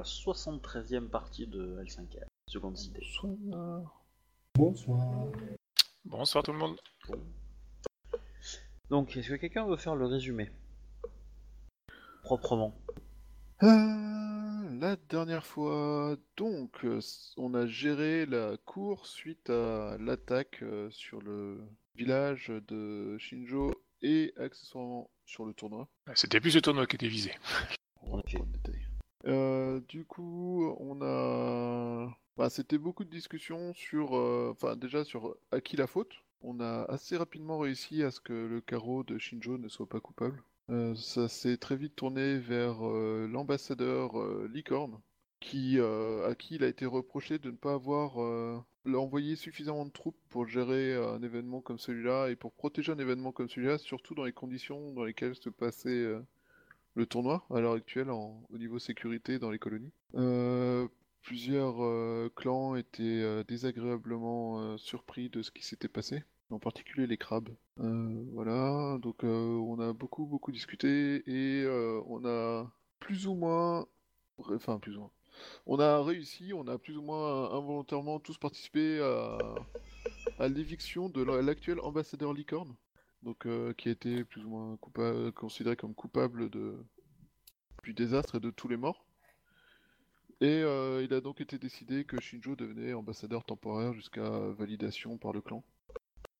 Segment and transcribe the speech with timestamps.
[0.00, 3.00] la 73e partie de L5R, seconde cité.
[4.54, 5.26] Bonsoir.
[6.06, 6.80] Bonsoir tout le monde.
[8.88, 10.50] Donc, est-ce que quelqu'un veut faire le résumé
[12.22, 12.74] Proprement?
[13.62, 17.00] Euh, la dernière fois, donc, euh,
[17.36, 21.60] on a géré la cour suite à l'attaque euh, sur le
[21.94, 25.88] village de Shinjo et accessoirement sur le tournoi.
[26.14, 27.34] C'était plus le tournoi qui était visé.
[28.00, 28.89] On va pas détailler.
[29.26, 32.16] Euh, du coup, on a.
[32.36, 34.16] Bah, C'était beaucoup de discussions sur.
[34.16, 36.12] euh, Enfin, déjà sur à qui la faute.
[36.42, 40.00] On a assez rapidement réussi à ce que le carreau de Shinjo ne soit pas
[40.00, 40.42] coupable.
[40.70, 44.12] Euh, ça s'est très vite tourné vers l'ambassadeur
[44.48, 44.98] Licorne,
[45.40, 49.90] qui, à qui il a été reproché de ne pas avoir euh, envoyé suffisamment de
[49.90, 54.14] troupes pour gérer un événement comme celui-là et pour protéger un événement comme celui-là, surtout
[54.14, 56.06] dans les conditions dans lesquelles se passait
[56.94, 59.92] le tournoi à l'heure actuelle en- au niveau sécurité dans les colonies.
[60.14, 60.88] Euh,
[61.22, 67.16] plusieurs euh, clans étaient euh, désagréablement surpris de ce qui s'était passé, en particulier les
[67.18, 67.50] crabes.
[68.32, 71.66] Voilà, donc on a beaucoup beaucoup discuté et
[72.06, 73.86] on a plus ou moins,
[74.38, 75.10] enfin plus ou moins,
[75.66, 79.38] on a réussi, on a plus ou moins involontairement tous participé à,
[80.38, 82.74] à l'éviction de la- l'actuel ambassadeur Licorne
[83.22, 86.76] donc euh, qui a été plus ou moins coupa- considéré comme coupable de...
[87.82, 89.04] du désastre et de tous les morts.
[90.40, 95.32] Et euh, il a donc été décidé que Shinjo devenait ambassadeur temporaire jusqu'à validation par
[95.32, 95.62] le clan.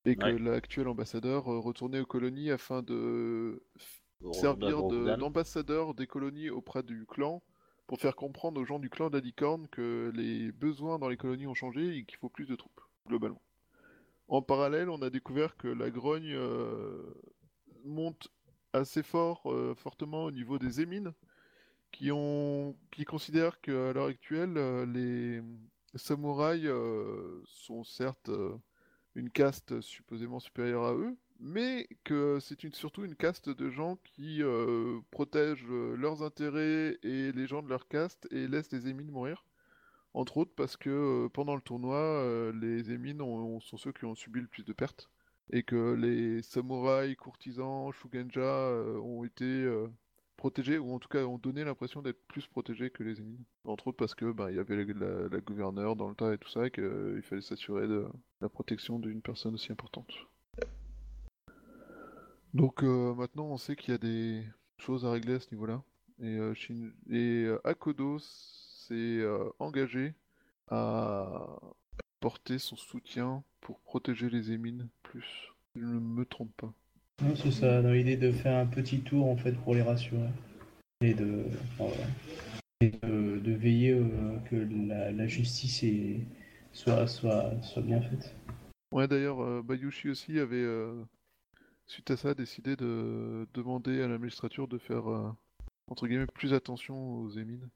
[0.07, 0.39] Et que Ouais.
[0.39, 3.63] l'actuel ambassadeur euh, retournait aux colonies afin de
[4.33, 7.43] servir de- d'ambassadeur des colonies auprès du clan
[7.87, 11.19] pour faire comprendre aux gens du clan de la licorne que les besoins dans les
[11.19, 13.43] colonies ont changé et qu'il faut plus de troupes, globalement.
[14.31, 17.03] En parallèle, on a découvert que la grogne euh,
[17.85, 18.29] monte
[18.73, 21.13] assez fort, euh, fortement au niveau des émines,
[21.91, 22.13] qui,
[23.05, 25.43] considèrent qu'à l'heure actuelle, euh, les
[25.97, 26.71] samouraïs
[27.45, 28.31] sont certes
[29.17, 34.43] une caste supposément supérieure à eux, mais que c'est surtout une caste de gens qui
[35.11, 39.45] protègent leurs intérêts et les gens de leur caste et laissent les émines mourir.
[40.15, 44.05] Entre autres parce que euh, pendant le tournoi, euh, les émines ont- sont ceux qui
[44.05, 45.09] ont subi le plus de pertes.
[45.53, 49.69] Et que les samouraïs, courtisans, shugenja euh, ont été
[50.37, 53.45] protégés, ou en tout cas ont donné l'impression d'être plus protégés que les émines.
[53.65, 56.67] Entre autres parce que bah, y avait la, gouverneure dans le tas et tout ça,
[56.67, 58.07] et qu'il fallait s'assurer de
[58.41, 60.11] la protection d'une personne aussi importante.
[62.55, 64.45] Donc maintenant on sait qu'il y a des
[64.79, 65.83] choses à régler à ce niveau-là.
[66.21, 68.19] Et, euh, Shin- et euh, Akodo
[68.91, 70.15] s'est euh, engagé
[70.69, 71.47] à
[72.19, 75.53] porter son soutien pour protéger les émines plus.
[75.77, 76.73] Je ne me trompe pas.
[77.23, 80.29] Non, c'est ça, dans l'idée de faire un petit tour en fait pour les rassurer.
[81.03, 81.45] Et de,
[81.79, 82.11] enfin, voilà.
[82.81, 86.21] Et de, de veiller euh, que la, la justice est-
[86.73, 88.35] soit, soit, soit bien faite.
[88.93, 91.05] Ouais, d'ailleurs, euh, Bayushi aussi avait, euh,
[91.87, 95.05] suite à ça, décidé de demander à la magistrature de faire,
[95.89, 97.69] entre guillemets, plus attention aux émines,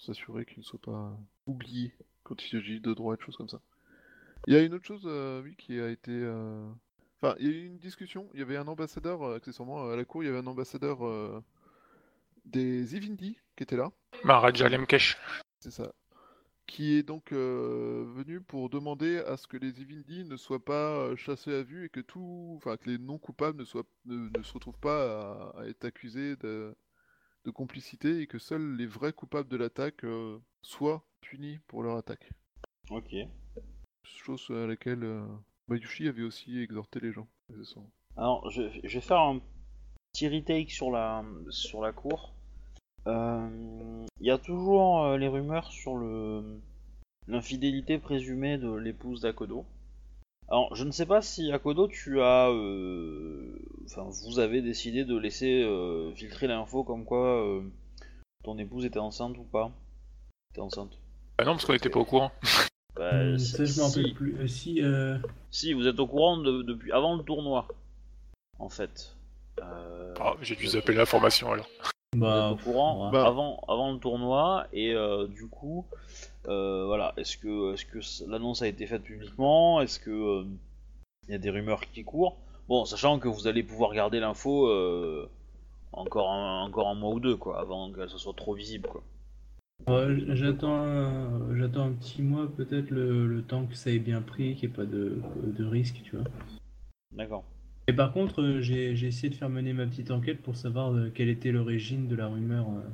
[0.00, 1.16] pour s'assurer qu'ils ne soient pas
[1.46, 3.60] oubliés quand il s'agit de droits et de choses comme ça.
[4.46, 6.12] Il y a une autre chose, euh, oui, qui a été...
[6.12, 6.68] euh,
[7.22, 9.96] Enfin, il y a eu une discussion, il y avait un ambassadeur, euh, accessoirement, à
[9.96, 11.42] la cour, il y avait un ambassadeur
[12.46, 13.92] des Ivindi qui était là.
[14.24, 15.18] Maharaja Lemkesh.
[15.58, 15.92] C'est ça.
[16.66, 21.52] Qui est donc venu pour demander à ce que les Ivindi ne soient pas chassés
[21.52, 24.54] à vue et que tout, enfin que les non coupables ne soient, ne, ne se
[24.54, 26.74] retrouvent pas à, à être accusés de,
[27.44, 31.96] de complicité et que seuls les vrais coupables de l'attaque euh, soient punis pour leur
[31.96, 32.30] attaque.
[32.90, 33.14] Ok.
[34.04, 35.24] Chose à laquelle euh,
[35.68, 37.28] Bayushi avait aussi exhorté les gens.
[38.16, 39.40] Alors, je, je vais faire un
[40.12, 42.34] petit retake sur la, sur la cour.
[43.06, 46.60] Euh, Il y a toujours euh, les rumeurs sur le
[47.28, 49.64] l'infidélité présumée de l'épouse d'Akodo.
[50.50, 53.54] Alors, je ne sais pas si Akodo, tu as, euh,
[53.84, 57.62] enfin, vous avez décidé de laisser euh, filtrer l'info comme quoi euh,
[58.42, 59.70] ton épouse était enceinte ou pas?
[60.52, 60.98] Était enceinte.
[61.38, 62.32] Ah non, parce qu'on n'était pas au courant.
[62.96, 64.12] Bah, Hum, si- ça, je m'en rappelle si.
[64.14, 64.36] plus.
[64.40, 65.16] Euh, si, euh,
[65.52, 67.68] Si, vous êtes au courant de- depuis avant le tournoi,
[68.58, 69.14] en fait.
[69.62, 71.68] Euh, Ah, j'ai dû zapper l'information alors.
[72.12, 73.10] vous bah, êtes au courant.
[73.12, 73.24] Bah.
[73.26, 75.96] avant, avant le tournoi et euh, du coup, euh,
[76.44, 79.80] voilà, est-ce que, est-ce que l'annonce a été faite publiquement?
[79.80, 80.44] Est-ce que euh,
[81.28, 82.36] il y a des rumeurs qui courent?
[82.68, 85.28] Bon, sachant que vous allez pouvoir garder l'info euh,
[85.92, 89.02] encore un, encore un mois ou deux, quoi, avant qu'elle soit trop visible, quoi.
[90.28, 94.54] j'attends un, j'attends un petit mois peut-être le, le temps que ça ait bien pris,
[94.54, 96.26] qu'il n'y ait pas de, de risque, tu vois.
[97.12, 97.44] D'accord.
[97.88, 100.94] Et par contre, euh, j'ai j'ai essayé de faire mener ma petite enquête pour savoir
[100.94, 102.88] euh, quelle était l'origine de la rumeur euh,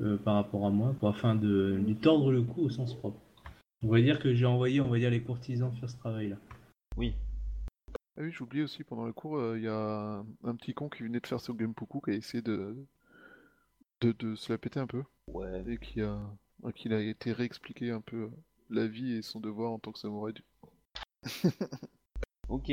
[0.00, 3.18] euh, par rapport à moi, pour afin de lui tordre le cou au sens propre.
[3.82, 6.36] On va dire que j'ai envoyé, on va dire, les courtisans faire ce travail-là.
[6.96, 7.14] Oui.
[8.16, 10.88] Ah oui, j'ai oublié aussi, pendant le cours, euh, il y a un, petit con
[10.88, 12.76] qui venait de faire son Genpuku qui a essayé de,
[14.00, 15.02] de, de se la péter un peu.
[15.32, 15.64] Ouais.
[15.66, 16.18] Et qui a,
[16.74, 18.30] qu'il a été réexpliqué un peu
[18.70, 20.32] la vie et son devoir en tant que samouraï.
[20.32, 20.44] du-
[22.48, 22.70] Ok.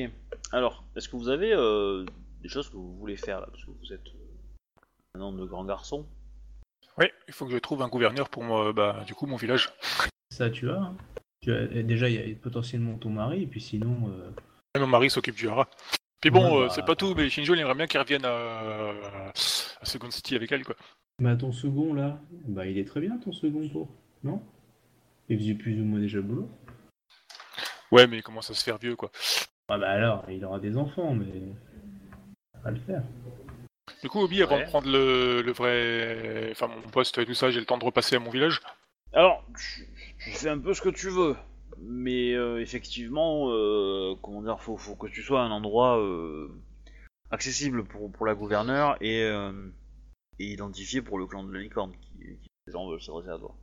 [0.51, 2.05] Alors, est-ce que vous avez euh,
[2.41, 3.47] des choses que vous voulez faire là?
[3.47, 4.05] Parce que vous êtes
[5.15, 6.05] un homme de grand garçon.
[6.97, 9.69] Oui, il faut que je trouve un gouverneur pour moi, bah, du coup, mon village.
[10.29, 10.75] Ça, tu as.
[10.77, 10.97] hein.
[11.41, 14.31] Tu as- déjà, il y a potentiellement ton mari, et puis sinon, euh,
[14.75, 15.67] Et mon mari s'occupe du hara.
[16.21, 16.73] Puis bon, Ouais, euh, bah.
[16.73, 18.91] c'est pas tout, mais Shinjo, il aimerait bien qu'il revienne à...
[19.29, 20.75] à Second City avec elle, quoi.
[21.19, 23.89] bah, ton second là, bah, il est très bien ton second pour,
[24.23, 24.41] non?
[25.29, 26.49] Il faisait plus ou moins déjà le boulot.
[27.91, 29.11] Ouais, mais il commence à se faire vieux, quoi.
[29.69, 31.25] Ah bah alors, il aura des enfants, mais
[32.53, 33.03] ça va le faire.
[34.01, 34.63] Du coup, Obi, avant Ouais.
[34.65, 36.49] de prendre le, le vrai...
[36.51, 38.59] Enfin, mon poste et tout ça, j'ai le temps de repasser à mon village.
[39.13, 39.87] Alors, tu,
[40.23, 41.35] tu fais un peu ce que tu veux.
[41.79, 46.49] Mais euh, effectivement, euh, comment dire, faut, faut que tu sois à un endroit euh,
[47.31, 49.51] accessible pour, pour la gouverneure et, euh,
[50.37, 53.37] et identifié pour le clan de la licorne qui, qui les gens veulent s'adresser à
[53.37, 53.55] toi.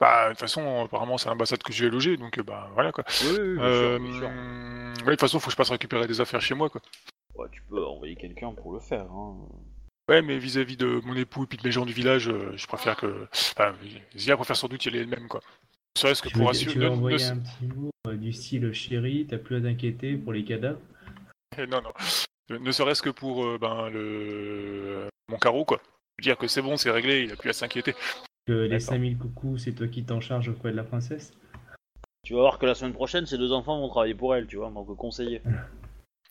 [0.00, 3.04] Bah, de toute façon, apparemment, c'est l'ambassade que je vais loger, donc bah voilà, quoi.
[3.22, 4.28] Oui, oui, bien sûr, bien sûr.
[4.28, 6.80] ouais, de toute façon, faut que je passe récupérer des affaires chez moi, quoi.
[7.38, 9.10] Ouais, tu peux envoyer quelqu'un pour le faire.
[9.10, 9.36] Hein.
[10.08, 12.66] Ouais, mais vis-à-vis de mon époux et puis de mes gens du village, euh, je
[12.66, 13.26] préfère que...
[13.32, 13.74] Enfin,
[14.16, 15.40] Zia préfère sans doute y aller elle-même, quoi.
[15.96, 16.74] Ne serait-ce que Tu veux, pour tu assurer...
[16.78, 20.32] veux ne- envoyer un petit mot euh, du style chéri, t'as plus à t'inquiéter pour
[20.32, 20.78] les cadavres
[21.58, 21.92] Eh, Non, non.
[22.60, 25.08] Ne- serait-ce que pour euh, ben, le...
[25.28, 25.80] mon carreau, quoi.
[26.22, 27.94] Dire que c'est bon, c'est réglé, il a plus à s'inquiéter.
[28.46, 28.86] Que les D'accord.
[28.86, 31.32] 5000 coucous, c'est toi qui t'en charges auprès de la princesse
[32.22, 34.56] Tu vas voir que la semaine prochaine, ces deux enfants vont travailler pour elle, tu
[34.56, 35.42] vois, en tant que conseiller.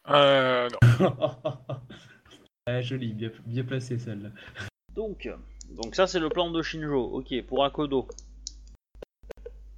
[0.09, 0.69] Euh,
[0.99, 1.27] non.
[2.67, 4.29] Ah, joli, bien, bien placé celle-là.
[4.95, 5.29] Donc,
[5.69, 6.99] donc ça c'est le plan de Shinjo.
[7.13, 8.07] Ok, pour Akodo.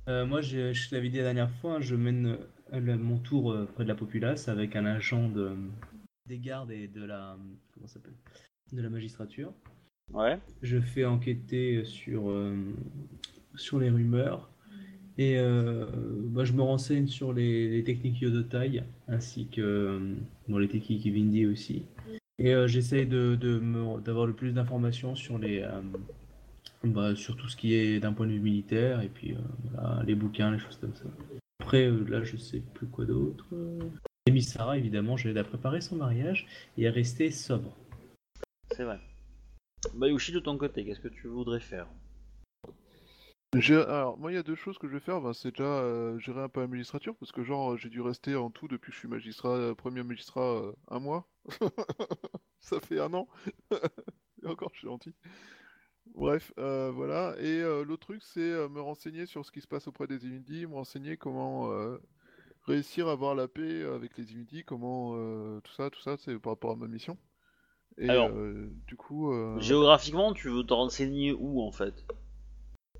[0.07, 2.37] Euh, moi, je, je t'avais dit la dernière fois, je mène
[2.71, 5.51] euh, le- mon tour euh, près de la populace avec un agent de,
[6.27, 7.35] des gardes et de la,
[7.73, 8.13] comment ça s'appelle?
[8.71, 9.51] De la magistrature.
[10.13, 10.39] Ouais.
[10.61, 12.55] Je fais enquêter sur, euh,
[13.55, 14.49] sur les rumeurs
[15.17, 20.15] et euh, bah, je me renseigne sur les, techniques Yodotai ainsi que euh,
[20.47, 21.83] bon, les techniques Vindi aussi.
[22.37, 23.35] Et euh, j'essaye de,
[24.03, 25.65] d'avoir le plus d'informations sur les
[26.83, 29.35] bah, sur tout ce qui est d'un point de vue militaire et puis
[29.73, 31.05] voilà, les bouquins, les choses comme ça.
[31.59, 33.45] Après, là, je sais plus quoi d'autre.
[34.27, 36.45] Et Misara, évidemment, je l'aide à préparer son mariage
[36.77, 37.75] et à rester sobre.
[38.71, 38.99] C'est vrai.
[39.95, 41.87] Bayushi de ton côté, qu'est-ce que tu voudrais faire?
[43.69, 45.21] Alors, moi, il y a deux choses que je vais faire.
[45.21, 48.35] Ben, c'est déjà euh, gérer un peu la magistrature, parce que, genre, j'ai dû rester
[48.35, 51.27] en tout depuis que je suis magistrat, euh, premier magistrat, euh, un mois.
[52.59, 53.27] Ça fait un an.
[54.43, 55.13] Et encore, je suis gentil.
[56.13, 57.35] Bref, voilà.
[57.39, 60.73] Et l'autre truc, c'est me renseigner sur ce qui se passe auprès des Imidi, me
[60.73, 61.69] renseigner comment
[62.63, 65.13] réussir à avoir la paix avec les Imidi, comment
[65.61, 67.17] tout ça, tout ça, c'est par rapport à ma mission.
[67.97, 68.31] Et Alors,
[68.87, 72.05] du coup, Géographiquement, tu veux te renseigner où en fait?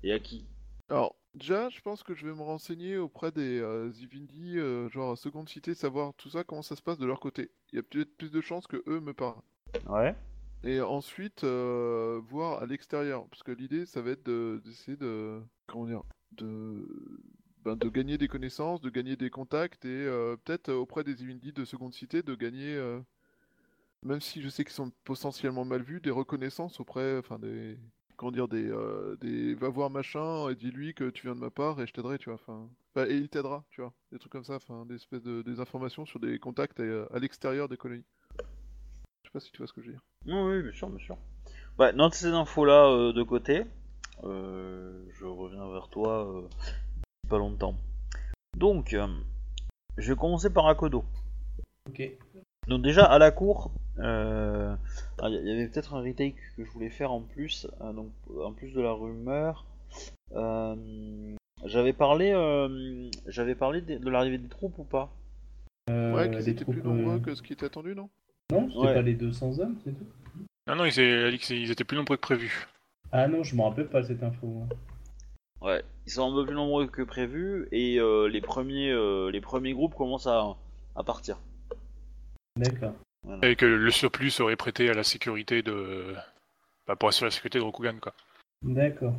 [0.02, 0.46] Et à qui
[0.88, 5.16] Alors, déjà, je pense que je vais me renseigner auprès des euh, Zivindi, euh, genre
[5.16, 7.50] seconde cité, savoir tout ça, comment ça se passe de leur côté.
[7.72, 9.42] Il y a peut-être plus de chances que eux me parlent.
[9.88, 10.14] Ouais.
[10.64, 15.40] Et ensuite, euh, voir à l'extérieur, parce que l'idée, ça va être de- d'essayer de,
[15.66, 16.02] comment dire,
[16.32, 16.84] de,
[17.64, 21.52] ben, de gagner des connaissances, de gagner des contacts, et euh, peut-être auprès des Zivindi
[21.52, 23.00] de seconde cité, de gagner, euh,
[24.02, 27.78] même si je sais qu'ils sont potentiellement mal vus, des reconnaissances auprès, enfin des,
[28.18, 31.50] comment dire, des, euh, des va voir machin et dis-lui que tu viens de ma
[31.50, 32.68] part et je t'aiderai, tu vois, enfin,
[33.06, 36.04] et il t'aidera, tu vois, des trucs comme ça, enfin, des espèces de des informations
[36.04, 38.04] sur des contacts euh, à l'extérieur des colonies.
[39.22, 40.02] Je sais pas si tu vois ce que je veux dire.
[40.26, 41.16] Oui, oui, bien sûr, bien sûr.
[41.78, 43.64] Ouais, note ces infos-là euh, de côté.
[44.24, 46.48] Euh, je reviens vers toi euh,
[47.28, 47.76] pas longtemps.
[48.56, 49.06] Donc, euh,
[49.96, 51.04] je vais commencer par Akodo.
[51.88, 52.02] Ok.
[52.68, 54.74] Donc déjà, à la cour, euh,
[55.22, 58.10] ah, il y avait peut-être un retake que je voulais faire en plus, euh, donc
[58.42, 59.64] en plus de la rumeur.
[60.32, 61.34] Euh,
[61.64, 65.10] j'avais parlé, euh, j'avais parlé de, de l'arrivée des troupes ou pas?
[65.90, 68.10] Euh, ouais, qu'ils étaient plus nombreux euh, que ce qui était attendu, non?
[68.52, 68.94] Non, c'était Ouais.
[68.94, 70.06] pas les 200 hommes, c'est tout
[70.66, 72.66] Non, non, ils, étaient plus nombreux que prévu.
[73.12, 74.46] Ah non, je me rappelle pas cette info.
[74.46, 74.66] moi.
[75.62, 79.40] Ouais, ils sont un peu plus nombreux que prévu et euh, les premiers, euh, les
[79.40, 80.54] premiers groupes commencent à,
[80.94, 81.38] à partir.
[82.58, 82.94] D'accord.
[83.42, 86.14] Et que le surplus serait prêté à la sécurité de...
[86.86, 88.14] Bah, pour assurer la sécurité de Rokugan, quoi.
[88.62, 89.14] D'accord.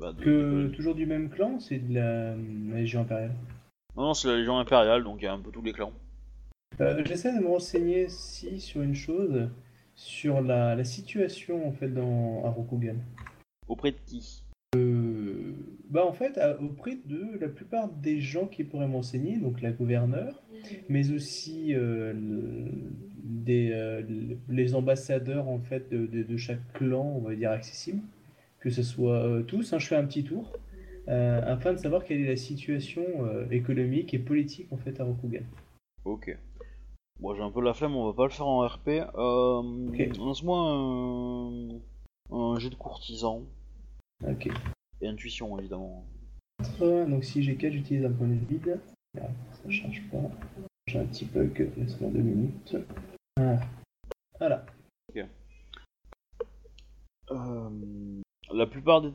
[0.00, 3.34] Bah, de- Que toujours du même clan, c'est de la, la Légion impériale?
[3.96, 5.92] Non, non, c'est la Légion impériale, donc il y a un peu tous les clans.
[6.80, 9.48] Euh, J'essaie de me renseigner si sur une chose,
[9.94, 12.96] sur la, la situation en fait dans à Rokugan.
[13.68, 14.42] Auprès de qui?
[14.74, 15.05] Euh,
[15.90, 19.70] bah en fait, à- auprès de la plupart des gens qui pourraient m'enseigner, donc la
[19.72, 20.42] gouverneure,
[20.88, 22.70] mais aussi euh, le-
[23.22, 27.50] des, euh, le- les ambassadeurs en fait de, de- de chaque clan, on va dire
[27.52, 28.02] accessible,
[28.60, 29.72] que ce soit euh, tous.
[29.72, 30.52] hein, je fais un petit tour
[31.08, 35.04] euh, afin de savoir quelle est la situation euh, économique et politique en fait à
[35.04, 35.44] Rokugan.
[36.04, 36.36] Ok.
[37.20, 38.88] Bon, j'ai un peu la flemme, on va pas le faire en RP.
[38.88, 40.16] Euh, Ok.
[40.18, 41.78] Lance-moi un...
[42.36, 43.42] un jet de courtisan.
[44.26, 44.48] Ok.
[45.00, 46.04] Et intuition, évidemment.
[46.80, 48.80] Donc si j'ai 4, j'utilise un point de vide.
[49.18, 49.26] Ah,
[49.62, 50.18] ça charge pas.
[50.86, 52.76] J'ai un petit bug, laisse-moi deux minutes.
[54.38, 54.64] Voilà.
[57.32, 58.20] Euh,
[58.52, 59.10] la plupart des,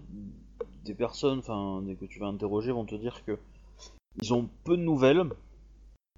[0.83, 3.37] des personnes enfin, des- que tu vas interroger vont te dire que
[4.21, 5.23] ils ont peu de nouvelles.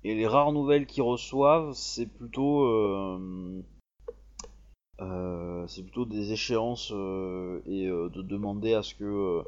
[0.04, 2.64] Et les rares nouvelles qu'ils reçoivent, c'est plutôt...
[2.66, 3.62] euh,
[5.04, 9.42] euh, c'est plutôt des échéances euh, et euh, de demander à ce que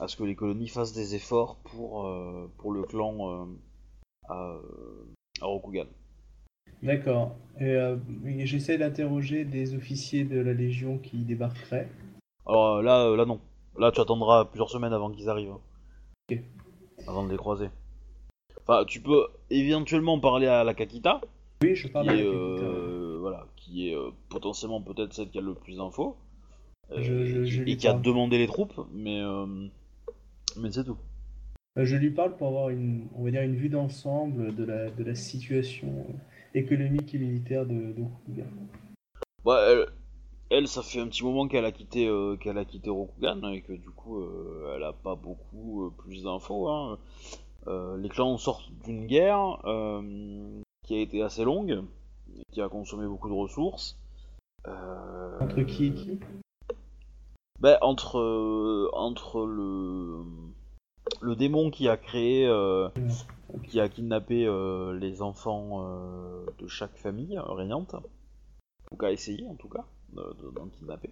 [0.00, 2.10] à ce que les colonies fassent des efforts pour
[2.58, 3.48] pour le clan
[4.28, 4.58] à,
[5.40, 5.86] à Rokugan.
[6.82, 7.34] D'accord.
[7.58, 7.78] Et,
[8.44, 11.88] j'essaie d'interroger des officiers de la Légion qui débarqueraient.
[12.46, 13.40] Alors là, là non.
[13.78, 15.52] Là, tu attendras plusieurs semaines avant qu'ils arrivent.
[15.52, 15.60] hein.
[16.30, 16.40] Ok.
[17.06, 17.68] Avant de les croiser.
[18.62, 21.20] Enfin, tu peux éventuellement parler à la Kakita,
[21.62, 22.75] Oui, je parle qui à la voilà,
[23.66, 26.16] qui est euh, potentiellement peut-être celle qui a le plus d'infos.
[26.92, 29.46] euh, et qui a demandé les troupes, mais, euh,
[30.56, 30.98] mais c'est tout.
[31.76, 35.04] Je lui parle pour avoir une, on va dire, une vue d'ensemble de la, de
[35.04, 36.06] la situation
[36.54, 38.46] économique et militaire de, de Rokugan.
[39.44, 39.86] Ouais, elle,
[40.50, 43.62] elle, ça fait un petit moment qu'elle a quitté, euh, qu'elle a quitté Rokugan et
[43.62, 46.68] que du coup, euh, elle a pas beaucoup euh, plus d'infos.
[46.68, 46.98] Hein.
[47.98, 49.58] Les clans sortent d'une guerre
[50.84, 51.82] qui a été assez longue,
[52.52, 53.98] qui a consommé beaucoup de ressources.
[54.66, 56.18] Euh, Entre qui et qui?
[57.60, 60.22] Ben, entre euh, entre le
[61.20, 62.88] le démon qui a créé, euh,
[63.64, 67.94] qui a kidnappé euh, les enfants euh, de chaque famille régnante,
[68.90, 71.10] ou qui a essayé en tout cas de- de- d'en kidnapper.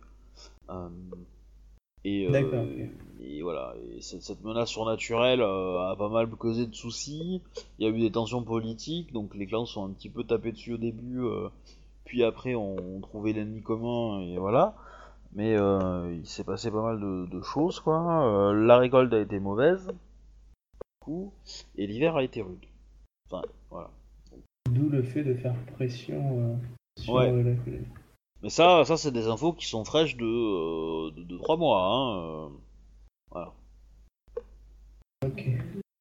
[2.07, 2.89] Euh,
[3.21, 7.41] et, euh, voilà, et cette, cette menace surnaturelle euh, a pas mal causé de soucis.
[7.79, 10.53] Il y a eu des tensions politiques, donc les clans sont un petit peu tapés
[10.53, 11.49] dessus au début, euh,
[12.05, 14.75] puis après on, on trouvait l'ennemi commun et voilà.
[15.37, 18.53] Mais il s'est passé pas mal de, de choses quoi.
[18.55, 19.91] La récolte a été mauvaise,
[21.01, 21.33] coup,
[21.77, 22.65] et l'hiver a été rude.
[23.29, 23.91] Enfin, voilà.
[24.71, 26.61] D'où le fait de faire pression
[27.01, 27.33] sur Ouais.
[27.33, 27.53] la.
[28.45, 31.81] Mais ça, ça c'est des infos qui sont fraîches de, euh, de, de 3 mois.
[31.81, 32.49] Hein, euh.
[33.31, 33.55] Voilà.
[35.25, 35.49] Ok.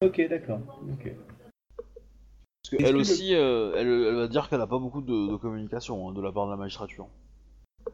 [0.02, 0.60] Ok, d'accord.
[0.92, 1.10] Ok.
[2.70, 6.06] Parce que aussi, euh, elle, elle va dire qu'elle a pas beaucoup de, de communication
[6.06, 7.08] hein, de la part de la magistrature.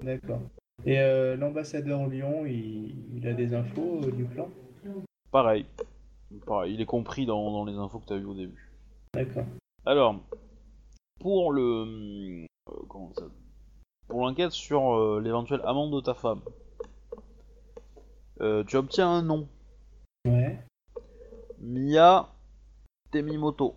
[0.03, 0.41] D'accord.
[0.85, 4.49] Et euh, l'ambassadeur Lyon, il, il a des infos euh, du clan
[5.31, 5.65] Pareil.
[6.45, 8.73] Pareil, il est compris dans, dans les infos que tu as vues au début.
[9.15, 9.47] D'accord.
[9.87, 10.17] Alors,
[11.21, 12.47] pour le.
[12.89, 13.27] comment ça
[14.11, 16.41] Pour l'enquête sur euh, l'éventuelle amende de ta femme,
[18.41, 19.49] euh, tu obtiens un nom
[20.27, 20.59] Ouais.
[21.61, 22.29] Mia
[23.13, 23.77] Temimoto.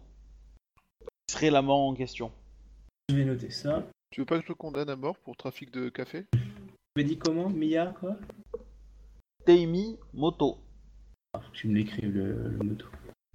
[1.27, 2.31] Qui serait l'amant en question
[3.09, 3.83] Je vais noter ça.
[4.09, 6.25] Tu veux pas que je le condamne à mort pour trafic de café?
[6.31, 6.39] Tu
[6.97, 7.49] m'as dit comment?
[7.49, 8.17] Mia, quoi?
[9.45, 10.57] Teimi Moto.
[11.33, 12.87] Ah, faut que tu me l'écrives le, le moto.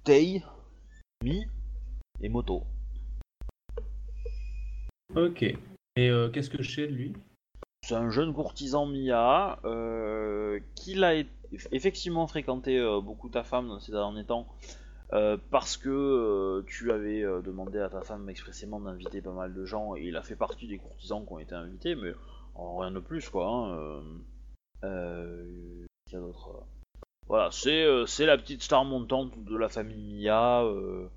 [0.03, 0.43] Tei,
[1.23, 1.45] Mi
[2.21, 2.63] et Moto.
[5.15, 5.45] Ok.
[5.95, 7.13] Et euh, qu'est-ce que je sais de lui?
[7.81, 11.25] C'est un jeune courtisan Mia euh, qui l'a e-
[11.71, 14.47] effectivement fréquenté euh, beaucoup ta femme dans ces derniers temps
[15.13, 19.53] euh, parce que euh, tu avais euh, demandé à ta femme expressément d'inviter pas mal
[19.53, 22.13] de gens et il a fait partie des courtisans qui ont été invités, mais
[22.55, 23.47] en rien de plus quoi.
[23.47, 24.01] Hein, euh,
[24.83, 26.63] euh, y a d'autre euh.
[27.27, 31.07] Voilà, c'est euh, la petite star montante de la famille Mia euh,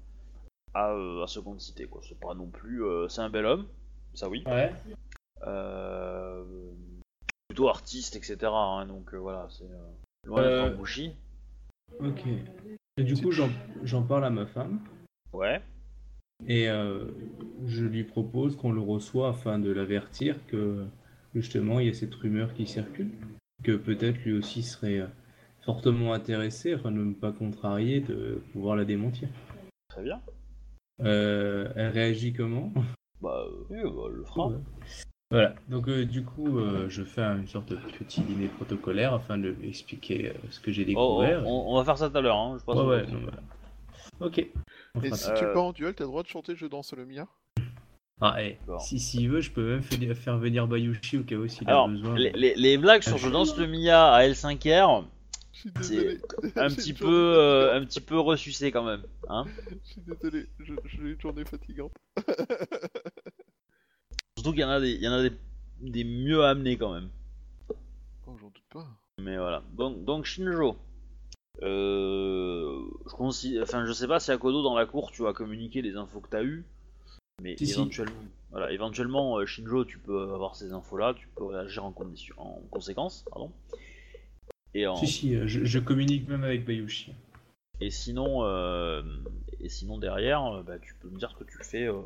[0.75, 2.01] à, euh, à seconde cité quoi.
[2.07, 3.67] C'est pas non plus, euh, c'est un bel homme,
[4.15, 4.73] ça oui Ouais.
[5.47, 6.45] euh,
[7.49, 8.37] plutôt artiste, etc.
[8.53, 9.91] hein, donc euh, voilà, c'est euh,
[10.27, 10.67] loin d'être Euh.
[10.73, 11.13] un bushi.
[12.01, 12.23] Ok.
[12.97, 14.81] Et du coup, j'en parle à ma femme.
[15.33, 15.61] Ouais.
[16.47, 17.05] Et euh,
[17.67, 20.85] je lui propose qu'on le reçoit afin de l'avertir que
[21.35, 23.11] justement il y a cette rumeur qui circule,
[23.63, 25.07] que peut-être lui aussi serait
[25.65, 29.29] fortement intéressé, afin de ne pas contrarier, de pouvoir la démentir.
[29.89, 30.21] Très bien.
[31.01, 32.73] Euh, elle réagit comment?
[33.23, 34.49] Bah euh, oui, bah, le fera.
[34.49, 34.57] Ouais.
[35.31, 39.39] Voilà, donc euh, du coup euh, je fais une sorte de petit dîner protocolaire afin
[39.39, 41.47] de lui expliquer euh, ce que j'ai Oh, oh, découvert.
[41.47, 42.77] on, on va faire ça tout à l'heure, hein, je pense.
[42.77, 43.39] Ouais, ouais, non, voilà.
[44.21, 44.39] Ok.
[44.39, 45.33] Et si ça.
[45.33, 47.27] tu pars en duel, t'as le droit de chanter Je danse le Mia
[48.21, 48.83] Ah, eh, D'accord.
[48.83, 49.83] si s'il veut, je peux même
[50.15, 52.15] faire, venir Bayushi au cas où s'il a besoin.
[52.17, 55.09] les, les- les blagues sur je danse le Mia à L5R, Je suis
[55.53, 56.21] C'est désolé.
[56.57, 57.07] un petit peu,
[57.37, 59.45] euh, un petit peu ressucé quand même, hein.
[59.71, 61.93] Je suis désolé, je- j'ai une journée fatigante.
[64.37, 65.33] Surtout qu'il y en a des, il y en a des,
[65.81, 67.11] des mieux amenés quand même.
[68.27, 68.87] Oh, j'en doute pas.
[69.19, 69.63] Mais voilà.
[69.75, 70.77] Donc, donc Shinjo.
[71.63, 75.33] Euh, je considère, enfin, je sais pas si à Kodo dans la cour tu vas
[75.33, 76.65] communiquer les infos que t'as eues,
[77.43, 77.73] mais Si, si.
[77.75, 82.35] éventuellement, voilà, éventuellement euh, Shinjo, tu peux avoir ces infos-là, tu peux réagir en condition,
[82.39, 83.53] en conséquence, pardon.
[84.75, 87.13] Et en, Si, si, euh, je, je communique même avec Bayushi.
[87.81, 89.03] et sinon, euh,
[89.61, 92.01] et sinon derrière, euh, bah, tu peux me dire ce que tu fais euh,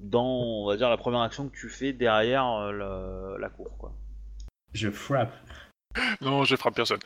[0.00, 2.72] dans, on va dire la première action que tu fais derrière euh,
[3.34, 3.92] la, la cour, quoi.
[4.72, 5.32] Je frappe.
[6.20, 6.98] Non, je frappe personne.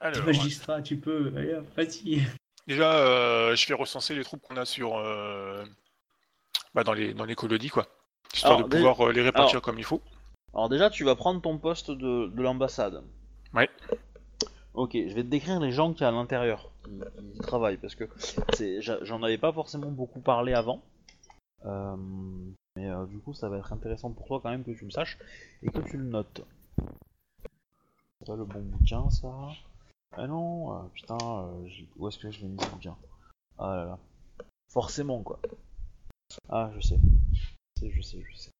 [0.00, 1.32] Alors, magistrat, tu peux.
[1.36, 2.22] Allez, vas-y.
[2.66, 5.62] déjà, euh, je fais recenser les troupes qu'on a sur, euh,
[6.74, 7.86] bah, dans les dans les colonies, quoi,
[8.34, 10.00] histoire Alors, de pouvoir euh, les répartir alors- comme il faut.
[10.54, 13.04] Alors déjà, tu vas prendre ton poste de, de l'ambassade.
[13.54, 13.68] Ouais.
[14.74, 17.00] Ok, je vais te décrire les gens qui à l'intérieur, qui,
[17.32, 18.08] qui travaillent, parce que
[19.02, 20.82] j'en avais pas forcément beaucoup parlé avant.
[21.66, 21.96] Euh,
[22.76, 24.90] mais euh, du coup, ça va être intéressant pour toi quand même que tu le
[24.90, 25.18] saches
[25.62, 26.42] et que tu le notes.
[28.20, 29.28] C'est pas le bon bouquin, ça
[30.16, 31.18] Ah non, euh, putain,
[31.96, 32.96] où est-ce que je l'ai mis ce bouquin?
[33.58, 33.98] Ah là là.
[34.72, 35.40] Forcément, quoi.
[36.48, 37.00] Ah, je sais.
[37.32, 38.50] Je sais, je sais, je sais.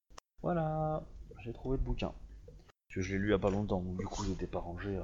[0.43, 1.03] Voilà,
[1.43, 2.13] j'ai trouvé le bouquin.
[2.91, 5.03] Que je l'ai lu il pas longtemps, donc du coup il pas rangé euh,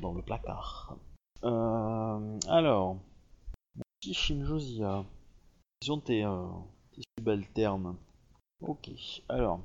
[0.00, 0.96] dans le placard.
[1.44, 2.94] Euh, alors,
[3.76, 5.04] mon petit Shinjozia.
[5.80, 6.46] Question tes, euh,
[6.92, 7.96] tes subalternes.
[8.62, 8.90] Ok,
[9.28, 9.60] alors.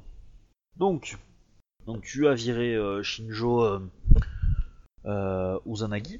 [0.75, 1.17] Donc,
[1.85, 3.63] donc tu as viré euh, Shinjo
[5.05, 6.19] euh, Uzanagi.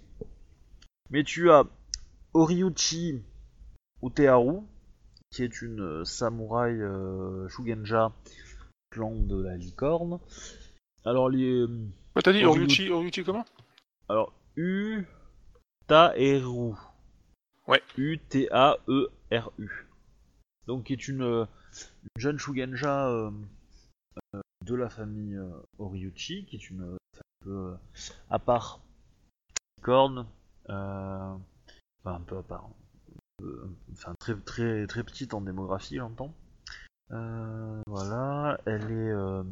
[1.09, 1.65] Mais tu as
[2.33, 3.21] Oriuchi
[4.01, 4.61] Uteharu,
[5.31, 6.79] qui est une samouraï
[7.49, 8.13] Shugenja
[8.89, 10.19] clan de la licorne.
[11.05, 11.65] Alors les
[12.13, 13.45] Quoi t'as dit Oriuchi- Oriuchi, comment?
[14.07, 15.05] Alors U
[15.87, 16.73] Taeru.
[17.67, 17.81] Ouais.
[17.97, 19.69] U T A E R U.
[20.67, 21.45] Donc qui est une, euh,
[22.03, 23.31] une jeune Shugenja euh,
[24.35, 27.75] euh, de la famille euh, Oriuchi, qui est une euh, un peu euh,
[28.29, 28.81] à part
[29.77, 30.27] licorne,
[30.69, 31.33] euh,
[32.03, 32.69] enfin un peu à part,
[33.93, 36.33] enfin très très très petite en démographie, j'entends.
[37.11, 39.43] Euh, voilà, elle est euh,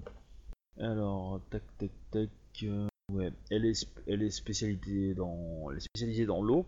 [0.79, 2.29] alors tac tac tac.
[2.63, 6.65] euh, ouais, elle est elle est spécialisée dans elle est spécialisée dans l'eau.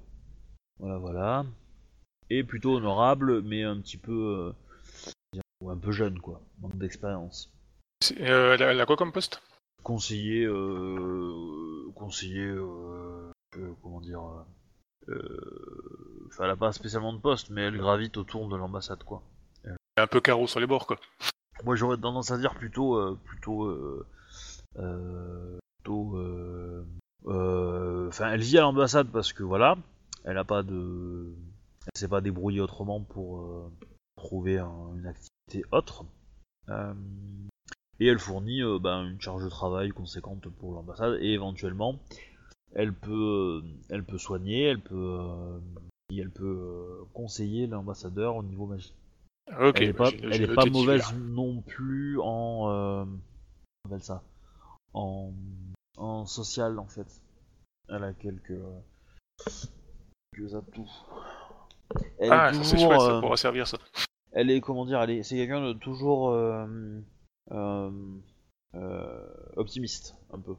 [0.80, 1.45] Voilà voilà.
[2.30, 4.54] Et plutôt honorable, mais un petit peu
[5.36, 7.52] euh, ou un peu jeune quoi, manque d'expérience.
[8.19, 9.41] Euh, elle, a, elle a quoi comme poste?
[9.84, 17.19] Conseiller euh, conseiller euh, euh, comment dire euh, euh, enfin elle a pas spécialement de
[17.19, 19.24] poste, mais elle gravite autour de l'ambassade quoi.
[19.63, 20.98] Elle est un peu carreau sur les bords, quoi.
[21.65, 24.06] Moi j'aurais tendance à dire plutôt euh, plutôt euh,
[24.78, 26.86] euh, plutôt euh,
[27.28, 29.78] euh, enfin elle vit à l'ambassade parce que voilà
[30.24, 31.34] elle a pas de
[31.86, 33.72] elle s'est pas débrouillée autrement pour euh,
[34.15, 36.06] trouver un- une activité autre.
[38.00, 42.00] Et elle fournit ben, une charge de travail conséquente pour l'ambassade et éventuellement
[42.74, 45.19] elle peut elle peut soigner elle peut
[46.12, 48.93] elle peut conseiller l'ambassadeur au niveau magie
[49.59, 52.69] Ok, elle est pas, elle est pas mauvaise non plus en.
[52.69, 53.17] Euh, comment
[53.85, 54.23] on appelle ça?
[54.93, 55.31] En,
[55.97, 57.07] en social en fait.
[57.89, 58.53] Elle a quelques.
[60.33, 60.89] quelques atouts.
[62.19, 63.77] Elle Ah, est ça c'est chouette, ça euh, pourra servir ça.
[64.31, 66.67] elle est comment dire, elle est, c'est quelqu'un de toujours euh,
[67.51, 67.89] euh,
[68.75, 70.55] euh, optimiste un peu.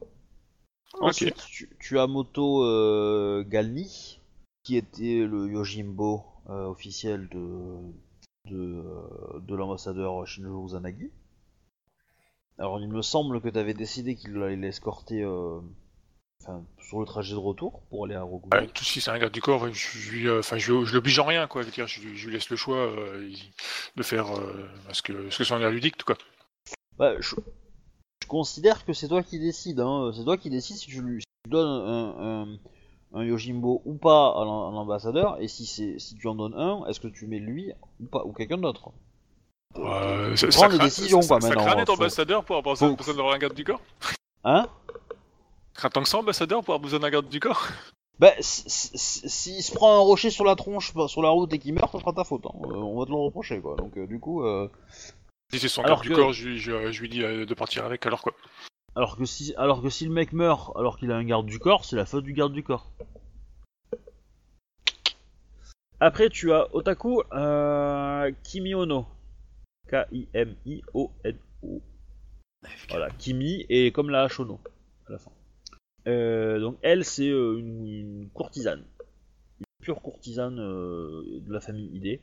[0.99, 4.19] Ensuite, tu, tu as Moto euh, Galni,
[4.65, 7.77] qui était le Yojimbo euh, officiel de
[8.49, 11.11] de, euh, de l'ambassadeur Shinjo Uzanagi.
[12.57, 15.59] Alors, il me semble que tu avais décidé qu'il allait l'escorter euh,
[16.41, 18.55] enfin, sur le trajet de retour pour aller à Rokugou.
[18.55, 21.25] Ouais, tout si c'est un garde du corps, je, euh, enfin, je, je l'oblige en
[21.25, 21.61] rien, quoi.
[21.61, 23.31] Je, veux dire, je, lui- laisse le choix euh,
[23.95, 26.17] de faire euh, ce, que, ce que son air lui dicte, quoi.
[26.97, 27.35] Bah, je,
[28.21, 29.79] je considère que c'est toi qui décides.
[29.79, 30.11] Hein.
[30.15, 32.59] C'est toi qui décides si tu lui si tu donnes un, un,
[33.13, 35.37] un Yojimbo ou pas à l'am- à l'ambassadeur.
[35.41, 38.23] Et si, c'est si tu en donnes un, est-ce que tu mets lui ou pas
[38.25, 38.91] ou quelqu'un d'autre?
[39.77, 43.33] Euh, ça, prends ça décisions, ça- quoi, ça faut- ambassadeur pour avoir faut- besoin d'avoir
[43.35, 43.81] un garde du corps?
[44.43, 44.67] Hein?
[45.93, 47.67] Tant que ça, ambassadeur, pour avoir besoin d'un garde du corps?
[48.19, 51.51] Bah, si- si- s'il se prend un rocher sur la tronche bah, sur la route
[51.53, 52.45] et qu'il meurt, ça sera ta faute.
[52.45, 52.51] Hein.
[52.65, 53.75] Euh, on va te le reprocher, quoi.
[53.77, 54.67] Donc, euh, du coup, euh,
[55.51, 57.53] Si c'est son Alors garde que- du corps, je, lui- je, je lui dis de
[57.53, 58.33] partir avec, alors quoi?
[58.95, 61.59] Alors que si, alors que si le mec meurt alors qu'il a un garde du
[61.59, 62.91] corps, c'est la faute du garde du corps.
[65.99, 69.05] Après, tu as Otaku euh, Kimiono,
[69.87, 71.81] K-I-M-I-O-N-O.
[72.89, 74.59] Voilà, Kimi et comme la Shono
[75.07, 75.31] à la fin.
[76.07, 78.83] Euh, donc elle, c'est euh, une, courtisane,
[79.59, 82.19] une pure courtisane euh, de la famille ID,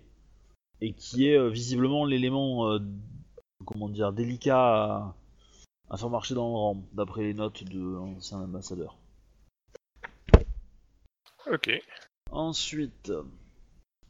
[0.81, 2.79] et qui est visiblement l'élément,
[3.65, 5.15] comment dire, délicat
[5.91, 8.97] à faire marcher dans le rang, d'après les notes de l'ancien ambassadeur.
[11.51, 11.71] Ok.
[12.31, 13.11] Ensuite,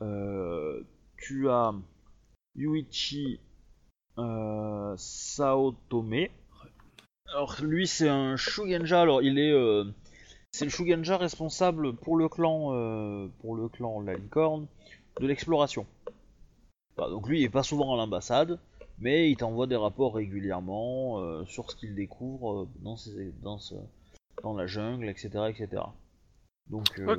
[0.03, 0.83] euh,
[1.17, 1.73] tu as
[2.57, 3.41] Yuichi
[4.19, 6.27] euh, Saotome.
[7.33, 9.85] Alors lui c'est un Shugenja, alors il est euh,
[10.51, 14.67] c'est le Shugenja responsable pour le clan pour le clan la licorne
[15.21, 15.87] de l'exploration.
[16.97, 18.59] Voilà, donc lui il est pas souvent à l'ambassade,
[19.01, 23.59] mais il t'envoie des rapports régulièrement euh, sur ce qu'il découvre euh, dans, ses- dans,
[23.59, 23.75] ce-
[24.43, 25.31] dans la jungle, etc.
[25.49, 25.83] etc.
[26.71, 27.17] Donc euh,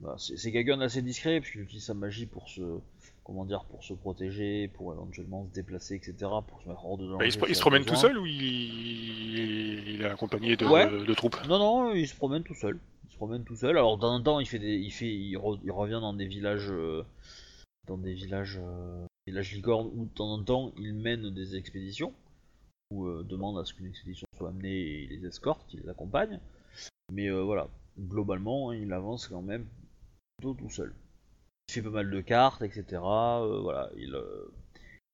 [0.00, 2.78] voilà, c'est quelqu'un d'assez discret puisqu'il utilise sa magie pour se
[3.24, 6.14] comment dire pour se protéger, pour éventuellement se déplacer, etc.
[6.48, 7.18] pour se mettre hors de danger.
[7.18, 10.86] Bah, il, se, il promène tout seul ou il, il est accompagné de, Ouais.
[10.88, 11.36] de troupes?
[11.48, 12.78] Non, non, il se promène tout seul.
[13.08, 13.76] Il se promène tout seul.
[13.76, 16.72] Alors, de temps il fait des, il fait, il, re- il revient dans des villages,
[17.86, 22.12] dans des villages, euh, villages licornes où de temps en temps, il mène des expéditions
[22.90, 25.88] ou euh, demande à ce qu'une expédition soit amenée et il les escorte, il les
[25.88, 26.40] accompagne.
[27.12, 29.66] Mais euh, voilà, globalement, hein, il avance quand même
[30.38, 30.94] plutôt tout seul.
[31.68, 32.84] Il fait pas mal de cartes, etc.
[33.42, 34.16] euh, voilà, il,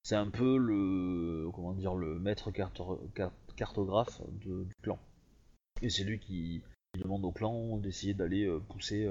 [0.02, 4.98] c'est un peu le, comment dire, le maître carto- car- cartographe de- du clan.
[5.82, 6.62] Et c'est lui qui,
[6.96, 9.06] demande au clan d'essayer d'aller pousser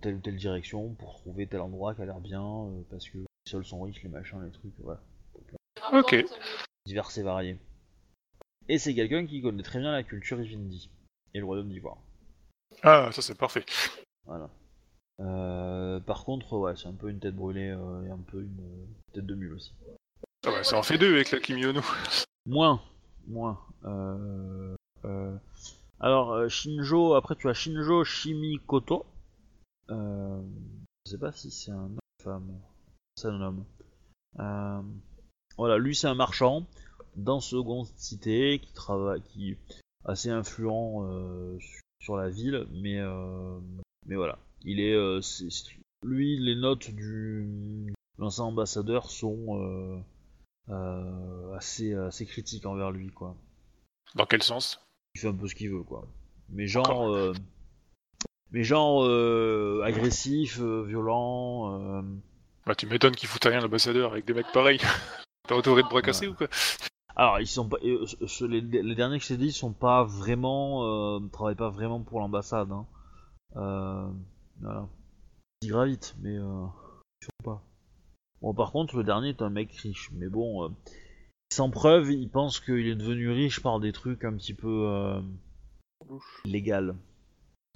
[0.00, 3.50] telle ou telle direction pour trouver tel endroit qui a l'air bien, parce que les
[3.50, 5.00] sols sont riches, les machins, les trucs, voilà.
[5.92, 6.16] Ok.
[6.86, 7.58] Divers et variés.
[8.68, 10.90] Et c'est quelqu'un qui connaît très bien la culture Ivindi
[11.32, 11.98] et le royaume d'Ivoire.
[12.82, 13.64] Ah, ça c'est parfait.
[14.24, 14.50] Voilà.
[15.20, 18.60] Euh, par contre, ouais, c'est un peu une tête brûlée euh, et un peu une
[18.60, 19.72] euh, tête de mule aussi.
[20.44, 21.80] Ah bah, ça en fait deux avec la Kimiono.
[22.46, 22.82] Moins,
[23.26, 23.60] moins.
[25.98, 29.06] Alors Shinjo, après tu as Shinjo Shimikoto.
[29.88, 30.42] Je
[31.06, 32.60] sais pas si c'est un homme ou une femme.
[33.16, 33.64] C'est un homme.
[34.40, 34.82] Euh,
[35.56, 36.66] voilà, lui c'est un marchand
[37.16, 39.58] dans seconde cité qui travaille, qui est
[40.04, 41.58] assez influent euh,
[42.00, 43.58] sur- la ville, mais euh,
[44.04, 45.48] mais voilà, il est, c'est-
[46.04, 50.02] lui les notes du l'ancien ambassadeur sont
[51.56, 53.34] assez, assez critique envers lui, quoi.
[54.14, 54.78] Dans quel sens?
[55.14, 56.06] Il fait un peu ce qu'il veut, quoi.
[56.50, 57.34] Mais genre,
[58.52, 59.02] mais genre
[59.84, 62.04] agressif, violent.
[62.66, 64.80] Bah tu m'étonnes qu'il foute rien l'ambassadeur avec des mecs pareils.
[65.48, 66.48] T'as entouré de bras cassés ou quoi?
[67.14, 70.04] Alors, ils sont pas, euh, ce- les, les derniers que je t'ai dit sont pas
[70.04, 72.70] vraiment, euh, travaillent pas vraiment pour l'ambassade.
[72.72, 72.86] Hein.
[73.56, 74.08] Euh,
[74.60, 74.86] voilà.
[75.62, 76.66] Ils gravitent, mais euh,
[77.22, 77.62] ils font pas.
[78.42, 80.68] Bon, par contre, le dernier est un mec riche, mais bon, euh,
[81.50, 85.20] sans preuve, il pense qu'il est devenu riche par des trucs un petit peu euh,
[86.44, 86.96] légal.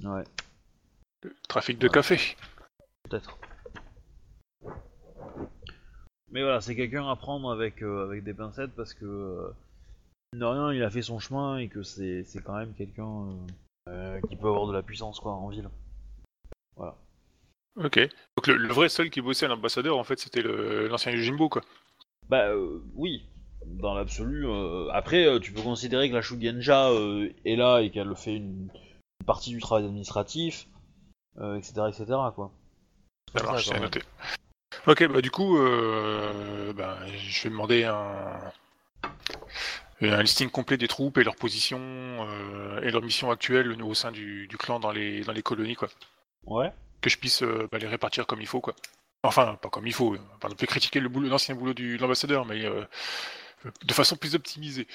[0.04, 0.24] Ouais,
[1.48, 2.02] Trafic de Voilà.
[2.02, 2.36] café.
[3.08, 3.38] peut-être.
[6.32, 9.50] Mais voilà, c'est quelqu'un à prendre avec, euh, avec des pincettes parce que, euh,
[10.32, 13.26] mine de rien, il a fait son chemin et que c'est c'est quand même quelqu'un
[13.26, 13.46] euh,
[13.88, 15.68] euh, qui peut avoir de la puissance quoi en ville.
[16.76, 16.94] Voilà.
[17.76, 17.98] Ok.
[18.36, 21.62] Donc le, le vrai seul qui bossait à l'ambassadeur en fait c'était l'ancien Yojimbo quoi.
[22.28, 23.24] Bah euh, oui,
[23.66, 24.46] dans l'absolu.
[24.46, 28.36] euh, après, euh, tu peux considérer que la Shugenja euh, est là et qu'elle fait
[28.36, 28.68] une,
[29.20, 30.68] une partie du travail administratif,
[31.38, 32.04] euh, etc., etc.
[32.34, 32.52] quoi.
[33.34, 33.82] Ça marche, c'est même.
[33.82, 34.02] noté.
[34.86, 38.40] Ok, bah du coup, euh, bah, je vais demander un,
[40.00, 44.10] un listing complet des troupes et leurs positions euh, et leurs missions actuelles au sein
[44.10, 45.88] du, du clan dans les, dans les colonies, quoi.
[46.46, 46.72] Ouais.
[47.02, 48.74] Que je puisse euh, bah, les répartir comme il faut, quoi.
[49.22, 52.02] Enfin, pas comme il faut, pas non plus critiquer le boulot, l'ancien boulot du, de
[52.02, 52.84] l'ambassadeur, mais euh,
[53.84, 54.86] de façon plus optimisée.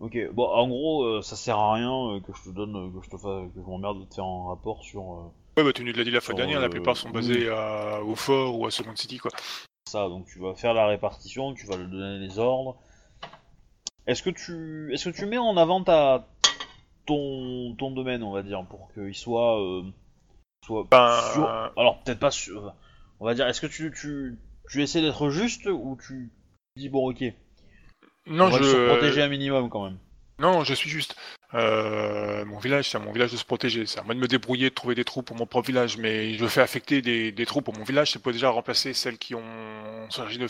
[0.00, 0.16] Ok.
[0.32, 3.52] Bon, en gros, ça sert à rien que je te donne, que je te fasse,
[3.54, 6.10] que je m'emmerde de te faire un rapport sur Ouais, bah tu nous l'as dit
[6.10, 9.18] la fois dernière, la euh, plupart sont basés à- au fort ou à Second City,
[9.18, 9.30] quoi.
[9.86, 10.08] ça.
[10.08, 12.76] Donc tu vas faire la répartition, tu vas lui donner les ordres.
[14.06, 16.26] Est-ce que tu, est-ce que tu mets en avant ta
[17.06, 19.82] ton ton domaine, on va dire, pour qu'il soit euh,
[20.64, 22.74] soit Ben, sur- Alors peut-être pas sur.
[23.20, 24.38] On va dire, est-ce que tu tu
[24.70, 26.32] tu essaies d'être juste ou tu
[26.76, 27.22] dis bon ok,
[28.26, 28.88] Non, on va je...
[28.88, 29.98] protéger un minimum quand même.
[30.40, 31.14] Non, je suis juste.
[31.54, 33.86] Euh, mon village, c'est à mon village de se protéger.
[33.86, 35.96] C'est à moi de me débrouiller, de trouver des troupes pour mon propre village.
[35.98, 39.18] Mais je fais affecter des, des troupes pour mon village, c'est pour déjà remplacer celles
[39.18, 40.48] qui ont chargé de,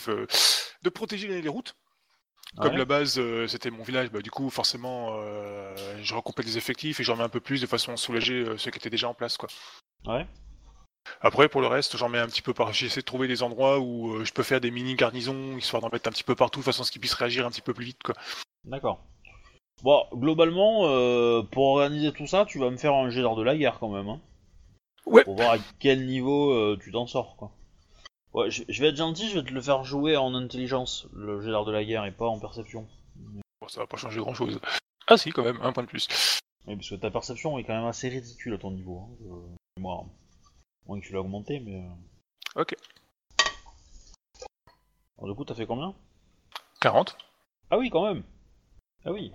[0.83, 1.77] de protéger les, les routes.
[2.61, 2.79] Comme Ouais.
[2.79, 7.01] la base, euh, c'était mon village, bah, du coup, forcément, euh, je recomplète des effectifs
[7.01, 9.15] et j'en mets un peu plus de façon à soulager ceux qui étaient déjà en
[9.15, 9.37] place.
[9.37, 9.49] Quoi.
[10.07, 10.25] Ouais.
[11.21, 12.73] Après, pour le reste, j'en mets un petit peu par.
[12.73, 16.09] J'essaie de trouver des endroits où je peux faire des mini garnisons, histoire d'en mettre
[16.09, 17.85] un petit peu partout, de façon à ce qu'ils puissent réagir un petit peu plus
[17.85, 18.15] vite, quoi.
[18.65, 19.05] D'accord.
[19.83, 23.43] Bon, globalement, euh, pour organiser tout ça, tu vas me faire un jet d'art de
[23.43, 24.09] la guerre quand même.
[24.09, 24.21] Hein,
[25.07, 25.23] Ouais.
[25.25, 27.51] pour voir à quel niveau euh, tu t'en sors, quoi.
[28.33, 31.41] Ouais, je, je vais être gentil, je vais te le faire jouer en intelligence, le
[31.43, 32.89] jet d'art de la guerre, et pas en perception.
[33.17, 34.59] Bon, ça va pas changer grand chose.
[35.07, 36.09] Ah si, quand même, un point de plus.
[36.67, 39.01] Oui, parce que ta perception est quand même assez ridicule à ton niveau.
[39.01, 39.17] Hein.
[39.77, 40.05] Je- Moi,
[40.87, 41.75] moins que tu l'as augmenté, mais...
[41.77, 42.61] euh.
[42.63, 42.75] Ok.
[45.19, 45.95] Alors, du coup, t'as fait combien?
[46.81, 47.17] 40.
[47.71, 48.25] Ah oui, quand même
[49.05, 49.33] Ah oui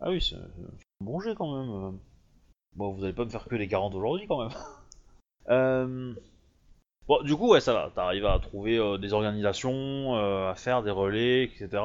[0.00, 0.48] Ah oui, c'est un
[1.00, 1.98] bon jet quand même.
[2.74, 4.56] Bon, vous allez pas me faire que les 40 aujourd'hui quand même.
[5.50, 6.14] Euh,
[7.06, 7.90] Bon, du coup, ouais, ça va.
[7.94, 11.82] T'arrives à trouver euh, des organisations, euh, à faire des relais, etc.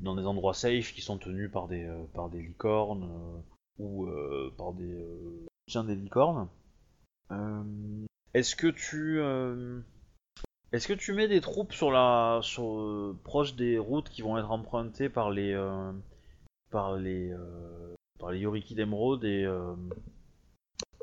[0.00, 3.42] Dans des endroits safe qui sont tenus par des, euh, par des licornes
[3.78, 4.08] ou
[4.56, 5.04] par des
[5.68, 6.48] chiens des licornes.
[8.32, 9.20] Est-ce que tu...
[10.74, 14.36] est-ce que tu mets des troupes sur la, sur, euh, proche des routes qui vont
[14.36, 15.92] être empruntées par les, euh,
[16.70, 19.48] par les, euh, par les Yoriki d'Emeraude et,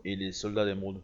[0.04, 1.02] et les soldats d'Emeraude?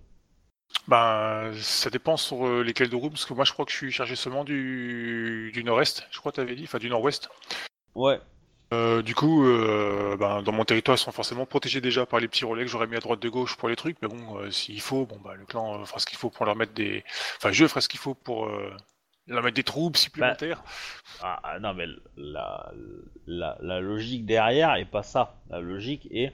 [0.89, 3.91] Ben, ça dépend sur lesquels de route, parce que moi je crois que je suis
[3.91, 7.30] chargé seulement du, du nord-est, je crois que t'avais dit, enfin du nord-ouest.
[7.95, 8.19] Ouais.
[8.73, 12.27] Euh, du coup, euh, ben, dans mon territoire, ils sont forcément protégés déjà par les
[12.27, 14.51] petits relais que j'aurais mis à droite de gauche pour les trucs, mais bon, euh,
[14.51, 17.03] s'il faut, bon bah le clan fera ce qu'il faut pour leur mettre des,
[17.38, 18.49] enfin je ferai ce qu'il faut pour
[19.27, 20.63] leur mettre des troupes supplémentaires.
[21.21, 21.86] Ah, ah, non, mais
[22.17, 22.73] la,
[23.25, 25.36] la, la logique derrière est pas ça.
[25.49, 26.34] La logique est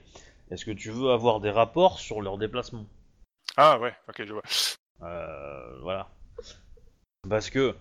[0.52, 2.86] est-ce que tu veux avoir des rapports sur leur déplacement
[3.58, 4.44] Ah ouais, ok, je vois.
[5.02, 6.10] Euh, voilà.
[7.28, 7.76] Parce que,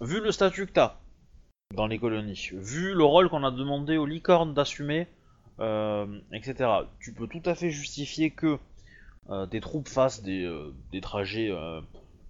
[0.00, 0.96] vu le statut que t'as
[1.72, 5.08] dans les colonies, vu le rôle qu'on a demandé aux licornes d'assumer,
[5.60, 6.68] euh, etc.,
[7.00, 8.58] tu peux tout à fait justifier que
[9.30, 11.50] euh, tes troupes fassent des, euh, trajets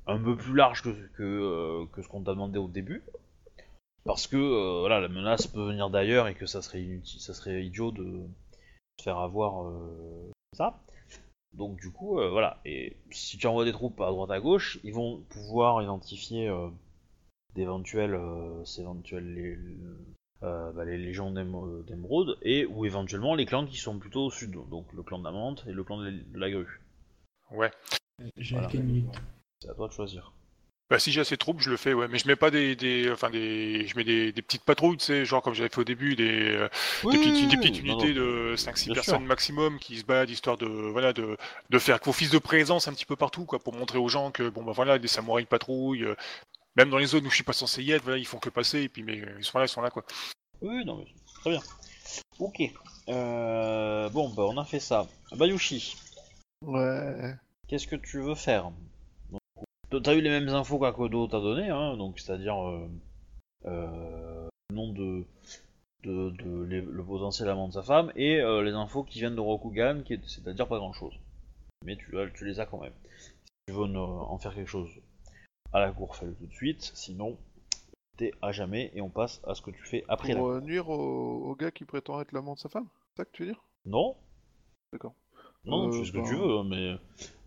[0.06, 3.02] un peu plus larges que, ce qu'on t'a demandé au début.
[4.04, 8.20] Parce que la menace peut venir d'ailleurs et que ça serait, ça serait idiot de
[8.98, 9.72] se faire avoir
[10.56, 10.80] ça.
[11.54, 12.60] Donc du coup, voilà.
[12.64, 16.50] Et si tu envoies des troupes à droite à gauche, ils vont pouvoir identifier
[17.52, 19.58] euh, d'éventuels, euh, les,
[20.42, 24.30] euh, bah, les légions d'Ém- d'émeraude et ou éventuellement les clans qui sont plutôt au
[24.30, 26.80] sud, donc le clan d'Amante et le clan de la- de la grue.
[27.50, 27.70] Ouais.
[28.36, 28.70] J'ai Voilà.
[29.60, 30.32] C'est à toi de choisir.
[30.90, 32.76] Bah si j'ai assez de troupes, je le fais, ouais, mais je mets pas des,
[32.76, 35.80] des enfin des, je mets des, des petites patrouilles, tu sais, genre comme j'avais fait
[35.80, 36.68] au début, des, euh,
[37.10, 38.20] des petites, des petites unités non.
[38.20, 39.26] de 5-6 Bien personnes sûr.
[39.26, 41.38] maximum qui se baladent histoire de, voilà, de,
[41.70, 44.50] de faire office de présence un petit peu partout, quoi, pour montrer aux gens que,
[44.50, 46.14] bon bah voilà, des samouraïs patrouillent, euh,
[46.76, 48.48] même dans les zones où je suis pas censé y être, voilà, ils font que
[48.50, 50.04] passer, et puis mais euh, ils sont là, ils sont là, quoi.
[50.60, 51.06] Oui, non, mais
[51.40, 51.60] très bien.
[52.38, 52.62] Ok.
[53.08, 55.06] Euh, bon, bah on a fait ça.
[55.36, 55.96] Bayushi,
[56.64, 57.34] Ouais.
[57.68, 58.70] qu'est-ce que tu veux faire?
[59.30, 62.88] Donc, T'as eu les mêmes infos qu'Akodo t'a donné, hein, donc c'est-à-dire euh,
[63.66, 65.24] euh, le nom de,
[66.04, 69.34] de, de les- le potentiel amant de sa femme et euh, les infos qui viennent
[69.36, 71.12] de Rokugan, qui est- c'est-à-dire pas grand-chose.
[71.84, 72.94] Mais tu, as- tu les as quand même.
[73.18, 73.32] Si
[73.68, 74.88] tu veux ne- en faire quelque chose
[75.72, 77.36] à la cour, fais-le tout de suite, sinon
[78.16, 80.60] t'es à jamais et on passe à ce que tu fais après la Pour euh,
[80.60, 83.42] nuire au, au gars qui prétend être l'amant de sa femme C'est ça que tu
[83.44, 83.62] veux dire?
[83.86, 84.16] Non
[84.92, 85.14] D'accord.
[85.64, 86.96] Non, Euh, tu fais ce que ben- tu veux, mais.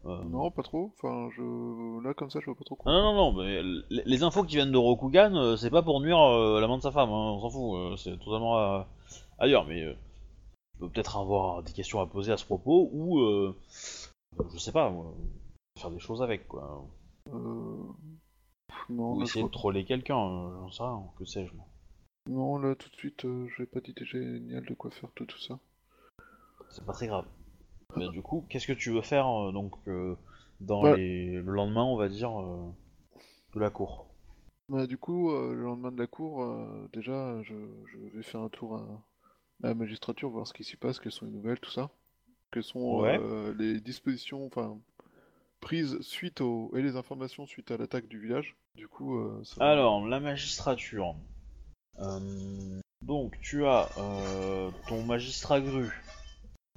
[0.10, 0.92] euh, Non, pas trop.
[0.98, 2.02] Enfin, je...
[2.04, 2.92] là, comme ça, je vois pas trop quoi.
[2.92, 6.20] Non, non, non, mais les infos qui viennent de Rokugan, euh, c'est pas pour nuire
[6.20, 8.86] euh, l'amant de sa femme, hein, on s'en fout, c'est totalement
[9.38, 9.82] ailleurs, mais
[10.74, 13.56] tu peux peut-être avoir des questions à poser à ce propos, ou, euh,
[14.54, 15.14] je sais pas, moi,
[15.80, 16.84] faire des choses avec, quoi.
[17.34, 17.84] Euh...
[18.90, 21.66] Non, ou là, je essayer de troller quelqu'un, euh, j'en sais rien, que sais-je, moi.
[22.30, 25.40] Non, là, tout de suite, euh, j'ai pas d'idée géniale de quoi faire tout, tout
[25.40, 25.60] ça.
[26.70, 27.26] C'est pas très grave.
[27.96, 29.74] Mais du coup, qu'est-ce que tu veux faire, donc,
[30.60, 31.34] dans les...
[31.34, 32.32] le lendemain, on va dire,
[33.54, 34.08] de la cour?
[34.68, 37.54] Bah, du coup, euh, le lendemain de la cour, euh, déjà, je,
[37.86, 38.82] je vais faire un tour à,
[39.64, 41.92] à la magistrature, voir ce qui s'y passe, quelles sont les nouvelles, tout ça.
[42.52, 43.20] Quelles sont Ouais.
[43.22, 44.78] euh, les dispositions, enfin,
[45.66, 46.72] prises suite au...
[46.78, 48.56] et les informations suite à l'attaque du village.
[48.76, 51.16] Du coup, euh, ça Alors, la magistrature.
[52.00, 55.90] Euh, donc, tu as euh, ton magistrat gru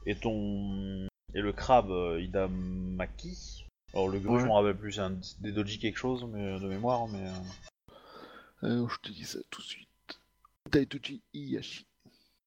[0.06, 3.66] et ton et le crabe euh, Idamaki.
[3.92, 4.40] Alors, le gru, Ouais.
[4.40, 7.26] je m'en rappelle plus, c'est un des doji quelque chose mais, de mémoire, mais.
[8.62, 9.88] je te dis ça tout de suite.
[10.70, 11.86] Daituji Iyashi.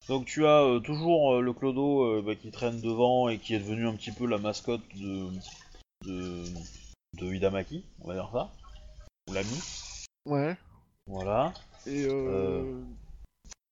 [0.08, 3.54] Donc, tu as euh, toujours euh, le clodo euh, bah, qui traîne devant et qui
[3.54, 5.28] est devenu un petit peu la mascotte de
[6.06, 6.48] de,
[7.14, 8.52] de Idamaki, on va dire ça,
[9.28, 9.58] ou l'ami.
[10.26, 10.58] Ouais.
[11.08, 11.54] Voilà.
[11.86, 12.84] Et euh, Euh,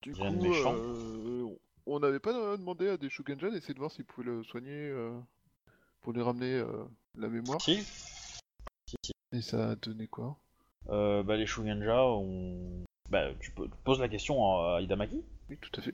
[0.01, 0.75] du coup, rien de méchant.
[0.75, 4.89] euh, on n'avait pas demandé à des Shugenja d'essayer de voir s'ils pouvaient le soigner.
[4.89, 5.11] euh,
[6.01, 6.63] pour lui ramener
[7.17, 7.61] la mémoire.
[7.61, 7.85] Si
[9.33, 10.37] Et ça a donné quoi?
[10.89, 12.83] Euh, bah, les Shugenja ont.
[13.09, 14.35] Bah, tu, peux, tu poses la question
[14.75, 15.93] à Idamaki Oui, tout à fait.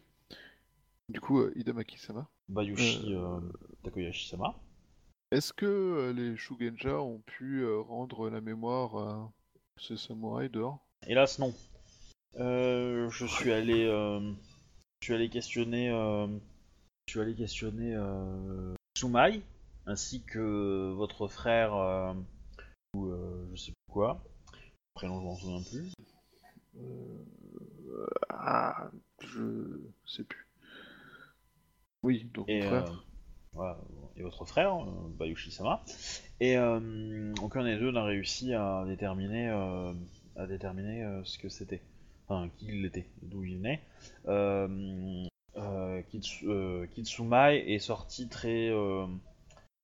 [1.10, 2.28] Du coup, euh, Hidamaki Sama.
[2.50, 3.40] Bayushi euh,
[3.84, 4.54] Takoyashi-sama.
[5.32, 9.32] Est-ce que euh, les Shugenja ont pu euh, rendre la mémoire à
[9.78, 10.86] ce samouraï dehors?
[11.08, 11.54] Hélas, non.
[12.38, 13.86] Euh, je suis allé.
[13.86, 14.34] euh,
[15.02, 15.90] je suis allé questionner.
[15.90, 16.28] euh,
[17.08, 17.96] je suis allé questionner.
[17.96, 19.42] Euh, Sumai,
[19.86, 21.74] ainsi que votre frère.
[22.96, 23.12] ou
[23.52, 24.24] je sais plus quoi.
[24.94, 25.94] Prénom, je m'en souviens plus.
[28.30, 28.90] Ah,
[29.22, 30.48] je sais plus.
[32.04, 33.05] Oui, donc Et, mon frère.
[33.56, 33.78] Voilà,
[34.18, 34.86] et votre frère, euh,
[35.18, 35.84] Bayushi-sama.
[36.40, 39.94] Et euh, aucun des deux n'a réussi à déterminer, euh,
[40.36, 41.82] à déterminer ce que c'était.
[42.28, 43.82] Enfin, qui il était, d'où il venait.
[44.28, 45.24] Euh,
[46.12, 49.06] Kitsu- Kitsumai est sorti très, euh,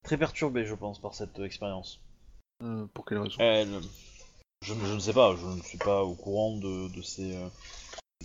[0.03, 2.01] très perturbé, je pense, par cette expérience.
[2.93, 3.37] Pour quelle raison?
[3.39, 3.69] Elle,
[4.63, 7.31] je, je ne sais pas, je ne suis pas au courant de, de ces,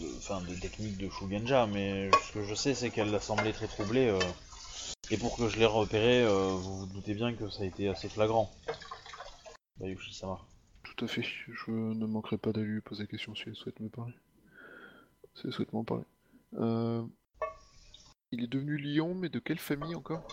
[0.01, 3.69] de- des techniques de Shugenja, mais ce que je sais, c'est qu'elle a semblé très
[3.69, 4.11] troublée.
[5.11, 7.89] Et pour que je l'ai repéré, euh, vous vous doutez bien que ça a été
[7.89, 8.51] assez flagrant.
[9.79, 10.41] Bayushi-sama.
[10.83, 11.23] Tout à fait.
[11.23, 14.15] Je ne manquerai pas d'aller lui poser la question si elle souhaite me parler.
[15.35, 16.05] Si elle souhaite m'en parler.
[16.55, 17.05] Euh,
[18.33, 20.27] Il est devenu lion, mais de quelle famille encore?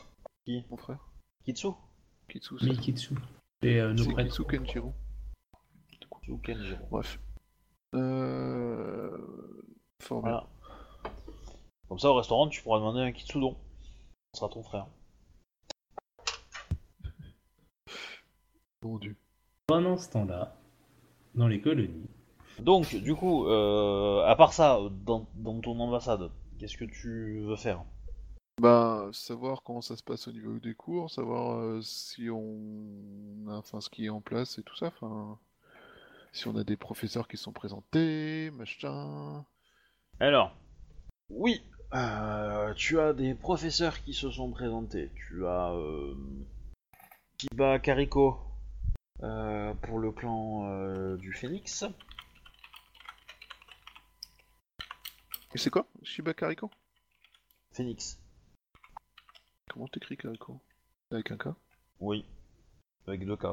[0.46, 0.64] Qui?
[0.70, 1.00] Mon frère
[1.46, 1.68] Kitsu?
[2.30, 2.58] Kitsu.
[2.60, 3.16] c'est- Mikitsu.
[3.62, 4.30] Et euh, nos prêtres.
[4.30, 4.94] Kitsu Kenjiro.
[5.92, 6.86] Kitsu Kenjiro.
[6.90, 7.20] Bref.
[7.96, 9.18] Euh...
[10.02, 10.32] Fort bien.
[10.32, 10.50] Voilà.
[11.90, 13.58] Comme ça, au restaurant, tu pourras demander un Kitsudon.
[14.34, 14.88] Sera ton frère.
[18.84, 19.16] Mon dieu.
[19.68, 20.56] Pendant ce temps-là,
[21.36, 22.10] dans les colonies,
[22.60, 27.56] Donc, du coup, euh, à part ça, dans, dans ton ambassade, qu'est-ce que tu veux
[27.56, 27.84] faire?
[28.62, 33.54] Bah, savoir comment ça se passe au niveau des cours, savoir euh, si on a,
[33.58, 35.40] enfin, ce qui est en place et tout ça, enfin,
[36.34, 39.44] si on a des professeurs qui sont présentés, machin.
[40.20, 40.56] Alors,
[41.30, 45.12] oui, euh, tu as des professeurs qui se sont présentés.
[45.16, 46.16] Tu as euh,
[47.40, 48.40] Shiba Kariko
[49.22, 51.86] euh, pour le clan euh, du Phénix.
[55.54, 56.70] Et c'est quoi Shiba Kariko?
[57.74, 58.20] Phénix,
[59.70, 60.62] Comment t'écris Kariko?
[61.12, 61.48] Avec un K?
[62.00, 62.26] Oui,
[63.08, 63.46] avec deux K.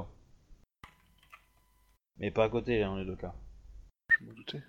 [2.19, 3.27] Mais pas à côté, hein, les deux K.
[4.11, 4.63] Je m'en doutais.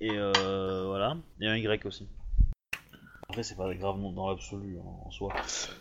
[0.00, 2.08] Et euh, voilà, et un Y aussi.
[3.32, 5.32] Après, c'est pas grave non- dans l'absolu hein, en soi,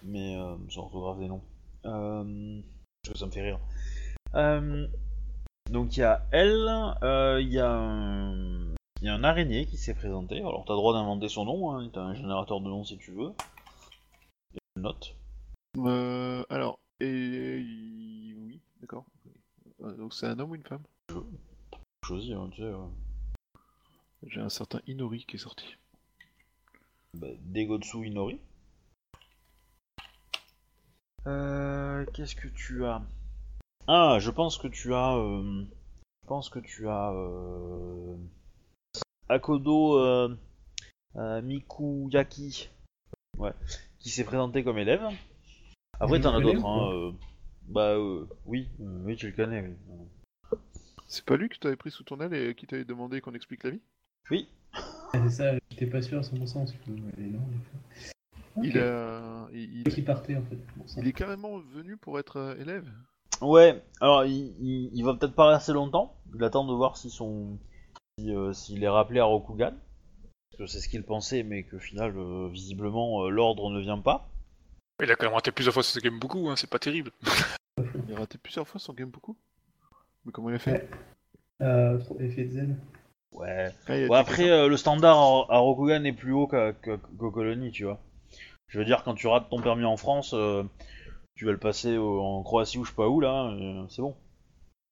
[0.04, 1.44] mais euh, c'est orthographe des noms.
[1.84, 2.62] Euh,
[3.04, 3.60] parce que ça me fait rire.
[4.36, 4.88] Euh,
[5.70, 6.66] donc il y a elle,
[7.04, 10.38] euh, il y a un, il y a un araignée qui s'est présenté.
[10.38, 13.12] Alors t'as le droit d'inventer son nom, hein, t'as un générateur de nom si tu
[13.12, 13.34] veux.
[14.56, 15.18] Et une note.
[15.80, 17.62] Euh, alors, et
[18.38, 19.04] oui, d'accord.
[19.82, 20.84] Donc c'est un homme ou une femme?
[22.06, 22.72] Choisis, hein, tu sais.
[24.28, 25.76] J'ai un certain Inori qui est sorti.
[27.14, 28.40] Bah, Degotsu Inori.
[31.28, 33.02] Euh, qu'est-ce que tu as?
[33.88, 35.16] Ah, je pense que tu as.
[35.16, 35.64] euh,
[36.24, 37.12] je pense que tu as.
[37.14, 38.16] Euh,
[39.30, 40.36] Akodo euh,
[41.16, 42.70] euh, Mikuyaki.
[43.38, 43.54] Ouais.
[44.00, 45.08] Qui s'est présenté comme élève.
[46.00, 46.92] Après, t'en as d'autres, hein.
[46.92, 47.12] euh,
[47.68, 50.58] bah, euh, oui, oui, tu le connais, oui.
[51.08, 53.64] C'est pas lui que t'avais pris sous ton aile et qui t'avait demandé qu'on explique
[53.64, 53.82] la vie?
[54.32, 54.48] Oui,
[55.14, 56.78] c'est ça, j'étais pas sûr à 100% parce que
[57.18, 58.64] elle est non, en effet.
[58.64, 58.76] Il, Ok.
[58.78, 59.48] a...
[59.54, 60.58] il, il- Qui partait en fait.
[60.98, 62.90] il est carrément venu pour être euh, élève
[63.42, 66.16] Ouais, alors il, il, il va peut-être pas rester longtemps.
[66.36, 67.58] Il attend de voir si son,
[68.20, 69.74] si, euh, s'il est rappelé à Rokugan.
[70.52, 73.98] Parce que c'est ce qu'il pensait, mais que final, euh, visiblement, euh, l'ordre ne vient
[74.00, 74.30] pas.
[75.02, 77.12] Il a quand même raté plusieurs fois ce game beaucoup, hein, c'est pas terrible.
[78.08, 79.36] Il a raté plusieurs fois son game beaucoup
[80.26, 80.88] Mais comment il a fait?
[81.62, 82.80] Euh, effet de zen.
[83.32, 83.70] Ouais.
[83.88, 85.18] Ah, après, euh, le standard
[85.50, 88.00] à, Rokugan est plus haut qu'à, qu'aux colonies, tu vois.
[88.68, 90.64] Je veux dire, quand tu rates ton permis en France, euh,
[91.36, 94.02] tu vas le passer au- en Croatie ou je sais pas où, là, euh, c'est
[94.02, 94.16] bon.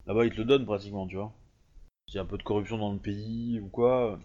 [0.07, 1.31] Là-bas, ils te le donnent pratiquement, tu vois.
[2.07, 4.19] S'il y a un peu de corruption dans le pays ou quoi,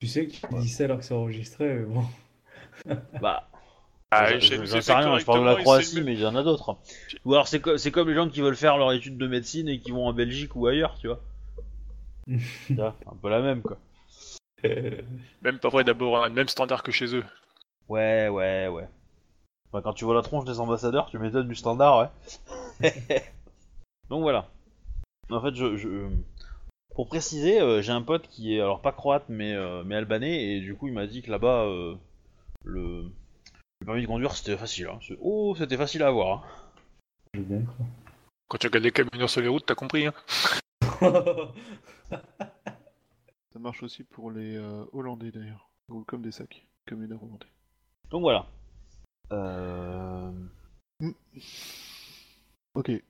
[0.00, 2.04] Tu sais que tu dis ça alors que c'est enregistré, mais bon.
[3.20, 3.48] bah,
[4.10, 6.34] Ah, Je- chez je- sais rien, je parle de la Croatie, mais il y en
[6.34, 6.76] a d'autres.
[7.24, 9.68] Ou alors c'est co- c'est comme les gens qui veulent faire leur étude de médecine
[9.68, 11.20] et qui vont en Belgique ou ailleurs, tu vois.
[12.78, 13.78] Un peu la même, quoi.
[15.42, 17.24] Même pas vrai d'abord, le même standard que chez eux.
[17.88, 18.88] Ouais, ouais, ouais.
[19.70, 22.10] Enfin, quand tu vois la tronche des ambassadeurs, tu m'étonnes du standard,
[22.80, 22.92] ouais.
[24.10, 24.48] Donc voilà.
[25.30, 26.08] En fait, je, je-
[26.94, 30.44] pour préciser, euh, j'ai un pote qui est alors pas croate mais euh, mais albanais
[30.56, 31.94] et du coup il m'a dit que là-bas euh,
[32.64, 33.04] le
[33.80, 34.88] Le permis de conduire, c'était facile.
[34.88, 34.98] Hein.
[35.20, 36.44] Oh, c'était facile à avoir.
[37.36, 37.42] hein.
[38.48, 40.06] Quand tu regardes les camionneurs sur les routes, t'as compris.
[40.06, 40.14] Hein
[43.52, 45.70] Ça marche aussi pour les euh, Hollandais d'ailleurs.
[45.88, 47.46] Ils roulent comme des sacs, comme une hollandais.
[48.10, 48.46] Donc voilà.
[49.32, 50.30] Euh...
[52.74, 52.90] Ok.
[52.90, 53.02] Et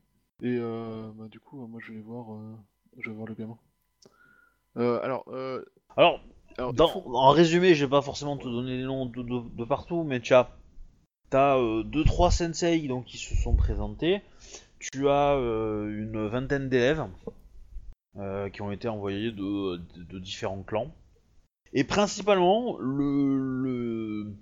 [0.45, 2.27] euh, bah, du coup, moi je vais voir,
[2.99, 3.59] je vais voir le gamin.
[4.77, 5.65] Alors, euh,
[5.97, 6.21] Alors,
[6.57, 9.23] alors il Dans- faut- En résumé, je vais pas forcément te donner les noms de,
[9.23, 10.51] de- de partout, mais tu as,
[11.31, 14.23] t'as euh, deux trois sensei donc qui se sont présentés.
[14.79, 17.05] Tu as une vingtaine d'élèves
[18.53, 19.77] qui ont été envoyés de,
[20.19, 20.93] différents clans.
[21.73, 24.35] Et principalement, le, le-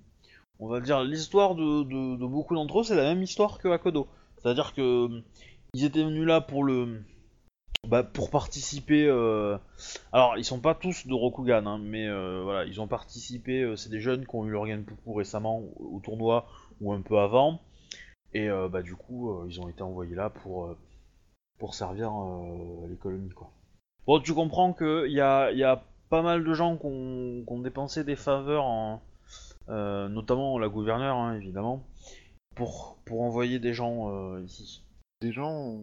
[0.61, 4.09] on va dire l'histoire de, beaucoup d'entre eux, c'est la même histoire que Akodo.
[4.39, 5.22] C'est-à-dire que euh,
[5.74, 7.03] ils étaient venus là pour le,
[7.89, 9.07] bah, pour participer.
[9.07, 9.59] euh,
[10.12, 13.62] alors, ils sont pas tous de Rokugan, hein, mais euh, voilà, ils ont participé.
[13.62, 16.47] euh, c'est des jeunes qui ont eu leur Genpuku récemment au, tournoi
[16.81, 17.61] ou un peu avant,
[18.35, 20.79] et euh, bah du coup, euh, ils ont été envoyés là pour euh,
[21.59, 23.51] pour servir euh, les colonies, quoi.
[24.07, 27.42] Bon, tu comprends que il y a, y a pas mal de gens qui ont,
[27.46, 29.02] qui ont dépensé des faveurs, en,
[29.68, 31.82] euh, notamment la gouverneure, hein, évidemment,
[32.54, 34.82] pour pour envoyer des gens euh, ici.
[35.20, 35.80] des gens,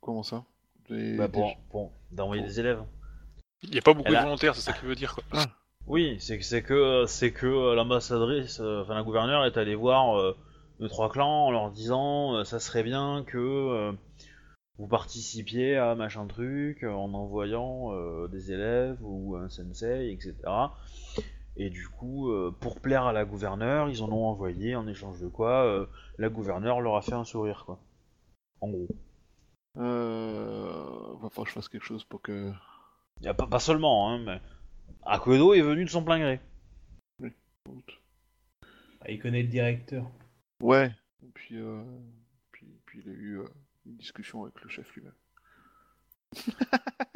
[0.00, 0.44] comment ça?
[0.88, 2.82] Des- Bah, des- pour, pour- d'envoyer des élèves.
[3.62, 5.14] Il n'y a pas beaucoup Elle de a- volontaires, c'est ça qu'il veut dire.
[5.14, 5.42] Quoi.
[5.86, 9.74] Oui, c'est que c'est que c'est que euh, l'ambassadrice, euh, enfin la gouverneure est allée
[9.74, 10.36] voir euh,
[10.80, 13.92] deux trois clans en leur disant euh, ça serait bien que euh,
[14.78, 20.34] vous participiez à machin truc euh, en envoyant euh, des élèves ou un sensei, etc.
[21.56, 25.20] Et du coup, euh, pour plaire à la gouverneure, ils en ont envoyé en échange
[25.20, 25.86] de quoi euh,
[26.18, 27.78] la gouverneure leur a fait un sourire quoi.
[28.60, 28.88] En gros.
[29.76, 32.52] Euh, va falloir que je fasse quelque chose pour que.
[33.20, 34.40] Y a pas, pas seulement, hein, mais
[35.04, 36.40] Akodo est venu de son plein gré.
[39.00, 40.10] Ah, il connaît le directeur.
[40.62, 40.90] Ouais.
[41.22, 41.82] Et puis, euh,
[42.52, 43.48] puis, puis il a eu euh,
[43.86, 45.14] une discussion avec le chef lui-même.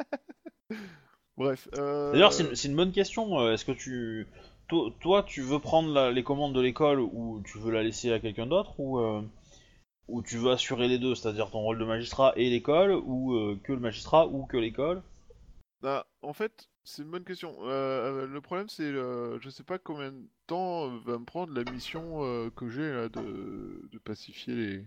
[1.37, 1.67] Bref.
[1.73, 3.39] euh, D'ailleurs, c'est une, bonne question.
[3.39, 4.27] euh, Est-ce que tu.
[4.67, 8.11] Toi, toi, tu veux prendre la- les commandes de l'école ou tu veux la laisser
[8.11, 9.21] à quelqu'un d'autre ou, euh,
[10.09, 13.59] ou tu veux assurer les deux, c'est-à-dire ton rôle de magistrat et l'école ou euh,
[13.63, 15.01] que le magistrat ou que l'école?
[15.81, 17.55] Bah, en fait, c'est une bonne question.
[17.61, 22.69] Le problème, c'est, je sais pas combien de temps va me prendre la mission que
[22.69, 24.85] j'ai de, de pacifier les,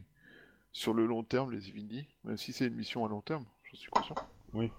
[0.72, 3.76] sur le long terme les Ivindi, même si c'est une mission à long terme, j'en
[3.76, 4.14] suis conscient.
[4.54, 4.70] Oui.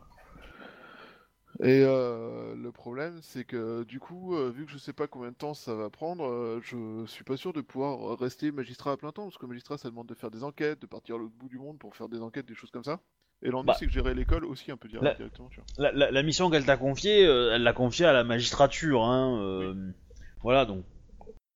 [1.59, 5.29] Et euh, le problème, c'est que du coup, euh, vu que je sais pas combien
[5.29, 8.97] de temps ça va prendre, euh, je suis pas sûr de pouvoir rester magistrat à
[8.97, 11.35] plein temps, parce que magistrat, ça demande de faire des enquêtes, de partir à l'autre
[11.37, 12.99] bout du monde pour faire des enquêtes, des choses comme ça.
[13.43, 13.75] Et l'ennui, Bah.
[13.77, 15.65] c'est que gérer l'école aussi un peu dire- La- directement, tu vois.
[15.77, 19.03] la, la- la mission qu'elle t'a confiée, euh, elle l'a confiée à la magistrature.
[19.03, 19.75] Hein,
[20.41, 20.83] Voilà, donc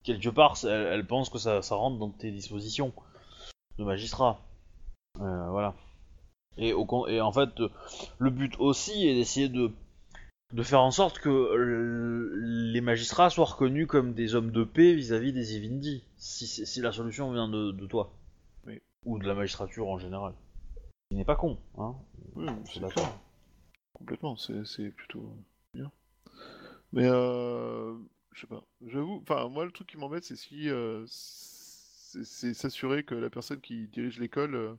[0.03, 2.93] quelque part, elle, elle pense que ça, ça rentre dans tes dispositions
[3.77, 4.41] de magistrat.
[5.19, 5.73] Euh, voilà.
[6.57, 7.69] Et, au, et en fait, euh,
[8.17, 9.71] le but aussi est d'essayer de,
[10.53, 12.31] de faire en sorte que euh,
[12.71, 17.31] les magistrats soient reconnus comme des hommes de paix vis-à-vis des Evindi, si, la solution
[17.31, 18.11] vient de, de toi.
[18.65, 18.81] Oui.
[19.05, 20.33] Ou de la magistrature en général.
[21.11, 21.95] Il n'est pas con, hein.
[22.35, 23.17] Oui, C'est d'accord.
[23.93, 25.31] Complètement, c'est plutôt
[25.73, 25.91] bien.
[26.91, 27.95] Mais euh,
[28.33, 28.63] je sais pas.
[28.85, 31.05] J'avoue, enfin moi le truc qui m'embête c'est si euh,
[32.23, 34.73] c'est s'assurer que la personne qui dirige l'école euh,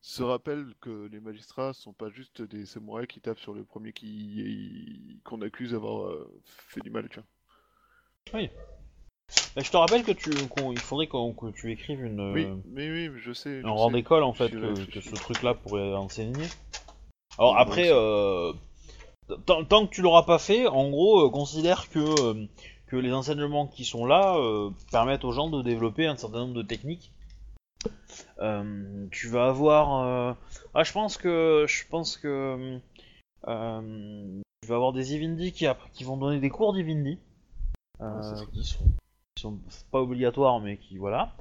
[0.00, 3.92] se rappelle que les magistrats sont pas juste des samouraïs qui tapent sur le premier
[3.92, 7.26] qui qu'on accuse d'avoir euh, fait du mal, tu vois.
[9.56, 12.44] Mais je te rappelle que tu, qu'on- il faudrait qu'on- que tu écrives une, Oui,
[12.44, 13.62] euh, mais oui, je sais.
[13.62, 13.92] je un rang sais.
[13.92, 14.90] d'école en fait J'y que, réfléchis.
[14.92, 16.46] que ce truc-là pourrait enseigner.
[17.38, 18.52] Alors Oui, après, euh,
[19.46, 22.46] tant, tant que tu l'auras pas fait, en gros, euh, considère que euh,
[22.86, 26.54] que les enseignements qui sont là euh, permettent aux gens de développer un certain nombre
[26.54, 27.12] de techniques.
[28.40, 30.32] Euh, tu vas avoir, euh,
[30.74, 32.80] ah, je pense que, je pense que
[33.42, 35.66] tu vas avoir des Ivindi qui,
[36.04, 37.18] vont donner des cours d'Ivindi,
[38.00, 38.20] Ah,
[38.52, 38.78] qui sont,
[39.34, 39.58] qui sont
[39.90, 41.34] pas obligatoires mais qui voilà.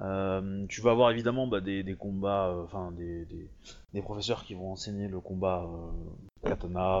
[0.00, 3.50] Euh, tu vas avoir évidemment bah, des, des combats, euh, enfin des, des,
[3.94, 7.00] des professeurs qui vont enseigner le combat euh, katana,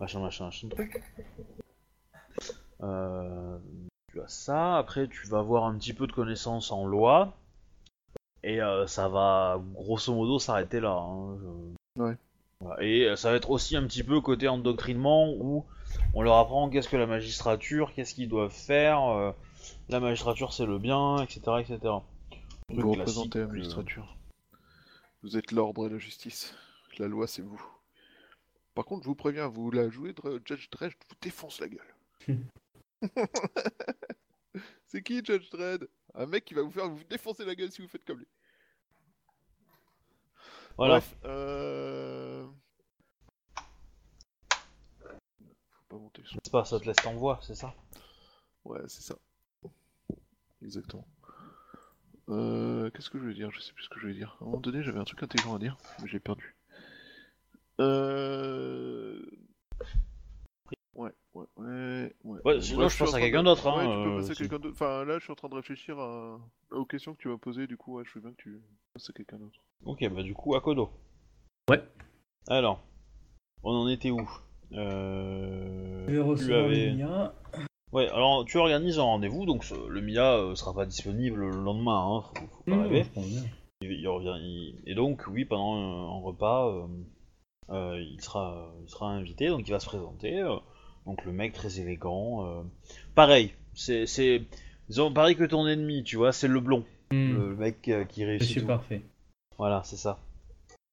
[0.00, 0.68] machin machin machin.
[2.82, 3.58] Euh,
[4.12, 7.36] tu as ça, après tu vas avoir un petit peu de connaissances en loi,
[8.42, 10.92] et euh, ça va grosso modo s'arrêter là.
[10.92, 11.72] hein, je-
[12.02, 12.16] Ouais.
[12.80, 15.64] Et euh, ça va être aussi un petit peu côté endoctrinement où
[16.14, 19.32] on leur apprend qu'est-ce que la magistrature, qu'est-ce qu'ils doivent faire, euh,
[19.88, 21.40] la magistrature c'est le bien, etc.
[21.60, 21.78] etc.
[22.68, 24.16] Vous représentez la magistrature.
[25.22, 26.54] Vous êtes l'ordre et la justice.
[26.98, 27.60] La loi, c'est vous.
[28.74, 30.14] Par contre, je vous préviens, vous la jouez,
[30.44, 31.94] Judge Dredd, je vous défonce la gueule.
[34.86, 35.88] C'est qui Judge Dredd?
[36.14, 38.28] Un mec qui va vous faire vous défoncer la gueule si vous faites comme lui.
[40.76, 40.94] Voilà.
[40.94, 42.46] Bref, euh...
[45.70, 46.22] Faut pas monter.
[46.24, 47.74] sur- C'est pas, ça te laisse en voix, c'est ça?
[48.64, 49.16] Ouais, c'est ça.
[50.62, 51.06] Exactement.
[52.28, 53.50] Euh, Qu'est-ce que je voulais dire?
[53.50, 54.36] Je sais plus ce que je voulais dire.
[54.40, 56.56] À un moment donné, j'avais un truc intelligent à dire, mais j'ai perdu.
[57.80, 59.24] Euh...
[61.34, 62.40] Ouais, ouais, ouais, ouais.
[62.44, 64.32] Ouais, sinon, je suis pense en à quelqu'un d'autre, hein, Ouais, tu peux euh, passer
[64.32, 64.74] à quelqu'un d'autre.
[64.74, 66.38] Enfin, là, je suis en train de réfléchir à...
[66.72, 68.60] aux questions que tu m'as posées, du coup, ouais, je veux bien que tu
[68.92, 69.60] passes à quelqu'un d'autre.
[69.84, 70.90] Ok, bah du coup, Akodo.
[71.70, 71.82] Ouais.
[72.48, 72.80] Alors,
[73.62, 74.28] on en était où?
[74.72, 76.04] Euh...
[76.08, 77.32] Je vais tu recevoir avais- les miens.
[77.92, 81.50] Ouais, alors tu organises un rendez-vous, donc ce- le Mia euh, sera pas disponible le
[81.62, 83.04] lendemain, hein, faut, faut pas Mmh, rêver.
[83.16, 83.20] je.
[83.82, 86.86] Il, il revient, il- Et donc, oui, pendant un, un repas, euh,
[87.70, 90.42] euh, il, sera, il sera invité, donc il va se présenter.
[91.06, 92.46] Donc le mec très élégant.
[92.46, 92.62] euh,
[93.14, 94.06] Pareil, c'est.
[94.06, 94.42] c'est-
[94.88, 96.84] Disons, pareil que ton ennemi, tu vois, c'est le blond.
[97.12, 98.66] Hmm, Le mec euh, qui Je réussit suis tout.
[98.66, 99.00] parfait.
[99.56, 100.18] Voilà, c'est ça.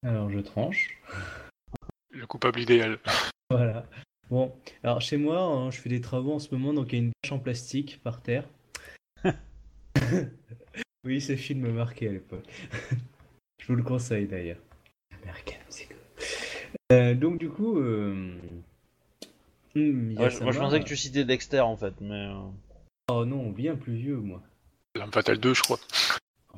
[0.05, 0.97] Alors je tranche.
[2.12, 2.99] Le coupable idéal.
[3.51, 3.86] Voilà.
[4.30, 4.53] Bon,
[4.84, 7.03] alors chez moi, hein, je fais des travaux en ce moment, donc il y a
[7.05, 8.47] une bâche en plastique par terre.
[11.03, 12.45] oui, ce film me marquait à l'époque.
[13.60, 14.60] je vous le conseille d'ailleurs.
[15.24, 15.95] American Psycho.
[16.91, 18.38] Euh, donc du coup, euh...
[19.76, 22.28] hmm, Ouais, je- moi, je pensais que tu citais Dexter en fait, mais.
[22.28, 22.49] euh,
[23.11, 24.41] Oh non, bien plus vieux moi.
[24.95, 25.80] L'âme fatale 2, je crois.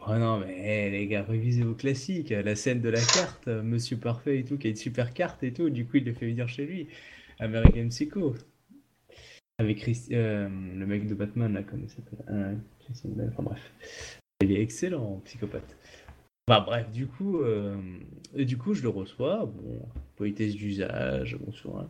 [0.08, 2.30] Oh non, mais eh, les gars, révisez vos classiques.
[2.32, 5.44] La scène de la carte, euh, Monsieur Parfait et tout, qui a une super carte
[5.44, 6.88] et tout, du coup il le fait venir chez lui.
[7.40, 8.36] American Psycho.
[9.60, 12.56] Avec Christ- euh, le mec de Batman, là, comment il s'appelle Euh,
[13.30, 13.72] Enfin bref.
[14.42, 15.78] Il est excellent, psychopathe.
[16.50, 17.78] Enfin bref, du coup, euh,
[18.36, 21.88] et du coup je le reçois, bon, politesse d'usage, bonsoir.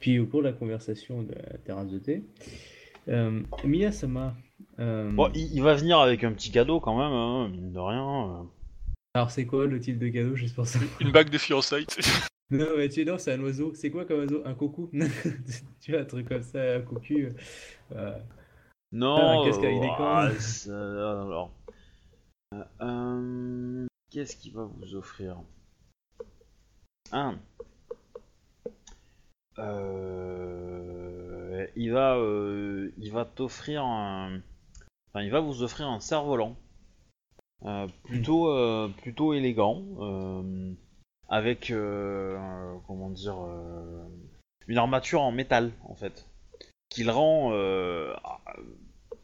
[0.00, 2.24] Puis au cours de la conversation de la terrasse de thé,
[3.08, 4.34] euh, Miyasama.
[4.78, 7.78] euh, Bon, il, il va venir avec un petit cadeau quand même, hein, mine de
[7.78, 8.40] rien.
[8.40, 8.42] euh.
[9.14, 11.86] Alors c'est quoi le type de cadeau juste pour ça Une bague de fiançailles.
[12.52, 13.74] Non, mais tu non, c'est un oiseau.
[13.76, 14.42] C'est quoi comme oiseau?
[14.44, 14.90] Un coucou?
[15.80, 17.26] Tu vois, un truc comme ça, un cocu.
[17.26, 17.32] euh,
[17.94, 18.18] euh,
[18.90, 19.68] Non, Ah, qu'est-ce qu'il
[20.00, 20.36] ah, con.
[20.40, 21.52] c'est- alors.
[22.54, 25.36] Euh, euh, Qu'est-ce qu'il va vous offrir?
[27.12, 27.38] Un.
[29.58, 34.40] Euh, il va, euh, il va t'offrir un.
[35.08, 36.56] Enfin, il va vous offrir un cerf-volant.
[37.66, 39.82] Euh, plutôt, euh, plutôt élégant.
[41.28, 41.72] avec.
[42.86, 43.36] comment dire.
[44.68, 46.26] une armature en métal, en fait.
[46.88, 47.52] Qui le rend.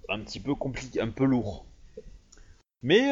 [0.08, 1.64] un petit peu compliqué, un peu lourd.
[2.82, 3.10] Mais,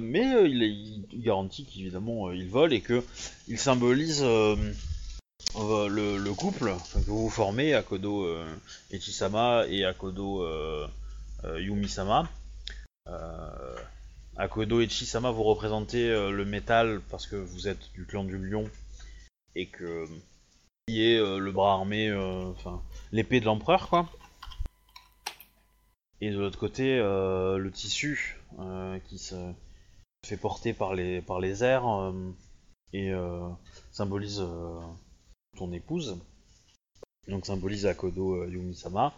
[0.00, 3.02] mais il, est- il garantit qu'évidemment il vole et que
[3.48, 4.24] il symbolise
[5.56, 8.46] le, le couple que vous formez, Akodo euh,
[8.90, 10.86] Echisama et Akodo euh,
[11.44, 12.28] euh, Yumi-sama.
[13.08, 13.76] Euh,
[14.36, 18.68] Akodo Echisama, vous représentez euh, le métal parce que vous êtes du clan du lion
[19.54, 20.06] et que
[20.86, 22.82] qui est euh, le bras armé, euh, enfin
[23.12, 24.08] l'épée de l'empereur quoi.
[26.20, 29.34] Et de l'autre côté, euh, le tissu euh, qui se
[30.26, 32.12] fait porter par les, par les airs euh,
[32.92, 33.48] et euh,
[33.90, 34.78] symbolise euh,
[35.60, 36.16] ton épouse.
[37.28, 39.14] Donc symbolise Akodo euh, Yumi-sama,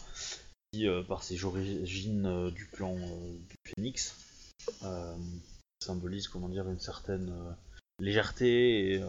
[0.72, 4.16] qui euh, par ses origines euh, du clan du Phénix
[4.82, 5.14] euh,
[5.82, 7.32] symbolise comment dire une certaine
[8.00, 9.02] légèreté et,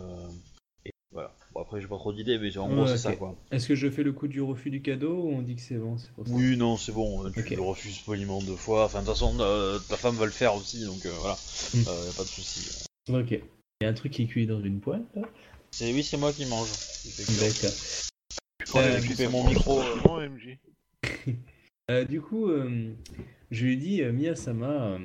[0.85, 1.33] et voilà.
[1.53, 3.35] Bon, après j'ai pas trop d'idées, mais en gros c'est ça quoi.
[3.51, 5.75] Est-ce que je fais le coup du refus du cadeau ou on dit que c'est
[5.77, 7.49] bon c'est pour ça Oui, non, c'est bon, tu Ok.
[7.49, 8.85] le refuses poliment deux fois.
[8.85, 11.35] Enfin, de toute façon, euh, ta femme va le faire aussi, donc euh, voilà,
[11.73, 11.79] Mm.
[11.87, 12.85] Euh, y a pas de souci.
[13.09, 13.31] Ok.
[13.31, 13.41] Il
[13.83, 15.23] y a un truc qui est cuit dans une poêle là?
[15.73, 16.69] C'est oui, c'est moi qui mange.
[17.39, 17.71] D'accord.
[18.75, 20.57] Euh, ça mon micro, tranquillement, MJ.
[21.91, 22.93] Euh, du coup, euh,
[23.51, 24.99] je lui ai dit, euh, Miyasama, euh,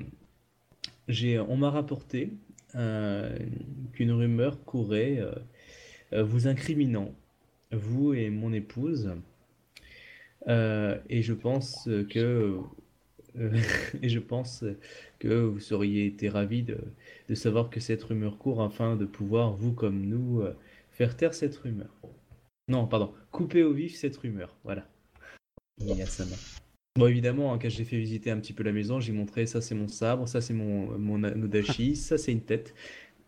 [1.09, 2.35] j'ai, on m'a rapporté
[2.77, 3.37] euh,
[3.95, 5.33] qu'une rumeur courait euh,
[6.13, 7.13] euh, vous incriminant,
[7.73, 9.11] vous et mon épouse,
[10.47, 12.61] Euh, et je pense que
[13.37, 13.61] euh,
[14.03, 14.65] et je pense
[15.19, 16.79] que vous auriez été ravi de,
[17.29, 20.55] de savoir que cette rumeur court afin de pouvoir, vous comme nous, euh,
[20.91, 21.91] faire taire cette rumeur.
[22.69, 24.55] Non, pardon, couper au vif cette rumeur.
[24.65, 24.87] Voilà.
[25.81, 26.37] Miyasama.
[26.99, 29.61] Bon, évidemment, hein, quand j'ai fait visiter un petit peu la maison, j'ai montré ça
[29.61, 32.75] c'est mon sabre, ça c'est mon, mon Nodashi, ça c'est une tête,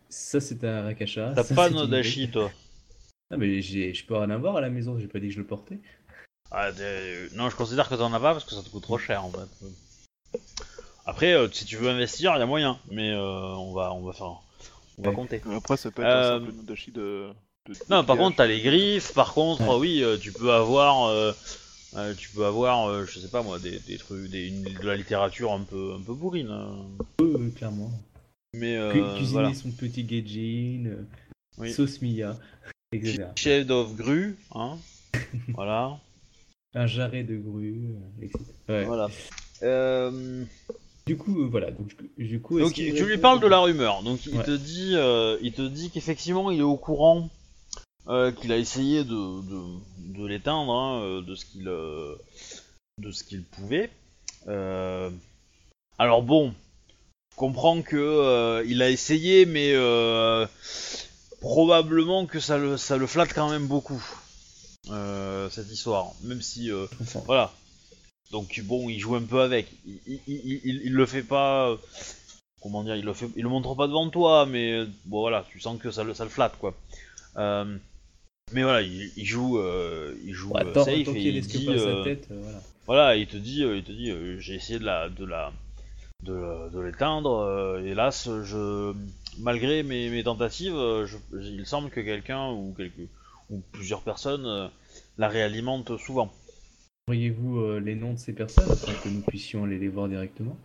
[0.08, 1.32] ça c'est un Rakasha.
[1.36, 2.50] T'as ça, pas une Nodashi, toi?
[3.30, 5.38] Ah, mais j'ai- je peux en avoir à la maison, j'ai pas dit que je
[5.38, 5.78] le portais.
[6.50, 6.72] ah,
[7.36, 9.30] Non, je considère que t'en as pas parce que ça te coûte trop cher en
[9.30, 10.38] fait.
[11.06, 13.20] Après, euh, si tu veux investir, il y a moyen, mais euh,
[13.56, 14.40] on va, on va faire,
[14.98, 15.42] on va compter.
[15.54, 17.28] Après, ça peut être Euh, un simple Nodashi de.
[17.66, 19.12] de- de Non, par contre, t'as les griffes.
[19.14, 19.76] Par contre, Ouais.
[19.78, 21.32] oui, euh, tu peux avoir euh,
[21.96, 24.86] euh, tu peux avoir, euh, je sais pas moi, des, des trucs, des, une- de
[24.86, 26.50] la littérature un peu, un peu bourrine.
[26.50, 26.76] hein.
[27.20, 27.90] Oui, clairement.
[28.54, 29.54] Mais euh, Cu- cuisiner voilà.
[29.54, 31.02] son petit gaijin, euh,
[31.58, 31.72] Oui.
[31.72, 32.36] sauce Mia,
[32.92, 33.24] etc.
[33.36, 34.76] Chef of grue, hein.
[35.54, 35.98] voilà.
[36.74, 37.90] Un jarret de grue,
[38.20, 38.38] euh, etc.
[38.68, 38.84] Ouais.
[38.84, 39.08] Voilà.
[39.62, 40.44] Euh,
[41.10, 41.72] Du coup, euh, voilà.
[41.72, 44.04] Donc, du coup, donc tu lui parles de la rumeur.
[44.04, 44.44] Donc il Ouais.
[44.44, 47.28] te dit, euh, il te dit qu'effectivement il est au courant,
[48.06, 49.60] euh, qu'il a essayé de, de,
[50.20, 53.90] de l'éteindre, hein, de ce qu'il, de ce qu'il pouvait.
[54.46, 56.54] Alors bon,
[57.32, 59.74] je comprends que il a essayé, mais
[61.40, 64.00] probablement que ça le, ça le flatte quand même beaucoup
[65.50, 66.70] cette histoire, même si.
[67.26, 67.52] Voilà.
[68.30, 69.66] Donc bon, il joue un peu avec.
[69.86, 71.70] Il, il, il, il- il le fait pas.
[71.70, 71.76] euh,
[72.62, 75.44] Comment dire Il le fait, il le montre pas devant toi, mais euh, bon voilà,
[75.50, 76.74] tu sens que ça le, ça le flatte quoi.
[77.36, 77.76] Euh,
[78.52, 82.04] mais voilà, il, joue, euh, il joue Ouais, safe et il risque dit, pas sa
[82.04, 82.62] tête, voilà.
[82.86, 85.52] voilà, il te dit, il te dit, j'ai essayé de la, de la,
[86.24, 87.80] de, de l'éteindre.
[87.84, 88.92] hélas, je,
[89.38, 93.08] malgré mes, mes tentatives, je- il semble que quelqu'un ou quelques,
[93.50, 94.70] ou plusieurs personnes
[95.18, 96.32] la réalimentent souvent.
[97.10, 100.56] Auriez-vous euh, les noms de ces personnes afin que nous puissions aller les voir directement?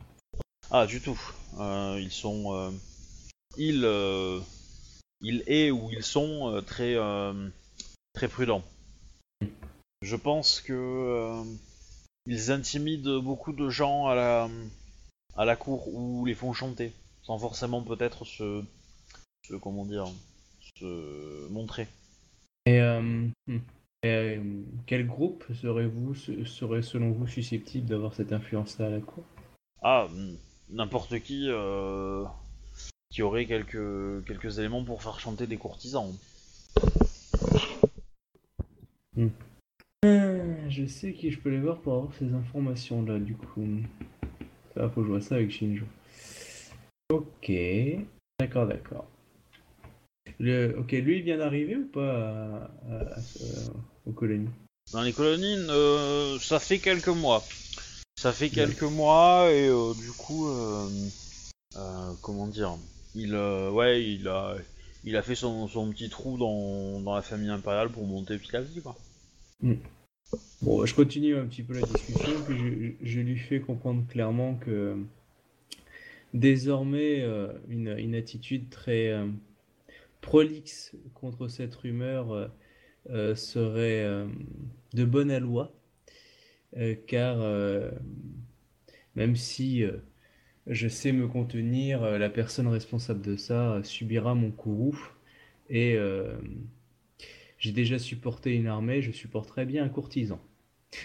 [0.69, 1.19] Ah, du tout.
[1.59, 2.53] Euh, ils sont.
[2.53, 2.69] euh,
[3.57, 3.83] ils.
[5.21, 6.97] ils est ou ils sont très.
[8.13, 8.63] très prudents.
[10.03, 11.41] Je pense que.
[12.27, 14.47] ils intimident beaucoup de gens à la.
[15.35, 16.93] à la cour ou les font chanter.
[17.23, 18.63] Sans forcément peut-être se.
[19.47, 19.55] se.
[19.55, 20.05] comment dire.
[20.77, 21.87] se montrer.
[22.67, 23.01] Et, euh,
[23.47, 23.59] hmm.
[24.05, 24.39] Et, euh,
[24.85, 29.23] quel groupe serait selon vous susceptible d'avoir cette influence-là à la cour?
[29.81, 30.07] Ah,
[30.69, 31.47] n'importe qui.
[31.49, 32.23] euh,
[33.09, 36.13] qui aurait quelques, quelques éléments pour faire chanter des courtisans.
[40.05, 43.65] Euh, Je sais qui je peux les voir pour avoir ces informations-là, du coup.
[44.75, 45.85] Ça, faut vois ça avec Shinjo.
[47.09, 47.51] Ok.
[48.39, 49.07] D'accord, d'accord.
[50.39, 50.77] Le...
[50.77, 53.71] Ok, lui, il vient d'arriver ou pas à, à- à ce-
[54.05, 54.49] aux colonies
[54.93, 57.43] Dans les colonies, euh, ça fait quelques mois.
[58.17, 60.87] Ça fait quelques mois et euh, du coup, euh,
[62.21, 62.77] comment dire,
[63.13, 64.55] il, ouais, il a,
[65.03, 68.55] il a fait son, son petit trou dans, dans la famille impériale pour monter petit
[68.55, 68.95] à petit, quoi.
[70.61, 74.55] Bon, je continue un petit peu la discussion, puis je, je lui fais comprendre clairement
[74.55, 74.97] que
[76.33, 79.27] désormais, euh, une, une attitude très euh,
[80.21, 82.49] prolixe contre cette rumeur
[83.35, 84.27] serait euh,
[84.93, 85.73] de bonne aloi,
[86.77, 87.91] euh, car euh,
[89.15, 89.97] même si euh,
[90.67, 94.97] je sais me contenir, euh, la personne responsable de ça euh, subira mon courroux,
[95.69, 96.35] et euh,
[97.59, 100.39] j'ai déjà supporté une armée, je supporterai bien un courtisan.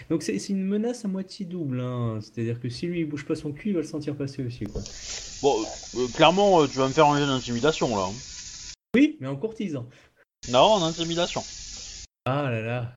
[0.09, 2.19] Donc c'est une menace à moitié double, hein.
[2.21, 4.65] C'est-à-dire que si lui il bouge pas son cul, il va le sentir passer aussi,
[4.65, 4.81] quoi.
[5.41, 5.55] Bon,
[5.97, 8.05] euh, clairement, euh, tu vas me faire un jeu d'intimidation là.
[8.07, 8.13] hein.
[8.95, 9.87] Oui, mais en courtisan.
[10.49, 11.41] Non, en intimidation.
[12.25, 12.95] Ah là là.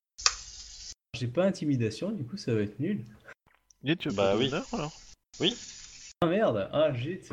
[1.14, 3.04] J'ai pas intimidation, du coup ça va être nul.
[3.82, 4.50] Et tu Bah oui.
[4.50, 5.00] d'honneur, alors
[6.20, 7.30] Ah merde, ah zut.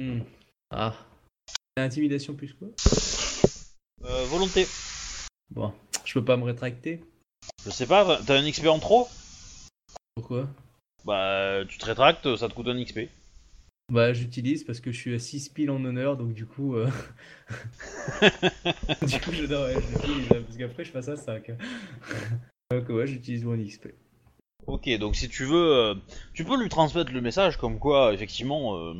[0.00, 0.22] Hmm.
[0.70, 0.94] Ah.
[1.76, 2.68] Intimidation plus quoi?
[4.04, 4.66] Euh, volonté.
[5.50, 5.72] Bon,
[6.04, 7.04] je peux pas me rétracter?
[7.64, 9.08] Je sais pas, t'as un XP en trop?
[10.16, 10.48] Pourquoi?
[11.04, 13.08] Bah, tu te rétractes, ça te coûte un XP.
[13.90, 16.76] Bah j'utilise parce que je suis à 6 piles en honneur, donc du coup...
[16.76, 16.88] euh,
[19.06, 21.50] du coup je, non, ouais, j'utilise, parce qu'après je passe à 5.
[22.70, 23.88] donc ouais, j'utilise mon XP.
[24.66, 25.94] Ok, donc si tu veux, euh,
[26.34, 28.94] tu peux lui transmettre le message comme quoi, effectivement, euh,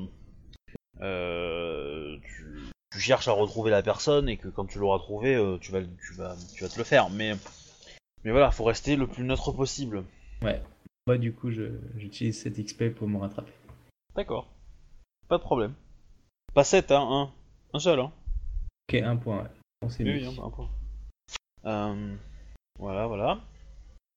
[1.02, 2.44] euh, tu,
[2.90, 5.82] tu cherches à retrouver la personne et que quand tu l'auras trouvé, euh, tu, vas,
[5.82, 7.10] tu, vas, tu vas te le faire.
[7.10, 7.34] Mais,
[8.24, 10.02] mais voilà, faut rester le plus neutre possible.
[11.06, 13.52] Moi du coup je- j'utilise cet XP pour me rattraper.
[14.14, 14.46] D'accord.
[15.30, 15.74] Pas de problème.
[16.54, 17.30] Pas 7, hein, un.
[17.72, 18.10] Un seul, hein.
[18.88, 19.48] Ok, un point, ouais.
[19.82, 20.26] On s'est Oui, mis.
[20.26, 20.68] oui, un, point.
[21.66, 22.14] Euh,
[22.80, 23.38] voilà, voilà.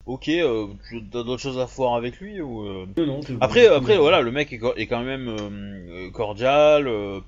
[0.08, 3.22] Ok, euh, tu as d'autres choses à voir avec lui ou euh, Non.
[3.42, 6.88] Après, après, voilà, le mec est, quand même euh, euh, cordial.
[6.88, 7.22] euh,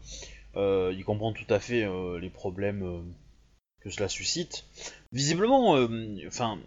[0.55, 3.01] euh, il comprend tout à fait euh, les problèmes euh,
[3.81, 4.65] que cela suscite.
[5.11, 5.87] Visiblement, euh,
[6.25, 6.57] enfin,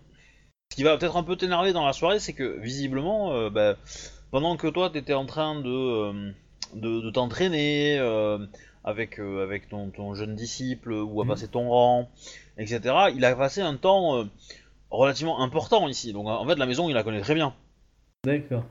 [0.70, 3.74] ce qui va peut-être un peu t'énerver dans la soirée, c'est que visiblement, euh, bah,
[4.30, 6.32] pendant que toi t'étais en train de euh,
[6.74, 8.38] de, de t'entraîner euh,
[8.84, 11.30] avec euh, avec ton, ton jeune disciple ou à Mhm.
[11.30, 12.08] passer ton rang,
[12.56, 12.80] etc.
[13.14, 14.24] Il a passé un temps euh,
[14.90, 16.12] relativement important ici.
[16.12, 17.54] Donc en fait, la maison, il la connaît très bien
[18.24, 18.64] D'accord.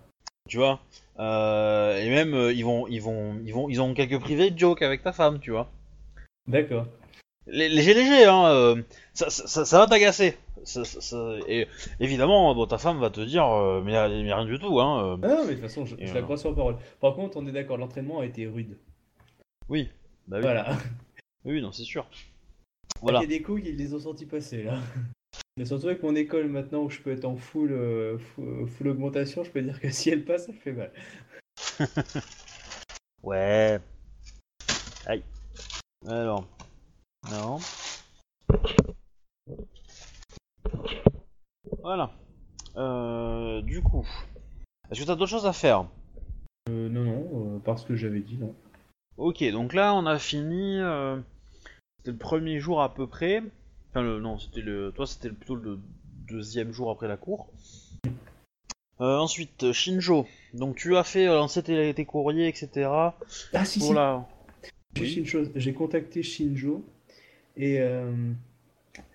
[0.49, 0.79] tu vois.
[1.19, 5.11] Et même ils vont, ils vont, ils vont, ils ont quelques privés jokes avec ta
[5.11, 5.69] femme, tu vois.
[6.47, 6.85] D'accord.
[7.47, 8.45] Lé- léger, léger, hein.
[8.47, 8.81] euh,
[9.13, 10.37] ça, ça, ça- ça va t'agacer.
[11.47, 11.67] Et
[11.99, 15.03] évidemment, bon, ta femme va te dire, euh, mais, mais rien du tout, hein.
[15.13, 15.17] euh.
[15.23, 16.77] Ah non, mais de toute façon, je, la crois sur parole.
[16.99, 18.77] Par contre, on est d'accord, l'entraînement a été rude.
[19.69, 19.89] Oui.
[20.27, 20.41] Bah oui.
[20.43, 20.77] Voilà.
[21.45, 22.05] Oui, non, c'est sûr.
[23.01, 23.19] Voilà.
[23.19, 23.19] Voilà.
[23.19, 24.79] Il y a des coups, ils les ont sentis passer là.
[25.55, 28.87] Mais surtout avec mon école maintenant où je peux être en full, euh, full, full
[28.89, 30.91] augmentation, je peux dire que si elle passe, ça fait mal.
[33.23, 33.79] Ouais.
[35.05, 35.23] Aïe.
[36.07, 36.47] Alors.
[37.31, 37.59] Non.
[41.81, 42.11] Voilà.
[42.75, 44.07] Euh, du coup.
[44.89, 45.85] Est-ce que t'as d'autres choses à faire?
[46.69, 48.53] Euh, non, non, euh, parce que j'avais dit non.
[49.17, 50.79] Ok, donc là on a fini.
[50.79, 51.17] euh,
[51.97, 53.41] c'était le premier jour à peu près.
[53.89, 54.91] Enfin, le, non, c'était le.
[54.95, 55.79] Toi, c'était plutôt le
[56.27, 57.47] deuxième jour après la cour.
[58.99, 60.25] Ensuite, Shinjo.
[60.53, 62.89] Donc tu as fait lancer tes, tes courriers, etc.
[63.53, 64.27] Ah si, Pour si, la.
[64.99, 65.25] Oui.
[65.55, 66.83] j'ai contacté Shinjo
[67.57, 68.11] et euh,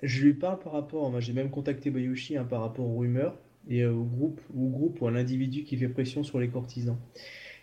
[0.03, 3.38] je lui parle par rapport, moi j'ai même contacté Bayushi hein, par rapport aux rumeurs
[3.68, 6.99] et euh, au groupe, au groupe ou à l'individu qui fait pression sur les courtisans.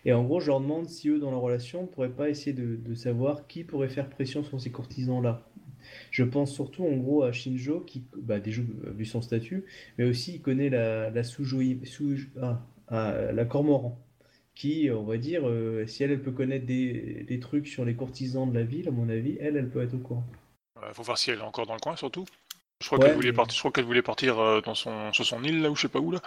[0.06, 2.54] Et en gros, je leur demande si eux, dans leur relation, ne pourraient pas essayer
[2.54, 5.46] de, savoir qui pourrait faire pression sur ces courtisans-là.
[6.10, 8.62] Je pense surtout en gros à Shinjo, qui, bah, déjà
[8.94, 9.64] vu son statut,
[9.98, 11.22] mais aussi il connaît la, la
[12.40, 13.98] ah, ah, la Cormoran
[14.54, 17.94] qui, on va dire, euh, si elle, elle peut connaître des, des trucs sur les
[17.94, 20.26] courtisans de la ville, à mon avis, elle, elle peut être au courant.
[20.82, 22.24] Euh, faut voir si elle est encore dans le coin, surtout.
[22.80, 23.54] Je crois Ouais, qu'elle voulait mais- partir.
[23.56, 25.88] Je crois qu'elle voulait partir euh, dans son sur son île là ou je sais
[25.88, 26.20] pas où là.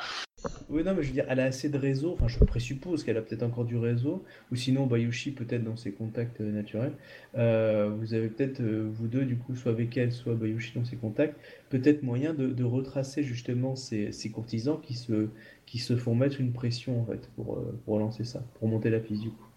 [0.69, 3.15] Oui, non, mais je veux dire, elle a assez de réseau, enfin, je présuppose qu'elle
[3.17, 6.93] a peut-être encore du réseau, ou sinon Bayushi, peut-être dans ses contacts euh, naturels.
[7.35, 10.97] Euh, vous avez peut-être, vous deux, du coup, soit avec elle, soit Bayushi dans ses
[10.97, 11.39] contacts,
[11.69, 15.29] peut-être moyen de, de retracer justement ces, ces courtisans qui se,
[15.65, 18.99] qui se font mettre une pression, en fait, pour, pour lancer ça, pour monter la
[18.99, 19.47] piste, du coup.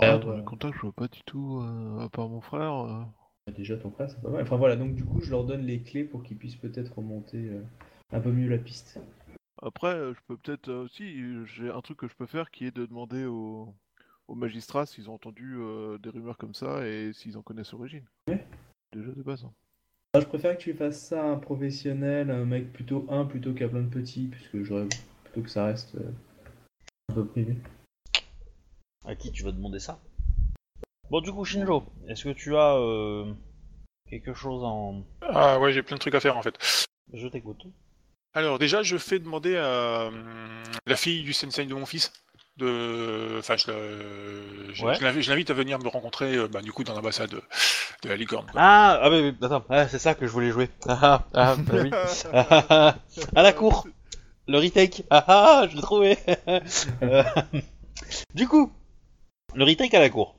[0.00, 3.04] Alors, dans les contacts, je vois pas du tout, euh, à part mon frère.
[3.48, 4.42] Déjà, ton frère, c'est pas mal.
[4.42, 7.48] Enfin, voilà, donc du coup, je leur donne les clés pour qu'ils puissent peut-être remonter
[7.48, 7.62] euh,
[8.12, 9.00] un peu mieux la piste.
[9.60, 12.50] Après, euh, je peux peut-être euh, aussi, euh, j'ai un truc que je peux faire
[12.50, 13.74] qui est de demander aux,
[14.28, 18.04] aux magistrats s'ils ont entendu euh, des rumeurs comme ça et s'ils en connaissent l'origine.
[18.28, 18.46] Ouais.
[18.92, 19.44] Déjà de base.
[19.44, 19.52] hein.
[20.14, 23.52] Moi, je préfère que tu fasses ça à un professionnel, un mec plutôt un plutôt
[23.52, 24.86] qu'à plein de petits, puisque j'aurais
[25.24, 26.10] plutôt que ça reste euh,
[27.10, 27.56] un peu privé.
[29.04, 30.00] À qui tu vas demander ça?
[31.10, 33.32] Bon, du coup, Shinjo, est-ce que tu as euh,
[34.08, 35.02] quelque chose en.
[35.22, 36.54] Ah ouais, j'ai plein de trucs à faire en fait.
[37.12, 37.62] Je t'écoute.
[38.32, 39.64] Alors déjà, je fais demander à
[40.02, 40.10] euh,
[40.86, 42.12] la fille du sensei de mon fils.
[42.56, 43.36] De...
[43.38, 44.94] Enfin, je, la- je- Ouais.
[45.20, 47.42] je l'invite- à venir me rencontrer euh, bah, du coup dans l'ambassade de,
[48.02, 48.46] de la licorne.
[48.52, 48.60] quoi.
[48.62, 50.68] Ah, ah, mais, mais, attends, ah, c'est ça que je voulais jouer.
[50.86, 51.90] Ah, ah, ah, bah oui.
[51.92, 52.96] Ah, ah, ah.
[53.34, 53.88] à la cour,
[54.46, 55.04] le retake.
[55.10, 56.18] Ah, ah, je l'ai trouvé.
[57.02, 57.22] Euh,
[58.34, 58.70] du coup,
[59.54, 60.36] le retake à la cour.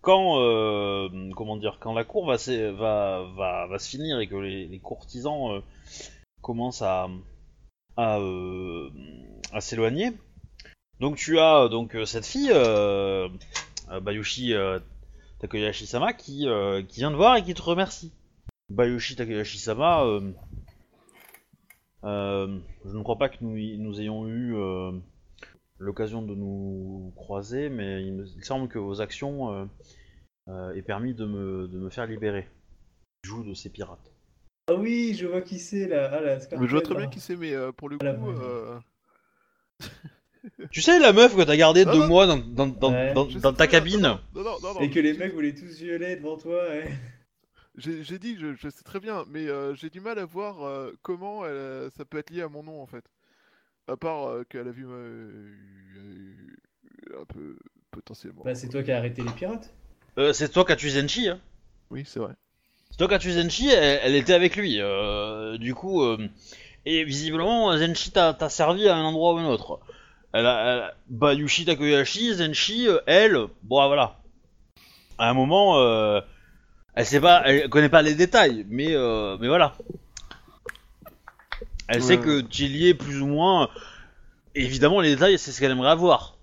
[0.00, 4.26] Quand, euh, comment dire, quand la cour va, s'é- va, va, va se finir et
[4.28, 5.60] que les, courtisans euh,
[6.40, 7.08] commencent à,
[7.96, 8.90] à, euh,
[9.52, 10.12] à s'éloigner,
[11.00, 12.52] donc tu as donc cette fille,
[14.02, 14.54] Bayushi
[15.40, 16.46] Takoyashi-sama, qui,
[16.88, 18.12] qui vient te voir et qui te remercie.
[18.70, 20.04] Bayushi Takoyashi-sama,
[22.04, 24.54] euh, je ne crois pas que nous, ayons eu
[25.78, 29.64] l'occasion de nous croiser, mais il me il semble que vos actions euh,
[30.48, 32.48] euh, aient permis de me, de me faire libérer
[33.24, 34.10] du joug de ces pirates.
[34.68, 36.10] Ah oui, je vois qui c'est là.
[36.12, 38.42] Ah, la Mais je vois très bien qui c'est, mais euh, pour le coup, Ah,
[38.42, 38.78] euh,
[40.70, 43.14] Tu sais, la meuf que t'as gardée Ah deux mois dans, dans, dans, Ouais.
[43.14, 44.00] dans- je dans sais ta cabine.
[44.02, 46.68] Non, non, non, non, Et que les mecs voulaient tous violer devant toi.
[46.68, 46.90] ouais.
[47.76, 50.92] J'ai dit, je, je sais très bien, mais euh, j'ai du mal à voir euh,
[51.02, 53.04] comment elle, ça peut être lié à mon nom en fait.
[53.88, 55.52] À part euh, qu'elle a vu ma- euh,
[57.20, 57.56] un peu
[57.90, 58.42] potentiellement.
[58.44, 59.72] Bah, c'est toi qui as arrêté les pirates.
[60.18, 61.40] Euh, c'est toi qui as tué Zenchi, hein
[61.90, 62.34] Oui, c'est vrai.
[62.90, 64.80] C'est toi qui as tué Zenchi, elle, elle était avec lui.
[64.80, 66.18] euh, du coup, euh,
[66.84, 69.80] et visiblement, Zenchi t'a t'a servi à un endroit ou un autre.
[70.32, 74.20] Elle a, elle- Bayushi Takoyashi, Zenchi, euh, elle, bon voilà.
[75.18, 76.20] À un moment, euh,
[76.94, 79.76] elle sait pas, elle connaît pas les détails, mais euh, mais voilà.
[81.88, 83.68] Elle sait que tu es lié plus ou moins.
[84.54, 86.36] Évidemment, les détails, c'est ce qu'elle aimerait avoir.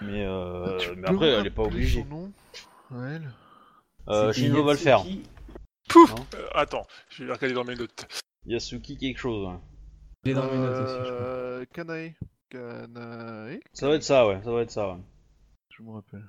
[0.00, 2.00] Mais, euh, Tu mais après, elle est pas obligée.
[2.02, 2.32] son nom
[2.90, 3.30] à elle
[4.08, 5.04] Euh, Shinzo va le faire.
[5.88, 6.26] Pouf Non.
[6.34, 8.06] Euh, Attends, je vais regarder dans mes notes.
[8.46, 9.46] Yasuki quelque chose.
[9.48, 9.58] ouais.
[10.24, 11.12] Il est dans mes notes aussi, je crois.
[11.12, 12.14] Euh, Kanae.
[12.50, 14.38] Kanae Ça doit être ça, ouais.
[14.42, 14.98] Ça doit être ça, ouais.
[15.70, 16.24] Je me rappelle.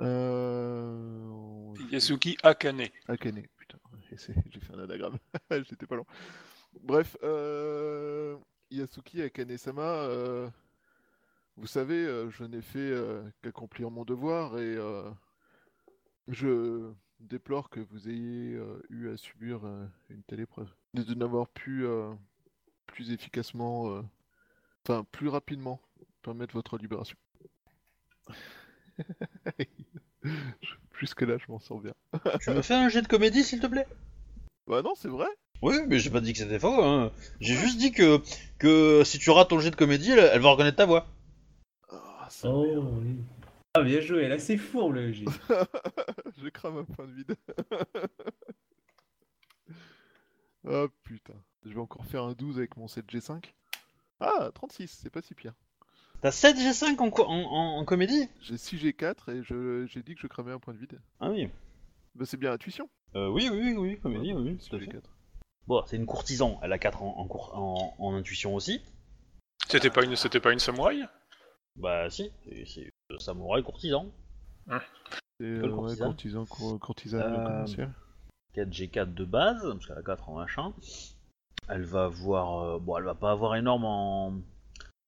[0.00, 1.74] Euh...
[1.90, 2.88] Yasuki Akane.
[3.08, 3.42] Akane,
[4.50, 5.18] j'ai fait un anagramme,
[5.50, 6.06] j'étais pas loin.
[6.80, 8.36] Bref, euh...
[8.72, 10.48] Yasuki Akane-sama, euh,
[11.56, 12.92] vous savez, euh, je n'ai fait
[13.42, 14.76] qu'accomplir mon devoir et
[16.28, 16.90] je,
[17.20, 18.58] déplore que vous ayez
[18.88, 19.60] eu à subir
[20.08, 20.74] une telle épreuve.
[20.94, 21.84] De, n'avoir pu
[22.86, 24.02] plus efficacement,
[24.84, 25.80] enfin plus rapidement,
[26.22, 27.16] permettre votre libération.
[30.24, 30.81] Jusque
[31.20, 31.94] là, je m'en sors bien.
[32.40, 33.86] Tu me fais un jet de comédie, s'il te plaît?
[34.66, 35.28] Bah non, c'est vrai.
[35.62, 36.82] Oui, mais j'ai pas dit que c'était faux.
[36.82, 37.12] Hein.
[37.40, 38.20] J'ai juste dit que,
[38.58, 41.06] que si tu rates ton jet de comédie, elle, elle va reconnaître ta voix.
[41.90, 43.16] Ah, ça Oh, oui.
[43.74, 45.24] Ah, bien joué, là c'est fourbe le G.
[46.42, 47.36] je crame un point de vide.
[50.68, 51.34] oh putain.
[51.64, 53.44] Je vais encore faire un 12 avec mon 7G5.
[54.20, 55.54] Ah, 36, c'est pas si pire.
[56.22, 58.28] T'as 7 G5 en, co- en, en- en comédie?
[58.40, 61.00] J'ai 6G4 et je- j'ai dit que je cramais un point de vide.
[61.20, 61.48] Ah oui.
[62.14, 62.88] Bah c'est bien intuition.
[63.16, 64.86] Euh, oui, oui, oui, oui, comédie, oui, oui, tout à fait.
[64.86, 65.02] 6G4.
[65.66, 68.80] Bon, c'est une courtisan, elle a 4 en, en, cour- en, en intuition aussi.
[69.68, 71.04] C'était pas une, c'était pas une samouraï?
[71.76, 74.06] Bah si, c'est- c'est samouraï courtisan.
[74.68, 74.76] C'est
[75.40, 77.92] Quelle euh, ouais, courtisan, cour- courtisane Euh, commerciale.
[78.54, 80.72] 4 G4 de base, parce qu'elle a 4 en machin.
[81.68, 82.60] Elle va avoir...
[82.60, 84.34] euh, bon, elle va pas avoir énorme en...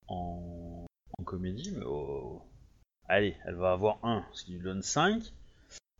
[0.08, 0.84] En,
[1.18, 1.84] en comédie, mais...
[1.86, 2.42] oh,
[3.08, 5.22] Allez, elle va avoir 1, ce qui lui donne 5.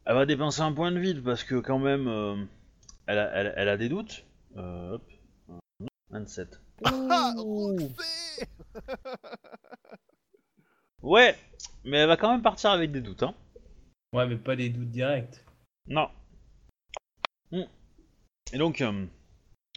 [0.07, 2.09] Elle va dépenser un point de vide, parce que quand même...
[2.09, 2.37] euh,
[3.07, 4.25] elle, a, elle, elle a des doutes.
[4.57, 5.11] Euh, hop.
[6.11, 6.61] 27.
[6.85, 7.77] Ah, Ouh.
[7.77, 8.41] Roxy
[11.03, 11.37] Ouais,
[11.85, 13.35] mais elle va quand même partir avec des doutes, hein.
[14.15, 15.45] Ouais, mais pas des doutes directs.
[15.87, 16.09] Non.
[17.51, 17.65] Hmm.
[18.53, 19.05] Et donc, euh,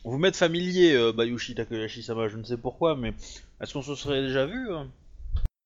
[0.06, 3.14] vous m'êtes familier, euh, Bayushi Takayashi-sama, je ne sais pourquoi, mais
[3.60, 4.86] est-ce qu'on se serait déjà vu euh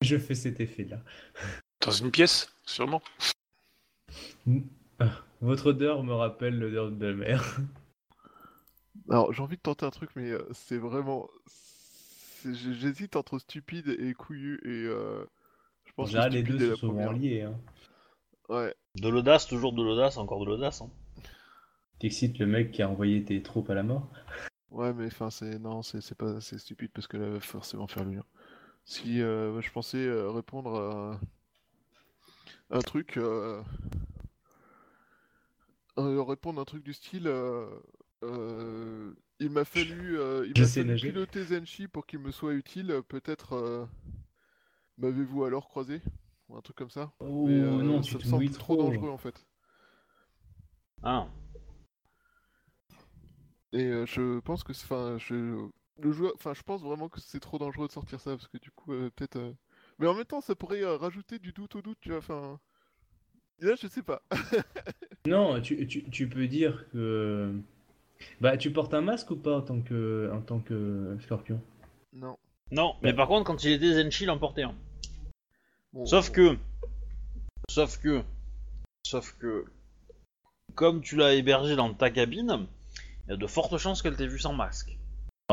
[0.01, 0.99] Je fais cet effet-là.
[1.85, 3.01] Dans une pièce, sûrement.
[4.99, 7.57] Ah, Votre odeur me rappelle l'odeur de la mer.
[9.09, 11.29] Alors j'ai envie de tenter un truc, mais euh, c'est vraiment.
[12.45, 14.87] J'hésite entre stupide et couillu et.
[14.87, 15.23] euh,
[15.85, 17.13] Je que les deux sont souvent première.
[17.13, 17.41] liés.
[17.43, 17.59] Hein.
[18.49, 18.75] Ouais.
[18.95, 20.81] De l'audace, toujours de l'audace, encore de l'audace.
[20.81, 20.89] Hein.
[21.99, 24.11] T'excites le mec qui a envoyé tes troupes à la mort?
[24.71, 25.59] Ouais, mais enfin, c'est.
[25.59, 26.41] Non, c'est pas.
[26.41, 28.25] C'est stupide parce que là, va forcément faire le lien.
[28.85, 31.19] Si euh, je pensais euh, répondre à.
[32.71, 33.17] Un truc.
[33.17, 33.61] euh,
[35.99, 37.27] euh, répondre à un truc du style.
[37.27, 37.67] euh,
[38.23, 40.67] euh, Il m'a fallu, euh, il m'a
[41.01, 43.01] piloter Zenshi pour qu'il me soit utile.
[43.07, 43.85] Peut-être euh,
[44.97, 46.01] m'avez-vous alors croisé?
[46.47, 47.11] Ou un truc comme ça.
[47.21, 48.77] Oh Mais, euh, non, ça me semble trop trop.
[48.77, 49.45] dangereux en fait.
[51.03, 51.27] Ah,
[53.73, 55.67] Et euh, je pense que, c'est- enfin, je,
[56.01, 58.57] le joueur, enfin, je pense vraiment que c'est trop dangereux de sortir ça parce que
[58.57, 59.37] du coup, euh, peut-être.
[59.37, 59.53] euh,
[59.99, 62.17] Mais en même temps, ça pourrait euh, rajouter du doute au doute, tu vois.
[62.19, 62.59] Enfin,
[63.59, 64.21] là, je sais pas.
[65.27, 67.53] Non, tu, tu, tu peux dire que.
[68.39, 71.61] Bah, tu portes un masque ou pas en tant que, en tant que scorpion?
[72.13, 72.37] Non.
[72.71, 74.75] non, mais par contre, quand il était Zenshi, il en portait un.
[75.93, 76.33] Bon, Sauf bon.
[76.33, 76.57] que...
[77.69, 78.23] Sauf que...
[79.05, 79.65] Sauf que...
[80.75, 82.67] Comme tu l'as hébergé dans ta cabine,
[83.27, 84.97] il y a de fortes chances qu'elle t'ait vu sans masque.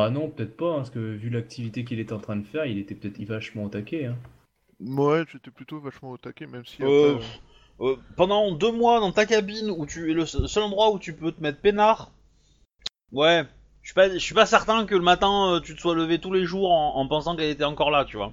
[0.04, 2.64] Ah non, peut-être pas, hein, parce que vu l'activité qu'il était en train de faire,
[2.66, 4.06] il était peut-être vachement au taquet.
[4.06, 4.16] Hein.
[4.80, 6.82] Ouais, j'étais plutôt vachement au taquet, même si.
[6.82, 7.20] Euh, après,
[7.80, 10.98] Euh, pendant deux mois dans ta cabine où tu es le se- seul endroit où
[10.98, 12.12] tu peux te mettre peinard.
[13.12, 13.44] Ouais,
[13.82, 16.18] je suis pas, je suis pas certain que le matin euh, tu te sois levé
[16.18, 18.32] tous les jours en, en pensant qu'elle était encore là, tu vois.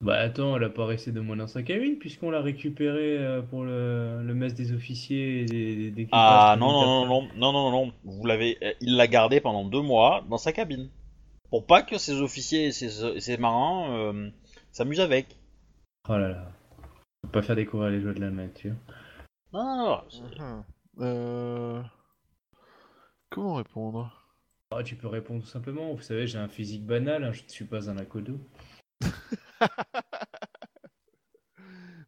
[0.00, 3.42] Bah attends, elle a pas resté de moins dans sa cabine, puisqu'on l'a récupérée euh,
[3.42, 7.52] pour le, le mess des officiers et des, des Ah non non non non non
[7.52, 10.88] non non, vous l'avez, euh, il l'a gardé pendant deux mois dans sa cabine
[11.50, 14.30] pour pas que ses officiers et ses, et ses marins euh,
[14.70, 15.36] s'amusent avec.
[16.08, 16.52] Oh là là.
[17.22, 18.74] Faut pas faire découvrir les joies de la nature.
[19.52, 20.02] Non non non.
[20.56, 20.64] mhm.
[21.00, 21.82] Euh,
[23.30, 24.12] Comment répondre?
[24.70, 27.48] Ah, tu peux répondre tout simplement, vous savez, j'ai un physique banal, hein, je ne
[27.48, 28.38] suis pas un Akodo.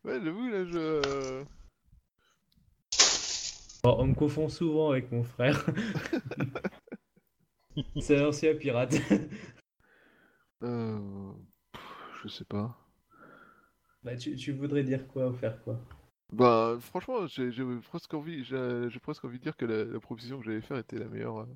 [0.05, 1.45] Ouais, j'avoue, là, je.
[3.85, 5.67] Oh, on me confond souvent avec mon frère.
[8.01, 8.95] C'est un ancien pirate.
[10.63, 11.33] Euh...
[12.23, 12.77] Je sais pas.
[14.03, 15.79] Bah, tu, tu voudrais dire quoi ou faire quoi?
[16.33, 17.51] Bah, franchement, j'ai
[17.89, 18.45] presque envie,
[19.03, 21.41] presque envie de dire que la, la proposition que j'allais faire était la meilleure.
[21.41, 21.47] euh.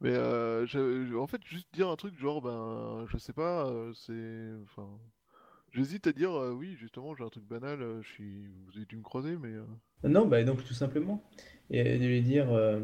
[0.00, 0.66] Mais euh,
[1.18, 4.88] en fait, juste dire un truc genre, ben, je sais pas, euh, c'est, enfin,
[5.74, 8.86] j'hésite à dire, euh, oui, justement, j'ai un truc banal, euh, je suis, vous avez
[8.86, 9.48] dû me croiser, mais.
[9.52, 9.66] euh,
[10.04, 11.22] Non, bah donc tout simplement.
[11.70, 12.80] Et de lui dire, euh,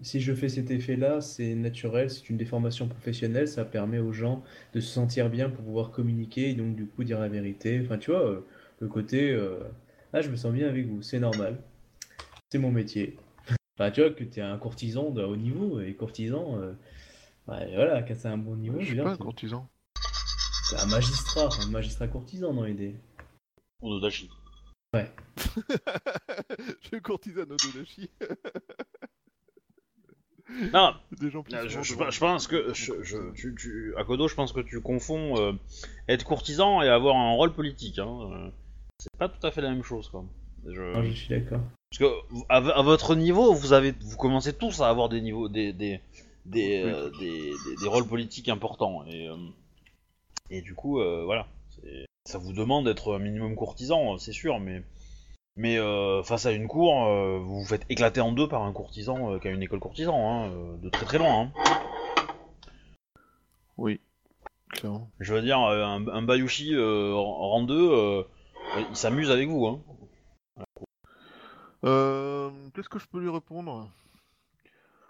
[0.00, 4.42] si je fais cet effet-là, c'est naturel, c'est une déformation professionnelle, ça permet aux gens
[4.72, 7.80] de se sentir bien pour pouvoir communiquer et donc du coup dire la vérité.
[7.84, 8.40] Enfin, tu vois, euh,
[8.80, 9.58] le côté, euh,
[10.14, 11.58] ah, je me sens bien avec vous, c'est normal,
[12.50, 13.16] c'est mon métier.
[13.78, 16.72] Enfin, tu vois, que tu es un courtisan de haut niveau, et courtisan, euh,
[17.48, 19.70] ouais, voilà, quand c'est un bon niveau, je je suis veux pas dire, un courtisan.
[20.76, 22.94] C'est un magistrat, un magistrat courtisan dans l'idée.
[23.82, 24.30] Ou Nodashi.
[24.94, 25.10] Ouais.
[26.92, 28.10] je courtisane Odonashi.
[30.72, 34.52] Non, Des gens plus Euh, je, pense que je, je- tu, tu- Akodo, je pense
[34.52, 35.52] que tu confonds euh,
[36.08, 37.98] être courtisan et avoir un rôle politique.
[37.98, 38.30] Hein.
[38.32, 38.50] euh,
[38.98, 40.24] C'est pas tout à fait la même chose, quoi.
[40.66, 41.60] Je- Non, je suis d'accord.
[41.90, 45.20] Parce que vous- à, à votre niveau, vous avez, vous commencez tous à avoir des
[45.22, 46.00] niveaux, des, des,
[46.44, 47.30] des, euh, des,
[47.64, 49.36] des- des rôles politiques importants et euh,
[50.50, 51.46] et du coup, euh, voilà,
[52.24, 54.82] ça vous demande d'être un minimum courtisan, c'est sûr, mais
[55.56, 58.72] mais euh, face à une cour, euh, vous vous faites éclater en deux par un
[58.72, 61.42] courtisan euh, qui a une école courtisan, hein, euh, de très très loin.
[61.42, 61.52] Hein.
[63.76, 64.00] Oui,
[64.70, 65.10] clairement.
[65.20, 68.22] Je veux dire, euh, un, un Bayushi euh, rang 2, euh,
[68.90, 69.66] il s'amuse avec vous.
[69.66, 69.80] Hein.
[71.84, 73.90] Euh, Qu'est-ce que je peux lui répondre?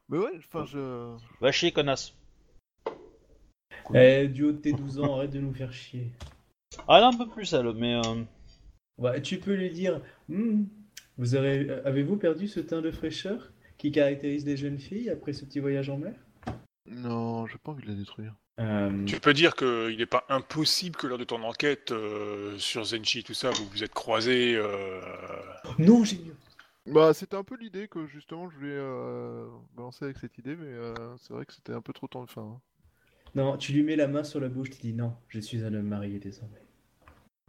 [0.08, 1.14] Mais ouais, enfin, je.
[1.40, 2.14] Va chier, connasse.
[3.94, 6.10] Eh, du haut de tes 12 ans, arrête de nous faire chier.
[6.88, 7.94] Ah, là, un peu plus, elle, mais.
[7.94, 8.22] euh,
[8.98, 10.64] Ouais, tu peux lui dire, Hmm,
[11.18, 15.32] vous aurez, euh, avez-vous perdu ce teint de fraîcheur qui caractérise les jeunes filles après
[15.32, 16.14] ce petit voyage en mer?
[16.86, 18.34] Non, j'ai pas envie de la détruire.
[18.60, 22.84] Euh, Tu peux dire qu'il n'est pas impossible que lors de ton enquête euh, sur
[22.84, 24.54] Zenchi et tout ça, vous vous êtes croisés.
[24.56, 25.00] euh,
[25.78, 26.36] Non, j'ai mieux.
[26.86, 30.66] Bah, c'était un peu l'idée que justement je voulais euh, balancer avec cette idée, mais
[30.66, 32.22] euh, c'est vrai que c'était un peu trop temps.
[32.22, 32.60] Enfin,
[33.34, 35.72] Non, tu lui mets la main sur la bouche, tu dis non, je suis un
[35.74, 36.60] homme marié désormais.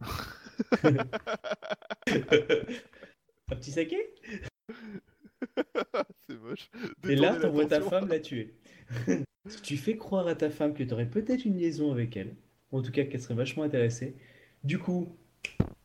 [3.50, 3.98] un petit saké?
[6.28, 6.70] C'est moche.
[7.08, 8.54] Et là, t'envoies ta femme la tuer.
[9.46, 12.34] Si tu fais croire à ta femme que tu aurais peut-être une liaison avec elle,
[12.72, 14.16] ou en tout cas qu'elle serait vachement intéressée,
[14.62, 15.18] du coup,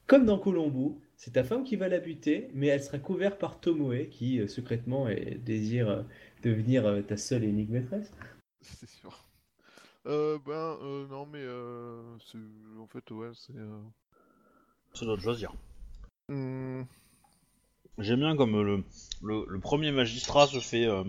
[0.08, 3.60] comme dans Colombo, c'est ta femme qui va la buter, mais elle sera couverte par
[3.60, 6.04] Tomoe, qui euh, secrètement est- désire euh,
[6.42, 8.14] devenir euh, ta seule et unique maîtresse.
[8.62, 9.29] C'est sûr.
[10.08, 12.38] Euh, ben, euh, non, mais euh, c'est-
[12.80, 13.56] en fait, ouais, c'est.
[13.56, 13.82] euh,
[14.94, 15.52] C'est d'autres choisir.
[16.30, 16.84] hmm,
[18.00, 18.84] J'aime bien comme le,
[19.22, 20.88] le, le premier magistrat se fait.
[20.88, 21.04] euh,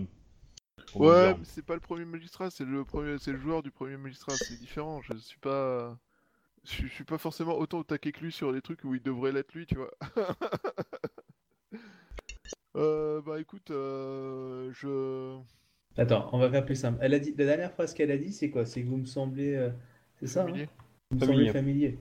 [0.93, 3.63] comment Ouais, dire mais c'est pas le premier magistrat, c'est le premier, c'est le joueur
[3.63, 5.01] du premier magistrat, c'est différent.
[5.01, 5.97] Je suis pas,
[6.65, 9.03] je, je suis pas forcément autant au taquet que lui sur les trucs où il
[9.03, 9.91] devrait l'être lui, tu vois.
[12.75, 15.37] euh, bah écoute, euh, je,
[15.97, 16.97] Attends, on va faire plus simple.
[17.01, 18.65] Elle a dit, la dernière phrase qu'elle a dit, c'est quoi?
[18.65, 19.55] C'est que vous me semblez.
[19.55, 19.69] euh,
[20.19, 20.45] C'est ça, hein?
[20.45, 20.69] Familier.
[21.11, 21.51] Vous me Familier.
[21.51, 21.99] semblez familier.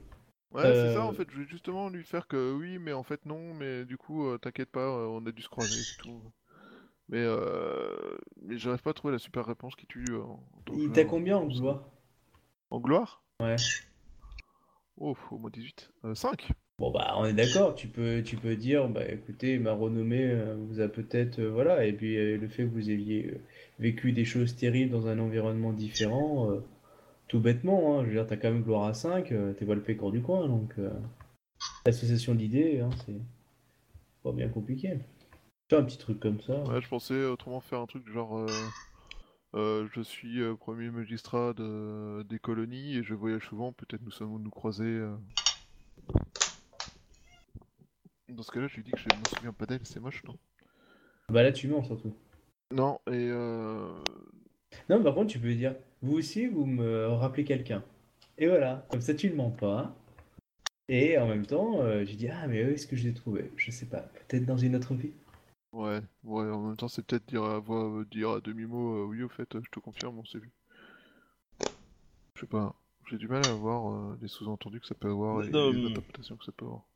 [0.53, 1.29] Ouais, c'est ça Euh, en fait.
[1.31, 4.39] Je vais justement lui faire que oui, mais en fait non, mais du coup, euh,
[4.39, 6.21] t'inquiète pas, euh, on a dû se croiser, c'est tout.
[7.09, 10.05] Mais euh, mais j'arrive pas à trouver la super réponse qui tue.
[10.15, 10.23] euh,
[10.73, 11.85] Il t'a combien en gloire?
[12.71, 13.23] En gloire?
[13.41, 13.57] Ouais.
[14.97, 15.91] Oh, au moins 18.
[16.05, 16.53] Euh, 5.
[16.81, 20.81] Bon bah on est d'accord, tu peux, tu dire, bah écoutez, ma renommée euh, vous
[20.81, 23.39] a peut-être, euh, voilà, et puis euh, le fait que vous ayez euh,
[23.79, 26.51] vécu des choses terribles dans un environnement différent,
[27.29, 29.75] tout bêtement, hein, je veux dire, t'as quand même gloire à 5, euh, t'es pas
[29.75, 30.89] le pécor du coin, donc euh,
[31.85, 33.21] l'association d'idées, hein, c'est
[34.23, 35.01] pas bien compliqué.
[35.69, 36.63] Fais un petit truc comme ça.
[36.65, 38.49] Ouais, je pensais autrement faire un truc genre.
[39.53, 44.49] je suis premier magistrat de- des colonies et je voyage souvent, peut-être nous sommes nous
[44.51, 45.03] croiser.
[48.31, 50.39] Dans ce cas-là, je lui dis que je me souviens pas d'elle, c'est moche, non?
[51.31, 52.15] Bah là tu mens surtout.
[52.73, 53.93] Non, et euh...
[54.91, 57.83] Non, par contre tu peux dire, vous aussi vous me rappelez quelqu'un.
[58.39, 59.97] Et voilà, comme ça tu ne mens pas.
[60.89, 63.53] Et en même temps, euh, je dis, ah mais où est-ce que je l'ai trouvé?
[63.57, 65.13] Je sais pas, peut-être dans une autre vie.
[65.73, 69.23] Ouais, ouais, en même temps, c'est peut-être dire à voix, dire à demi-mot, euh, oui,
[69.25, 70.53] au fait, euh, je te confirme, on s'est vu.
[72.35, 72.75] Je sais pas,
[73.09, 75.85] j'ai du mal à voir euh, les sous-entendus que ça peut avoir et Non, les
[75.85, 76.90] interprétations que ça peut avoir.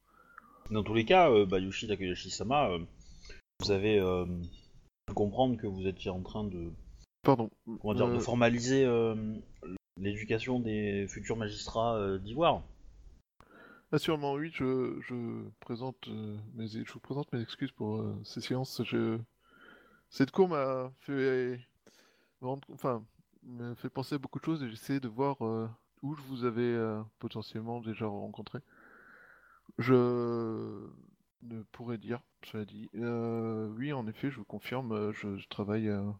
[0.71, 2.79] Dans tous les cas, euh, Bayushi Takayoshi-sama, euh,
[3.61, 4.25] vous avez euh,
[5.15, 6.73] comprendre que vous étiez en train de,
[7.23, 7.51] Pardon.
[7.81, 9.15] comment dire, de euh, formaliser euh,
[9.99, 12.63] l'éducation des futurs magistrats d'Ivoire.
[13.93, 16.09] Assurément, oui, je, je présente
[16.55, 18.83] mes, je vous présente mes excuses pour ces séances.
[18.85, 19.19] Je...
[20.09, 21.61] Cette cour m'a fait,
[22.73, 23.05] enfin,
[23.77, 25.37] fait penser à beaucoup de choses et j'essaie de voir
[26.03, 26.77] où je vous avais
[27.21, 28.59] potentiellement déjà rencontré.
[29.79, 30.87] Je
[31.43, 32.89] ne pourrais dire, cela dit.
[32.95, 35.89] Euh, oui, en effet, je vous confirme, euh, je, je travaille.
[35.89, 36.11] euh,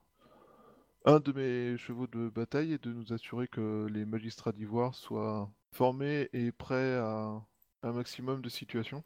[1.05, 5.51] Un de mes chevaux de bataille est de nous assurer que les magistrats d'Ivoire soient
[5.73, 7.41] formés et prêts à
[7.83, 9.05] un maximum de situations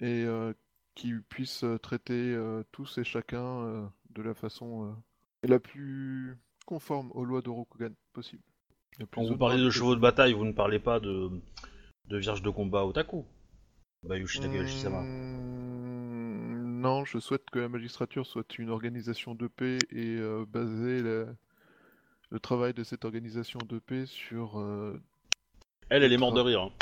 [0.00, 0.52] et euh,
[0.94, 2.38] qui puissent euh, traiter
[2.72, 4.96] tous et chacun de la façon
[5.42, 8.42] la plus conforme aux lois de Rokugan possible.
[9.12, 11.30] Quand vous parlez de chevaux de bataille, vous ne parlez pas de,
[12.08, 13.24] de vierges de combat otaku.
[14.02, 15.00] Bayushi Takayoshi-sama.
[15.02, 21.02] Hmm, Non, je souhaite que la magistrature soit une organisation de paix et euh, baser
[21.02, 21.34] la-
[22.30, 24.58] le travail de cette organisation de paix sur...
[24.60, 25.00] euh,
[25.88, 26.62] Elle, elle est morte de rire.
[26.62, 26.72] hein.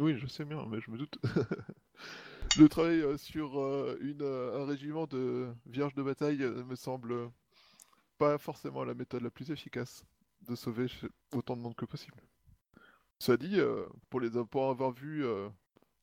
[0.00, 1.18] Oui, je sais bien, mais je me doute.
[2.56, 3.56] Le travail euh, sur
[4.00, 7.30] une, un régiment de vierges de bataille me semble
[8.18, 10.04] pas forcément la méthode la plus efficace
[10.48, 10.86] de sauver
[11.32, 12.16] autant de monde que possible.
[13.18, 15.48] Cela dit, euh, pour, les, avoir vu euh,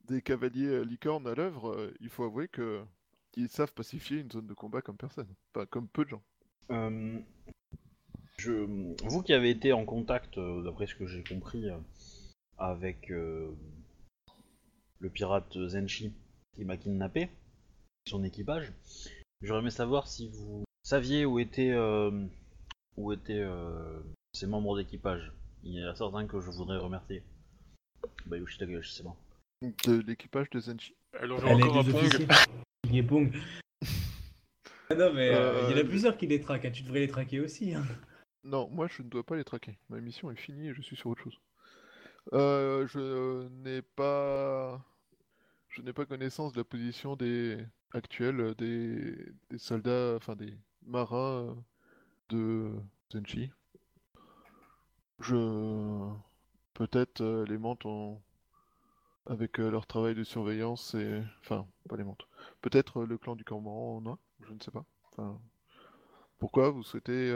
[0.06, 2.84] des cavaliers euh, licornes à l'œuvre, il faut avouer que
[3.38, 5.28] ils savent pacifier une zone de combat comme personne.
[5.70, 6.24] Comme peu de gens.
[8.38, 8.52] Je,
[9.08, 11.68] vous qui avez été en contact, d'après ce que j'ai compris,
[12.58, 13.56] avec le
[15.14, 16.14] pirate Zenshi
[16.54, 17.30] qui m'a kidnappé,
[18.08, 18.74] son équipage,
[19.42, 21.74] j'aurais aimé savoir si vous saviez où étaient,
[22.98, 23.46] où étaient
[24.34, 25.32] ces membres d'équipage.
[25.64, 27.24] Il y a certains que je voudrais remercier.
[28.26, 29.16] Bayushi Takahashi, c'est bon.
[29.86, 30.62] De l'équipage de.
[31.20, 32.28] Elle en joue Elle est encore des Pong.
[32.90, 33.32] Il est Pong.
[34.90, 36.66] Ah non, mais euh, il y en a Euh, plusieurs qui les traquent.
[36.66, 36.72] hein.
[36.72, 37.74] Tu devrais les traquer aussi.
[37.74, 37.86] hein.
[38.44, 39.78] Non, moi je ne dois pas les traquer.
[39.88, 41.40] Ma mission est finie et je suis sur autre chose.
[42.34, 44.84] Euh, je n'ai pas,
[45.70, 47.58] je n'ai pas connaissance de la position des
[47.94, 49.16] actuelle des,
[49.50, 50.54] des soldats, enfin des
[50.86, 51.54] marins euh,
[52.30, 52.72] de
[53.14, 53.50] Zenchi.
[55.22, 56.10] Je
[56.74, 58.20] peut-être euh, les mantes ont
[59.28, 62.28] avec euh, leur travail de surveillance et enfin pas les mantes.
[62.62, 64.18] Peut-être euh, le clan du Cormoran en a,
[64.48, 64.86] je ne sais pas.
[66.40, 67.32] Pourquoi vous souhaitez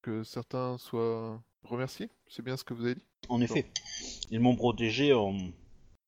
[0.00, 2.08] que certains soient remerciés?
[2.28, 3.04] C'est bien ce que vous avez dit?
[3.28, 3.70] En effet,
[4.30, 5.36] ils m'ont protégé en,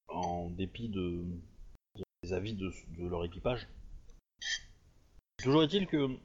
[0.08, 1.22] en dépit de,
[2.22, 3.68] des avis de, leur équipage.
[5.36, 6.16] Toujours est-il que,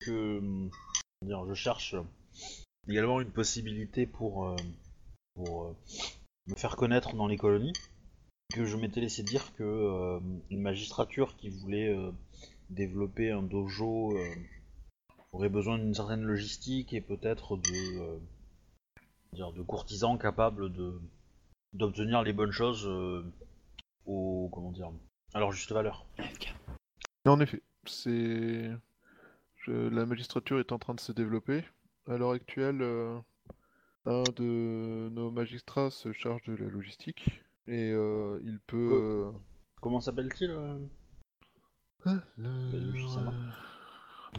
[0.00, 1.94] je cherche
[2.88, 4.56] également une possibilité pour, euh,
[5.34, 5.76] pour euh,
[6.46, 7.72] me faire connaître dans les colonies.
[8.54, 10.20] Que je m'étais laissé dire que euh,
[10.50, 12.10] une magistrature qui voulait euh,
[12.70, 14.34] développer un dojo euh,
[15.32, 18.18] aurait besoin d'une certaine logistique et peut-être de, euh,
[19.34, 20.98] dire, de courtisans capables de
[21.74, 23.22] d'obtenir les bonnes choses euh,
[24.06, 24.90] au comment dire
[25.34, 26.06] à leur juste valeur.
[27.26, 28.70] En effet, c'est
[29.56, 31.62] je- la magistrature est en train de se développer.
[32.08, 33.18] À l'heure actuelle, euh,
[34.06, 38.90] un de nos magistrats se charge de la logistique et euh, il peut.
[38.92, 39.30] euh,
[39.80, 40.50] Comment s'appelle-t-il
[42.06, 43.34] Ah, le- Yoshi-sama.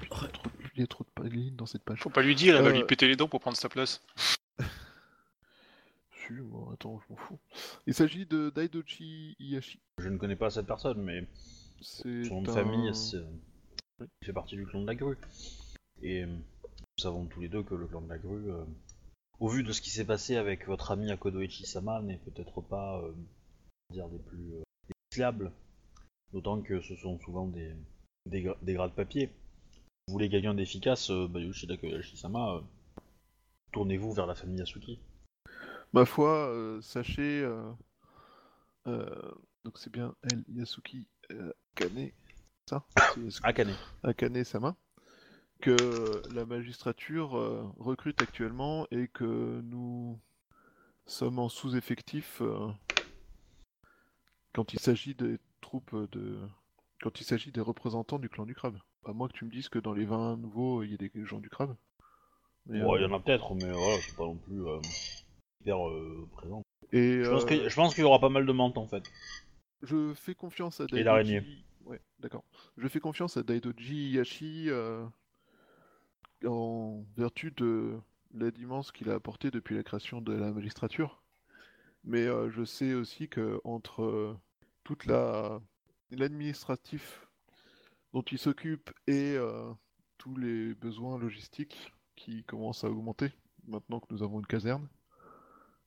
[0.01, 1.99] Putain, il y a trop- il y a trop de lignes dans cette page.
[2.01, 4.01] Faut pas lui dire, elle va lui péter les dents pour prendre sa place.
[6.27, 7.39] Si, bon, attends, je m'en fous.
[7.87, 9.79] Il s'agit de Daidochi Iyashi.
[9.97, 11.27] Je ne connais pas cette personne, mais
[11.81, 13.25] C'est son nom de un- famille, c'est-
[13.99, 15.17] il fait partie du clan de la grue.
[16.03, 16.25] Et
[16.99, 18.63] savons tous les deux que le clan de la grue, euh,
[19.39, 23.13] au vu de ce qui s'est passé avec votre ami Akodoichi-sama, n'est peut-être pas euh,
[23.91, 24.63] dire des plus euh,
[25.13, 25.51] fiables.
[26.33, 27.75] D'autant que ce sont souvent des,
[28.27, 29.33] des, gra- des grades papier.
[30.07, 32.61] Vous voulez quelqu'un d'efficace, euh, Bayushi Takahashi-sama, euh,
[33.71, 34.99] tournez-vous vers la famille Yasuki.
[35.93, 37.49] Ma foi, sachez,
[38.85, 41.07] donc c'est bien elle, Yasuki
[41.75, 42.11] Akane,
[42.67, 42.85] ça
[43.41, 43.73] Akane.
[44.03, 44.75] Akane Sama,
[45.61, 50.19] que la magistrature euh, recrute actuellement et que nous
[51.05, 52.67] sommes en sous-effectif euh,
[54.53, 56.37] quand il s'agit des troupes de.
[57.01, 58.77] quand il s'agit des représentants du clan du crabe.
[59.05, 61.11] À moins que tu me dises que dans les 20 nouveaux, il y ait des
[61.25, 61.75] gens du crabe.
[62.65, 64.79] Mais, Bon, euh, il y en a peut-être, mais voilà, c'est pas non plus euh,
[65.61, 66.61] hyper euh, présent.
[66.91, 67.29] et, Je
[67.75, 69.03] pense euh, qu'il y aura pas mal de mantes en fait.
[69.81, 71.39] Je fais confiance à Et l'araignée.
[71.39, 71.63] Daidoji.
[71.85, 72.43] Ouais, d'accord.
[72.77, 75.05] Je fais confiance à Daidoji Yashi euh,
[76.45, 77.99] en vertu de
[78.33, 81.23] l'aide immense qu'il a apportée depuis la création de la magistrature.
[82.03, 84.37] Mais euh, je sais aussi que entre euh,
[84.83, 85.59] toute la
[86.11, 87.27] l'administratif
[88.13, 89.71] dont il s'occupe et euh,
[90.17, 93.31] tous les besoins logistiques qui commencent à augmenter
[93.67, 94.87] maintenant que nous avons une caserne,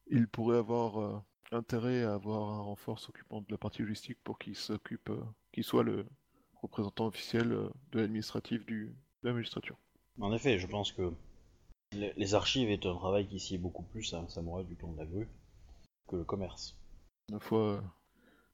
[0.06, 4.54] il pourrait avoir intérêt à avoir un renfort s'occupant de la partie logistique pour qu'il
[4.54, 5.10] s'occupe,
[5.50, 6.06] qu'il soit le
[6.54, 9.76] représentant officiel de l'administratif du, de la magistrature.
[10.20, 11.12] En effet, je pense que
[11.92, 14.98] les, archives est un travail qui sied beaucoup plus à un samouraï du clan de
[14.98, 15.28] la grue
[16.08, 16.76] que le commerce,
[17.30, 17.80] Une fois, euh,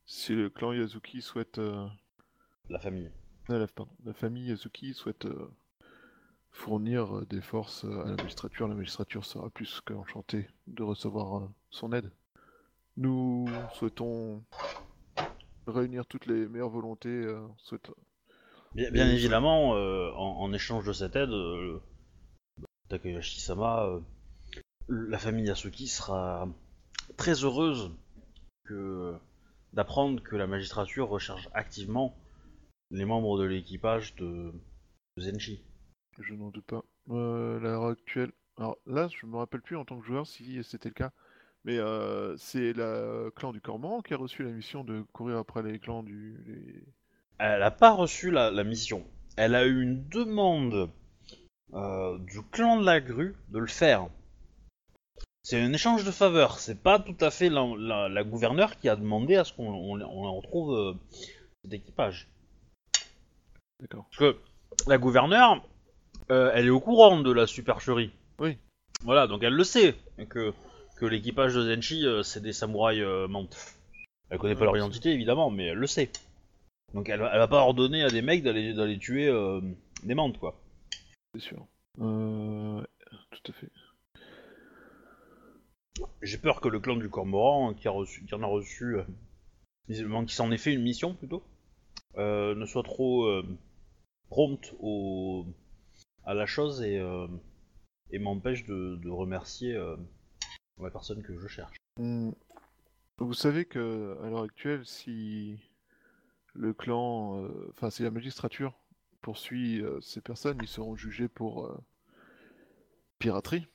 [0.07, 1.87] si le clan Yazuki souhaite, euh,
[2.69, 3.11] la famille.
[3.49, 5.51] ah, la, pardon, la famille Yazuki souhaite euh,
[6.53, 12.11] fournir des forces à la magistrature, la magistrature sera plus qu'enchantée de recevoir son aide.
[12.97, 14.43] Nous souhaitons
[15.67, 17.25] réunir toutes les meilleures volontés.
[17.59, 17.93] souhaite-
[18.75, 21.81] Bien, évidemment, euh, en, en échange de cette aide, euh,
[22.89, 24.01] Takayoshi-sama, euh,
[24.89, 26.49] la famille Yasuki sera
[27.17, 27.91] très heureuse
[28.65, 29.15] que
[29.73, 32.15] d'apprendre que la magistrature recherche activement
[32.91, 34.53] les membres de l'équipage de,
[35.17, 35.63] de Zenshi.
[36.19, 36.83] Je n'en doute pas.
[37.11, 38.33] Euh, l'heure actuelle.
[38.57, 41.13] Alors là, je me rappelle plus en tant que joueur si c'était le cas.
[41.65, 45.63] Mais euh, c'est le clan du Cormoran qui a reçu la mission de courir après
[45.63, 46.39] les clans du.
[46.47, 46.85] les-
[47.39, 49.05] Elle n'a pas reçu la, la mission.
[49.37, 50.91] Elle a eu une demande
[51.75, 54.09] euh, du clan de la grue de le faire.
[55.43, 56.59] C'est un échange de faveurs.
[56.59, 59.69] C'est pas tout à fait la, la- la gouverneure qui a demandé à ce qu'on
[59.73, 60.95] on, on retrouve euh,
[61.65, 62.29] cet équipage.
[63.81, 64.07] D'accord.
[64.11, 64.39] Parce que
[64.89, 65.63] la gouverneure,
[66.31, 68.11] euh, elle est au courant de la supercherie.
[68.41, 68.59] Oui.
[69.05, 69.95] Voilà, donc elle le sait
[70.29, 70.53] que,
[70.97, 73.57] que l'équipage de Zenshi, euh, c'est des samouraïs mantes.
[74.31, 76.11] Elle connaît pas leur identité évidemment, mais elle le sait.
[76.95, 79.61] Donc elle, va- elle va pas ordonner à des mecs d'aller d'aller tuer euh,
[80.05, 80.61] des mantes quoi.
[81.35, 81.67] C'est sûr.
[82.01, 82.83] Euh,
[83.31, 83.71] tout à fait.
[86.23, 89.05] J'ai peur que le clan du Cormoran, qui, a reçu, qui en a reçu, euh,
[89.89, 91.43] visiblement qui s'en est fait une mission plutôt,
[92.17, 93.45] euh, ne soit trop euh,
[94.29, 95.47] prompt au,
[96.25, 97.03] à la chose et,
[98.11, 99.73] et m'empêche de, de remercier
[100.81, 101.77] la personne que je cherche.
[101.99, 102.31] Hmm.
[103.19, 105.59] Vous savez que à l'heure actuelle, si
[106.59, 108.75] le clan, euh, enfin si la magistrature
[109.23, 111.79] poursuit euh, ces personnes, ils seront jugés pour euh,
[113.19, 113.67] piraterie,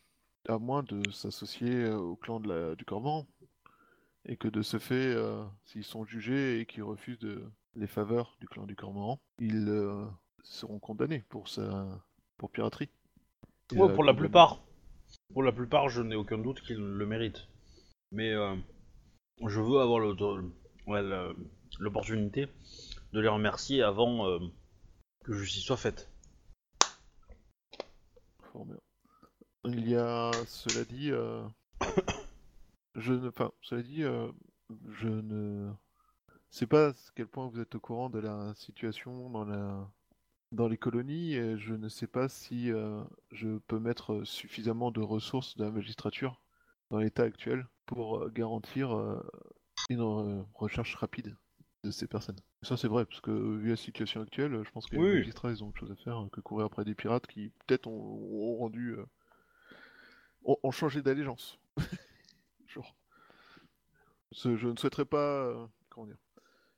[0.47, 3.27] à moins de s'associer au clan de la, du Cormoran.
[4.25, 5.15] Et que de ce fait,
[5.65, 7.43] s'ils sont jugés et qu'ils refusent de,
[7.75, 10.05] les faveurs du clan du Cormoran, ils euh,
[10.43, 11.47] seront condamnés pour
[12.37, 12.89] pour piraterie.
[13.73, 14.13] Et, Ouais, euh, pour la condamnés.
[14.13, 14.61] plupart,
[15.33, 17.47] pour la plupart, je n'ai aucun doute qu'ils le méritent.
[18.11, 18.55] Mais euh,
[19.47, 20.15] je veux avoir le-
[20.87, 21.35] ouais, le-
[21.79, 22.47] l'opportunité
[23.13, 24.39] de les remercier avant euh,
[25.23, 26.09] que justice soit faite.
[29.65, 31.41] Il y a, cela dit, euh,
[32.95, 34.29] je ne, enfin, cela dit, euh,
[34.89, 35.71] je ne
[36.49, 39.89] sais pas à quel point vous êtes au courant de la situation dans la,
[40.51, 45.01] dans les colonies, et je ne sais pas si euh, je peux mettre suffisamment de
[45.01, 46.41] ressources de la magistrature
[46.89, 49.21] dans l'état actuel pour garantir
[49.89, 51.35] une recherche rapide
[51.83, 52.37] de ces personnes.
[52.61, 55.07] Ça c'est vrai, parce que vu la situation actuelle, je pense que Oui.
[55.07, 57.87] les magistrats ils ont autre chose à faire que courir après des pirates qui peut-être
[57.87, 59.05] ont, ont rendu, euh,
[60.45, 61.59] ont, ont changé d'allégeance.
[62.67, 62.95] Genre.
[64.31, 66.17] Ce- je ne souhaiterais pas, euh, comment dire,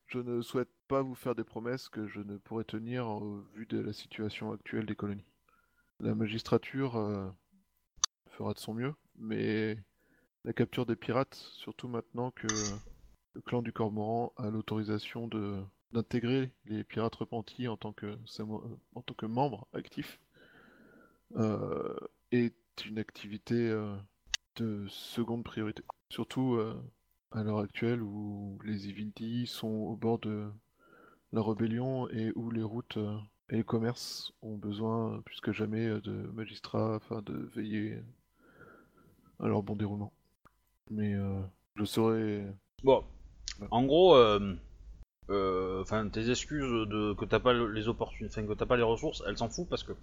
[0.07, 3.65] je ne souhaite pas vous faire des promesses que je ne pourrais tenir au vu
[3.65, 5.25] de la situation actuelle des colonies.
[5.99, 7.29] La magistrature euh,
[8.29, 9.77] fera de son mieux, mais
[10.43, 12.47] la capture des pirates, surtout maintenant que
[13.35, 18.57] le clan du Cormoran a l'autorisation de d'intégrer les pirates repentis en tant que euh,
[18.95, 20.19] en tant que membres actifs,
[21.35, 21.95] euh,
[22.31, 22.55] est
[22.85, 23.95] une activité euh,
[24.57, 25.83] de seconde priorité.
[26.09, 26.59] Surtout
[27.31, 30.49] à l'heure actuelle où les Ivinti sont au bord de
[31.33, 32.97] la rébellion et où les routes
[33.49, 37.99] et les commerces ont besoin plus que jamais de magistrats afin de veiller
[39.39, 40.13] à leur bon déroulement.
[40.89, 41.15] Mais
[41.75, 42.45] je serai
[42.83, 43.03] Bon,
[43.71, 44.55] en gros, euh,
[45.29, 48.83] euh, enfin, tes excuses de que t'as pas le- les opportunités, que t'as pas les
[48.83, 49.93] ressources, elle s'en fout parce que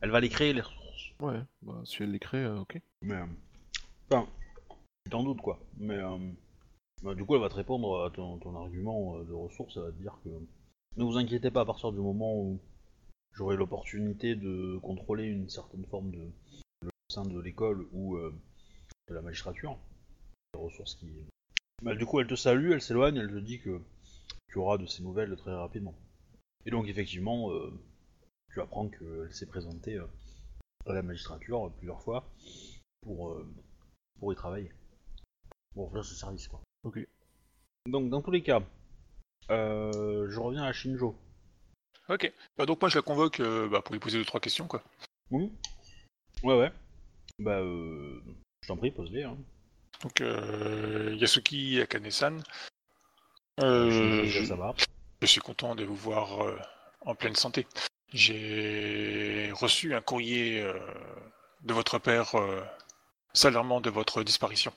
[0.00, 1.12] elle va les créer les ressources.
[1.20, 2.80] ouais, bah, si elle les crée, euh, ok.
[3.02, 3.20] Mais,
[4.10, 4.26] enfin,
[5.10, 5.58] t'en doutes quoi.
[5.78, 5.98] Mais
[7.02, 9.76] bah, du coup, elle va te répondre à ton, ton argument de ressources.
[9.76, 10.30] Elle va te dire que
[10.96, 12.60] ne vous inquiétez pas à partir du moment où
[13.32, 16.30] j'aurai l'opportunité de contrôler une certaine forme de
[16.84, 18.34] au sein de l'école ou euh,
[19.08, 19.76] de la magistrature,
[20.54, 21.08] les ressources qui.
[21.82, 23.80] Bah, du coup, elle te salue, elle s'éloigne, elle te dit que
[24.48, 25.94] tu auras de ses nouvelles très rapidement.
[26.64, 27.72] Et donc, effectivement, euh,
[28.52, 30.06] tu apprends qu'elle s'est présentée euh,
[30.86, 32.30] à la magistrature euh, plusieurs fois
[33.02, 33.46] pour, euh,
[34.18, 34.72] pour y travailler.
[35.74, 36.60] Pour faire ce service, quoi.
[36.84, 37.04] Ok.
[37.86, 38.62] Donc, dans tous les cas,
[39.50, 41.16] euh, je reviens à Shinjo.
[42.08, 42.32] Ok.
[42.56, 44.82] Bah, donc moi je la convoque euh, bah, pour lui poser deux trois questions quoi.
[45.30, 45.50] Oui
[46.42, 46.72] Ouais, ouais.
[47.38, 48.20] Bah, euh,
[48.62, 49.22] je t'en prie, pose-les.
[49.22, 49.36] Hein.
[50.02, 52.42] Donc euh, Yasuki Akane-san.
[53.60, 54.74] Euh, je, ça va.
[55.20, 56.58] je suis content de vous voir euh,
[57.02, 57.66] en pleine santé.
[58.12, 60.74] J'ai reçu un courrier euh,
[61.62, 62.62] de votre père euh,
[63.32, 64.72] s'alarmant de votre disparition.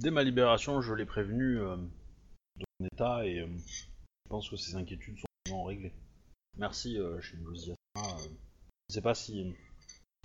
[0.00, 1.76] Dès ma libération, je l'ai prévenu euh,
[2.56, 5.94] de mon état et euh, je pense que ses inquiétudes sont vraiment réglées.
[6.58, 7.18] Merci, euh.
[7.18, 7.20] Euh,
[8.88, 9.54] je sais pas si.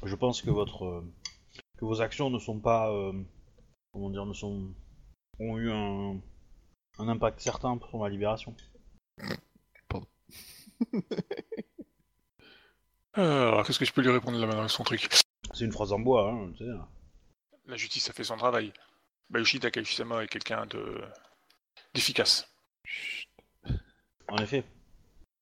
[0.03, 0.85] Je pense que votre.
[0.85, 1.13] euh,
[1.77, 2.91] que vos actions ne sont pas.
[3.91, 4.73] Comment dire, ne sont.
[5.39, 6.19] ont eu un.
[6.99, 8.55] un impact certain sur ma libération.
[9.93, 10.01] Euh,
[13.51, 15.09] alors qu'est-ce que je peux lui répondre là maintenant avec son truc?
[15.53, 16.71] C'est une phrase en bois, hein, tu sais.
[17.65, 18.73] La justice a fait son travail.
[19.29, 21.01] Bayushi Takayushi-sama est quelqu'un de
[21.93, 22.47] d'efficace.
[24.27, 24.63] En effet.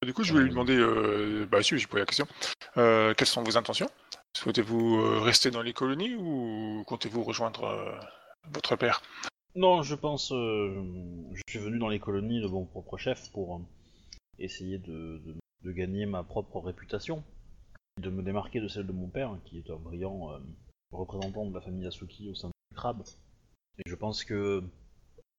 [0.03, 2.27] Du coup, je voulais lui demander, euh, bah si, j'ai posé la question,
[2.77, 3.89] Euh, quelles sont vos intentions?
[4.34, 7.99] Souhaitez-vous euh, rester dans les colonies ou comptez-vous rejoindre euh,
[8.53, 9.01] votre père
[9.55, 10.31] Non, je pense.
[10.31, 10.83] euh,
[11.33, 13.59] je suis venu dans les colonies de mon propre chef pour euh,
[14.39, 17.23] essayer de, de- de gagner ma propre réputation,
[17.97, 20.39] et de me démarquer de celle de mon père, qui est un brillant euh,
[20.91, 23.03] représentant de la famille Asuki au sein du crabe.
[23.79, 24.63] Et je pense que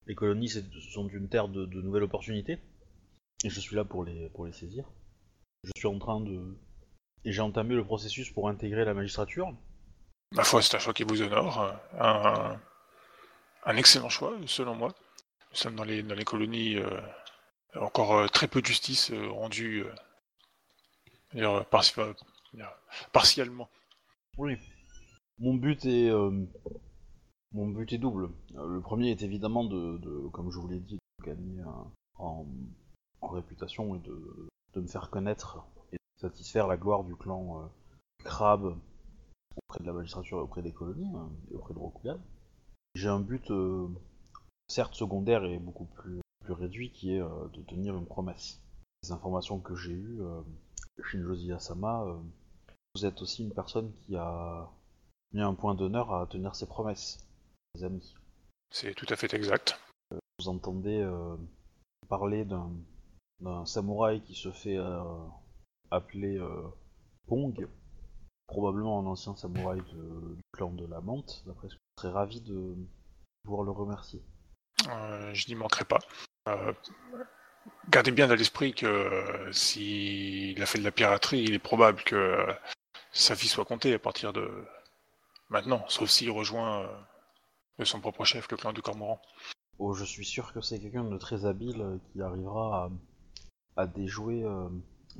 [0.06, 0.48] les colonies
[0.93, 2.59] sont une terre de, de nouvelles opportunités,
[3.44, 4.85] et je suis là pour les, pour les saisir.
[5.64, 6.56] Je suis en train de.
[7.24, 9.55] Et j'ai entamé le processus pour intégrer la magistrature.
[10.32, 11.74] Ma foi, c'est un choix qui vous honore.
[11.98, 12.59] Un,
[13.65, 14.95] un excellent choix, selon moi.
[15.51, 16.77] Nous sommes dans les, dans les colonies.
[16.77, 17.01] euh,
[17.77, 19.85] encore euh, très peu de justice euh, rendue.
[21.35, 21.65] dire,
[23.12, 23.69] partiellement.
[24.39, 24.57] Oui.
[25.39, 26.11] Mon but est
[27.53, 28.31] mon but est double.
[28.55, 31.62] Le premier est évidemment de, comme je vous l'ai dit, de gagner
[32.16, 32.47] en,
[33.20, 37.70] en réputation et de, de me faire connaître et de satisfaire la gloire du clan
[38.24, 38.77] Crabe
[39.57, 42.19] auprès de la magistrature et auprès des colonies hein, et auprès de Rokugan.
[42.95, 43.87] J'ai un but euh,
[44.69, 48.61] certes secondaire et beaucoup plus, plus réduit qui est euh, de tenir une promesse.
[49.03, 50.43] Les informations que j'ai eues, euh,
[51.05, 52.05] Shinjozi Asama,
[52.95, 54.69] vous êtes aussi une personne qui a
[55.33, 57.27] mis un point d'honneur à tenir ses promesses,
[57.75, 58.15] les amis.
[58.71, 59.81] C'est tout à fait exact.
[60.39, 61.09] Vous entendez
[62.09, 62.71] parler d'un
[63.41, 64.77] d'un samouraï qui se fait
[65.91, 66.39] appeler
[67.27, 67.67] Pong,
[68.49, 72.40] probablement un ancien samouraï de- du clan de la Mante, d'après ce que serais ravi
[72.40, 72.77] de
[73.44, 74.22] pouvoir le remercier.
[74.89, 75.98] Euh, je n'y manquerai pas.
[76.48, 76.72] Euh,
[77.90, 82.02] gardez bien à l'esprit que euh, s'il a fait de la piraterie, il est probable
[82.02, 82.52] que euh,
[83.12, 84.64] sa vie soit comptée à partir de
[85.51, 87.01] maintenant, sauf s'il rejoint euh,
[87.78, 89.20] de son propre chef, le clan du Cormoran.
[89.78, 92.90] Oh, je suis sûr que c'est quelqu'un de très habile euh, qui arrivera
[93.77, 94.68] à, à déjouer euh,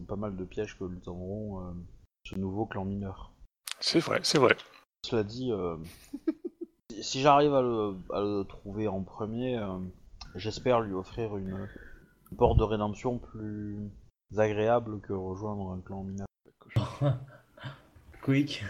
[0.09, 1.73] pas mal de pièges que lui tendront euh,
[2.25, 3.33] ce nouveau clan mineur.
[3.81, 4.57] C'est vrai, c'est vrai.
[5.03, 5.77] Cela dit, euh,
[7.03, 9.79] si- j'arrive à le, à le trouver en premier, euh,
[10.35, 11.69] j'espère lui offrir une,
[12.31, 13.79] une porte de rédemption plus
[14.37, 16.27] agréable que rejoindre un clan mineur.
[18.23, 18.65] Quick.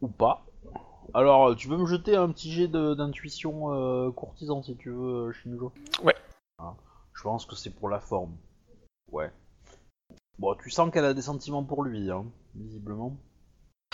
[0.00, 0.44] Ou pas.
[1.12, 5.32] Alors, euh, tu peux me jeter un petit jet d'intuition euh, courtisan si tu veux,
[5.32, 5.72] Shinjo?
[6.02, 6.16] Ouais.
[6.58, 6.74] Ah,
[7.14, 8.36] je pense que c'est pour la forme.
[9.12, 9.30] Ouais.
[10.38, 12.24] Bon, tu sens qu'elle a des sentiments pour lui, hein,
[12.54, 13.16] visiblement.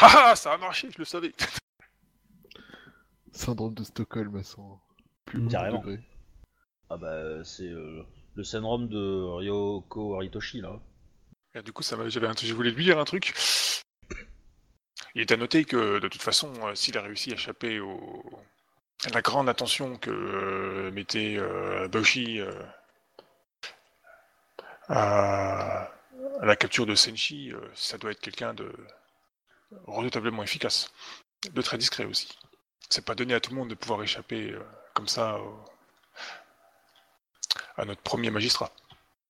[0.01, 1.33] Ah ah, ça a marché, je le savais.
[3.33, 4.79] Syndrome de Stockholm à son
[5.25, 5.79] plus Carrément.
[5.79, 6.01] degré.
[6.89, 8.03] Ah bah, c'est euh,
[8.35, 10.81] le syndrome de Ryoko Haritoshi, là.
[11.55, 13.33] Et du coup, ça m'a- j'avais un- je voulais lui dire un truc.
[15.15, 18.25] Il est à noter que, de toute façon, euh, s'il a réussi à échapper au...
[19.07, 22.53] à la grande attention que euh, mettait euh, Boshi euh,
[24.89, 25.91] à...
[26.41, 28.73] à la capture de Senshi, euh, ça doit être quelqu'un de
[29.87, 30.93] redoutablement efficace,
[31.53, 32.37] de très discret aussi.
[32.91, 34.63] C'est pas donné à tout le monde de pouvoir échapper euh,
[34.95, 35.65] comme ça au-
[37.77, 38.73] à notre premier magistrat.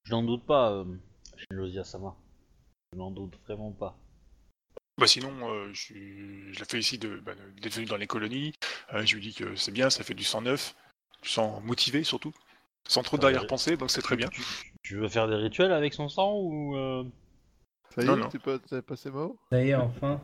[0.03, 2.15] Je n'en doute pas, euh, Asama.
[2.91, 3.97] Je n'en doute vraiment pas.
[4.97, 8.53] Bah sinon, euh, je, suis- je la félicite de- bah, d'être venu dans les colonies.
[8.93, 10.75] Euh, je lui dis que c'est bien, ça fait du sang neuf,
[11.21, 12.33] du sang motivé surtout,
[12.87, 14.27] sans trop d'arrière-pensée, donc c'est très bien.
[14.27, 14.41] Tu,
[14.83, 16.75] tu veux faire des rituels avec son sang ou...
[16.75, 17.03] euh,
[17.95, 18.29] Ça y Non, est, non.
[18.29, 19.37] t'es pas, passé Mao?
[19.51, 20.19] Ça y est, enfin.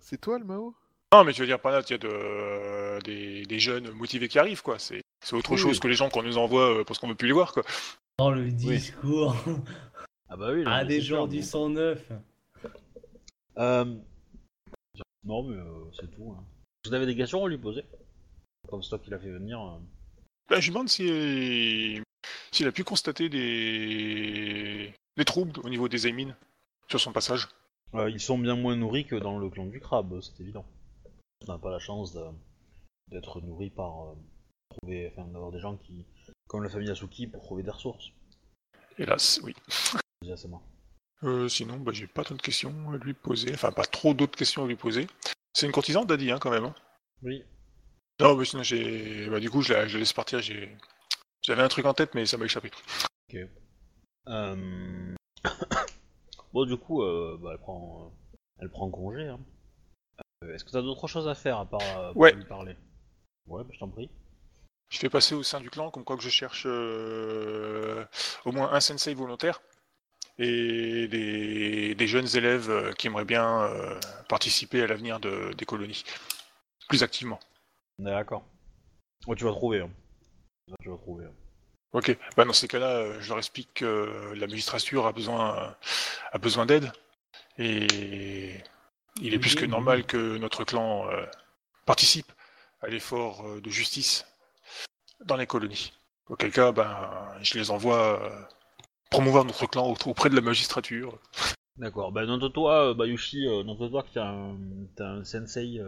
[0.00, 0.74] C'est toi le Mao?
[1.14, 4.28] Non, mais je veux dire par là, il y a de, des, des jeunes motivés
[4.28, 4.78] qui arrivent, quoi.
[4.78, 7.14] C'est c'est autre Oui, chose que les gens qu'on nous envoie euh, parce qu'on veut
[7.14, 7.62] plus les voir, quoi.
[8.18, 9.34] Dans le discours.
[10.28, 11.42] Ah bah oui, ah, des gens du bon.
[11.44, 12.02] 109.
[13.58, 13.84] Euh...
[15.24, 16.34] Non mais euh, c'est tout.
[16.38, 16.44] hein.
[16.84, 17.84] Vous avez des questions à lui poser?
[18.68, 19.60] Comme c'est toi qui l'a fait venir.
[19.60, 19.78] euh.
[20.48, 22.02] Bah, je me demande si-
[22.52, 24.92] s'il a pu constater des...
[25.16, 26.34] des troubles au niveau des Aimin
[26.88, 27.48] sur son passage.
[27.94, 30.64] Euh, ils sont bien moins nourris que dans le clan du crabe, c'est évident.
[31.46, 32.16] On n'a pas la chance
[33.10, 34.14] d'être nourri par euh,
[34.70, 36.04] trouver, enfin, d'avoir des gens qui,
[36.46, 38.10] comme la famille Asuki, pour trouver des ressources.
[38.98, 39.54] Hélas, oui.
[41.22, 43.52] Euh, sinon, bah, j'ai pas tant de questions à lui poser.
[43.54, 45.06] Enfin, pas trop d'autres questions à lui poser.
[45.52, 46.64] C'est une courtisane, Daddy, hein, quand même.
[46.64, 46.74] hein?
[47.22, 47.44] Oui.
[48.20, 49.28] Non, mais sinon, j'ai.
[49.28, 50.40] Bah, du coup, je la, je la laisse partir.
[50.40, 50.76] J'ai...
[51.42, 52.70] J'avais un truc en tête, mais ça m'a échappé.
[54.28, 55.14] Euh...
[56.52, 58.12] bon, du coup, euh, bah, elle prend,
[58.58, 59.28] elle prend congé.
[59.28, 59.40] Hein.
[60.44, 62.32] Euh, Est-ce que t'as d'autres choses à faire à part euh, pour Ouais.
[62.32, 62.76] lui parler?
[63.46, 64.10] Ouais, bah, je t'en prie.
[64.90, 68.04] Je fais passer au sein du clan comme quoi que je cherche euh,
[68.44, 69.60] au moins un sensei volontaire
[70.38, 73.98] et des, des jeunes élèves euh, qui aimeraient bien euh,
[74.28, 76.04] participer à l'avenir de- des colonies
[76.88, 77.38] plus activement.
[77.98, 78.44] D'accord.
[79.26, 79.80] Ouais, tu vas trouver.
[79.80, 79.90] Hein.
[80.68, 81.26] Ça, Tu vas trouver.
[81.26, 81.32] hein.
[81.92, 85.74] Ok, bah, dans ces cas-là, euh, je leur explique que la magistrature a besoin,
[86.32, 86.92] a besoin d'aide
[87.58, 88.54] et
[89.20, 91.26] il est plus que normal que notre clan euh,
[91.86, 92.30] participe
[92.80, 94.26] à l'effort euh, de justice
[95.24, 95.92] dans les colonies.
[96.28, 98.42] Auquel cas, ben, je les envoie euh,
[99.10, 101.18] promouvoir notre clan au- auprès de la magistrature.
[101.76, 102.12] D'accord.
[102.12, 104.56] Bah, note-toi, euh, Bayushi, euh, note-toi que t'as un,
[104.96, 105.80] t'as un sensei,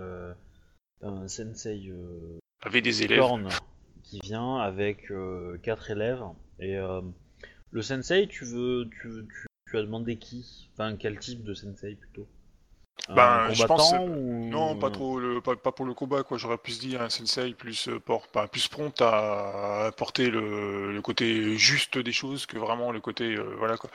[1.00, 1.92] t'as un sensei
[2.62, 3.18] Avec des élèves.
[3.18, 3.48] Korn
[4.02, 5.12] qui vient avec
[5.62, 6.22] quatre élèves.
[6.58, 6.76] Et
[7.70, 10.68] le sensei, tu veux, tu, tu, tu as demandé qui?
[10.72, 12.26] Enfin, quel type de sensei plutôt?
[13.08, 14.48] Ben, je pense, ou...
[14.50, 16.38] Non, pas trop, le, pas, pas pour le combat, quoi.
[16.38, 21.02] J'aurais plus dit un sensei plus, euh, por- pas, plus prompt à apporter le, le
[21.02, 23.90] côté juste des choses que vraiment le côté, euh, voilà quoi.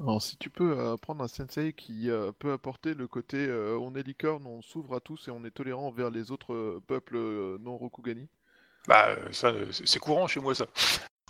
[0.00, 3.78] Alors, si tu peux euh, prendre un sensei qui euh, peut apporter le côté euh,
[3.78, 6.82] on est licorne, on s'ouvre à tous et on est tolérant envers les autres euh,
[6.86, 8.28] peuples euh, non Rokugani.
[8.88, 10.66] Bah, ça, c'est courant chez moi, ça.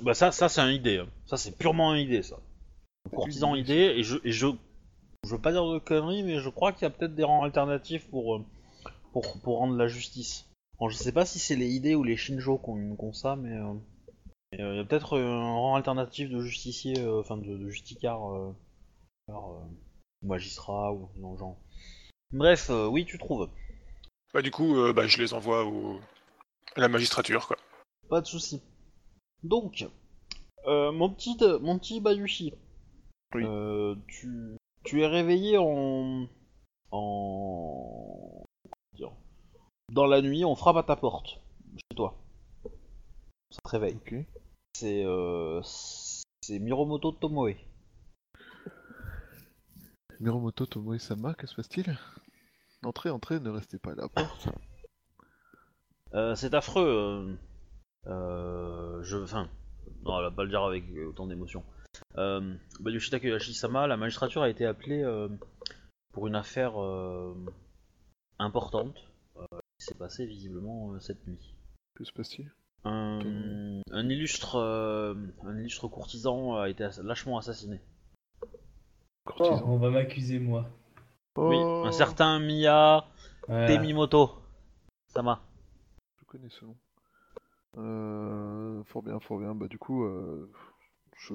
[0.02, 0.98] Bah ça, ça c'est un idée.
[0.98, 1.08] hein.
[1.26, 2.36] Ça c'est purement un idée, ça.
[3.12, 4.46] Courtisan idée, et je, et je,
[5.24, 7.42] je veux pas dire de conneries, mais je crois qu'il y a peut-être des rangs
[7.42, 8.44] alternatifs pour, euh,
[9.12, 10.48] pour, pour rendre la justice.
[10.78, 13.52] Bon, je sais pas si c'est les idées ou les Shinjo qui ont, ça, mais
[13.52, 13.74] euh,
[14.58, 18.54] euh, il y a peut-être un rang alternatif de justicier, euh, enfin de, de justicard,
[20.22, 21.56] magistrat ou non genre.
[22.32, 23.48] Bref, oui, tu trouves.
[24.32, 26.00] Bah, du coup, bah, je les envoie au...
[26.76, 27.56] à la magistrature, quoi.
[28.08, 28.62] Pas de souci.
[29.42, 29.86] Donc,
[30.66, 32.54] mon petit, mon petit Bayushi,
[33.34, 33.42] Oui.
[33.44, 36.26] euh, tu, tu es réveillé en,
[36.90, 39.12] en, comment dire,
[39.92, 41.40] dans la nuit, on frappe à ta porte,
[41.74, 42.16] chez toi.
[43.50, 43.96] Ça te réveille.
[43.96, 44.14] Ok.
[44.74, 47.56] C'est, euh, c'est Miromoto Tomoe.
[50.20, 51.98] Miromoto Tomoe-sama, que se passe-t-il?
[52.84, 54.48] Entrez, entrez, ne restez pas à la porte.
[56.14, 56.86] Euh, c'est affreux.
[56.86, 57.36] Euh,
[58.06, 59.48] euh, je, enfin,
[60.02, 61.64] non, elle va pas le dire avec autant d'émotion.
[62.16, 65.28] Euh, Bayushi Takayashi-sama, la magistrature a été appelée euh,
[66.12, 67.34] pour une affaire euh,
[68.38, 68.96] importante
[69.36, 69.44] euh,
[69.78, 71.54] qui s'est passée visiblement euh, cette nuit.
[71.94, 72.50] Que se passe-t-il?
[72.84, 75.14] Un, un illustre, euh,
[75.44, 77.80] un illustre courtisan a été ass- lâchement assassiné.
[78.42, 78.46] Oh,
[79.26, 79.62] Courtisan.
[79.66, 80.68] on va m'accuser, moi.
[81.36, 83.04] Oui, Oh, un certain Miya
[83.46, 83.66] Voilà.
[83.68, 84.30] Temimoto.
[85.08, 85.42] Sama.
[86.20, 86.76] Je connais ce nom.
[87.78, 89.54] Euh, fort bien, fort bien.
[89.54, 90.50] Bah du coup, euh,
[91.20, 91.34] je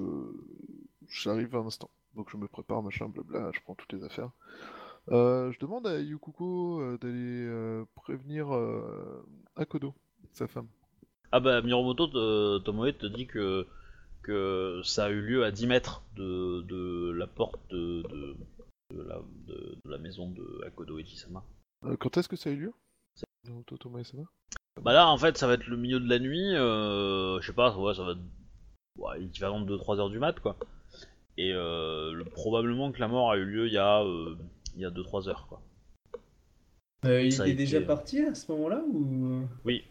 [1.07, 1.89] j'arrive à un instant.
[2.15, 4.29] Donc je me prépare, machin, blabla, je prends toutes les affaires.
[5.09, 8.47] Euh, je demande à Yukuko euh, d'aller euh, prévenir
[9.55, 9.93] Akodo,
[10.33, 10.67] sa femme.
[11.31, 13.67] Ah bah Miromoto te- Tomoe te dit que,
[14.23, 18.35] que ça a eu lieu à 10 mètres de, de la porte de, de,
[18.93, 19.03] de
[19.85, 21.43] la, maison de Akodo Ichisama.
[21.83, 22.73] Euh, quand est-ce que ça a eu lieu?
[23.43, 24.23] Naruto Tomoe-sama
[24.81, 27.53] Bah là en fait ça va être le milieu de la nuit, euh, je sais
[27.53, 28.19] pas, ouais, ça va être
[28.97, 30.57] ouais, l'équivalent de 2-3 heures du mat quoi.
[31.37, 34.35] Et euh, le- probablement que la mort a eu lieu il y a, euh,
[34.75, 35.61] il y a 2-3 heures quoi.
[37.05, 39.41] Euh, il était été, déjà euh, parti à ce moment-là ou?
[39.63, 39.83] Oui.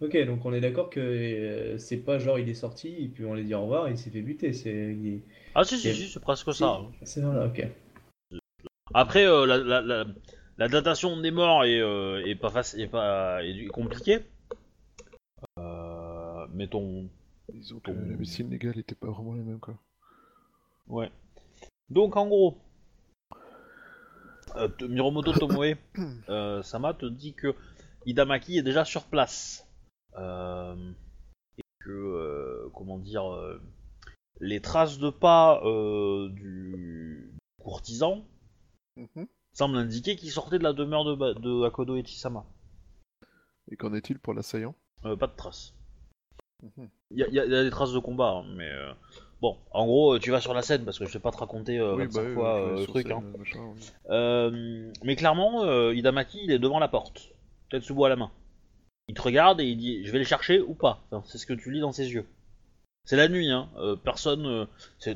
[0.00, 3.24] Ok, donc on est d'accord que euh, c'est pas genre il est sorti et puis
[3.24, 4.52] on lui dit au revoir et il s'est fait buter.
[4.52, 5.22] C'est il est-
[5.54, 6.80] Ah si si si c'est presque ça.
[6.80, 6.86] hein.
[7.02, 7.66] C'est ok.
[8.94, 10.04] Après, euh, la, la, la,
[10.58, 14.20] la datation des morts est, euh, est pas facile, est pas est compliquée.
[15.58, 17.08] Euh, mettons,
[17.54, 19.76] Disons que Ton- la médecine légale était pas vraiment la même quoi.
[20.88, 21.10] ouais.
[21.88, 22.58] Donc en gros,
[24.56, 25.74] euh, te- Miromoto Tomoe
[26.28, 27.54] euh, Sama te dit que
[28.06, 29.66] Hidamaki est déjà sur place
[30.18, 30.92] Euh,
[31.58, 33.60] et que euh, comment dire, euh,
[34.40, 37.30] les traces de pas euh, du
[37.62, 38.24] courtisan
[38.96, 39.26] Mhm.
[39.52, 42.44] semblent indiquer qu'il sortait de la demeure de, Ba- de Akodo Ichisama.
[43.70, 44.74] Et qu'en est-il pour l'assaillant?
[45.04, 45.74] Euh, pas de traces.
[46.62, 46.88] Mhm.
[47.12, 48.92] Il y, a- y a- y a des traces de combat, hein, mais euh,
[49.40, 51.38] bon, en gros, euh, tu vas sur la scène parce que je vais pas te
[51.38, 53.06] raconter euh, Oui, 25 bah oui, fois oui, euh, vais le sur truc.
[53.08, 53.32] scène, Hein.
[53.38, 53.74] machin.
[54.10, 57.30] Euh, mais clairement, euh, Hidamaki, il est devant la porte,
[57.70, 58.30] Tetsubo à la main.
[59.08, 61.46] Il te regarde et il dit Je vais les chercher ou pas Enfin, C'est ce
[61.46, 62.26] que tu lis dans ses yeux.
[63.04, 63.68] C'est la nuit, hein.
[63.78, 64.46] euh, personne.
[64.46, 64.66] euh,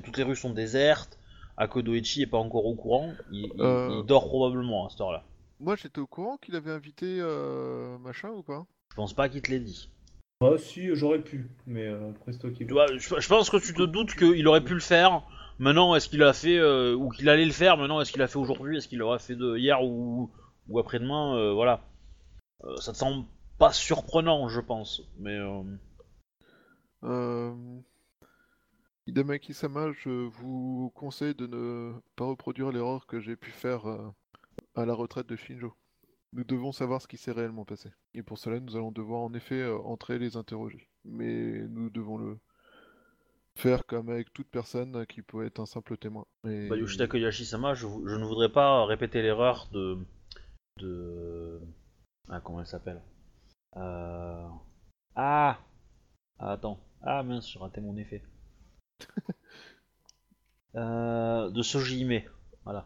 [0.03, 1.19] toutes les rues sont désertes.
[1.57, 3.13] Akodoichi est pas encore au courant.
[3.31, 3.99] Il, il- Euh.
[4.01, 5.23] il dort probablement à cette heure-là.
[5.61, 9.41] Moi j'étais au courant qu'il avait invité euh, machin ou pas Je pense pas qu'il
[9.43, 9.89] te l'ait dit.
[10.45, 13.73] Bah si, j'aurais pu, mais euh, après c'est toi qui je, je pense que tu
[13.73, 15.23] te doutes qu'il aurait pu le faire.
[15.59, 17.79] Maintenant, est-ce qu'il a fait euh, ou qu'il allait le faire?
[17.79, 18.77] Maintenant, est-ce qu'il a fait aujourd'hui?
[18.77, 20.31] Est-ce qu'il l'aurait fait de hier ou,
[20.69, 21.35] ou après-demain?
[21.39, 21.81] Euh, Voilà.
[22.65, 23.25] Euh, ça te semble
[23.59, 25.03] pas surprenant, je pense.
[25.19, 25.63] Mais euh,
[27.05, 27.55] Euh...
[29.07, 34.11] Hidamaki-sama, je vous conseille de ne pas reproduire l'erreur que j'ai pu faire euh,
[34.75, 35.75] à la retraite de Shinjo.
[36.35, 37.93] Nous devons savoir ce qui s'est réellement passé.
[38.13, 40.89] Et pour cela, nous allons devoir en effet euh, entrer et les interroger.
[41.05, 42.39] Mais nous devons le
[43.57, 46.27] faire comme avec toute personne qui peut être un simple témoin.
[46.45, 46.69] Et...
[46.69, 49.97] bah, Yoshida Koyashi-sama, je, ne voudrais pas répéter l'erreur de
[50.79, 51.61] de
[52.29, 53.01] ah comment elle s'appelle?
[53.77, 54.49] Euh,
[55.15, 55.61] Ah
[56.41, 56.81] Ah, attends.
[57.01, 58.23] Ah mince, j'ai raté mon effet.
[60.77, 62.23] Euh, de Sojime.
[62.65, 62.85] Voilà.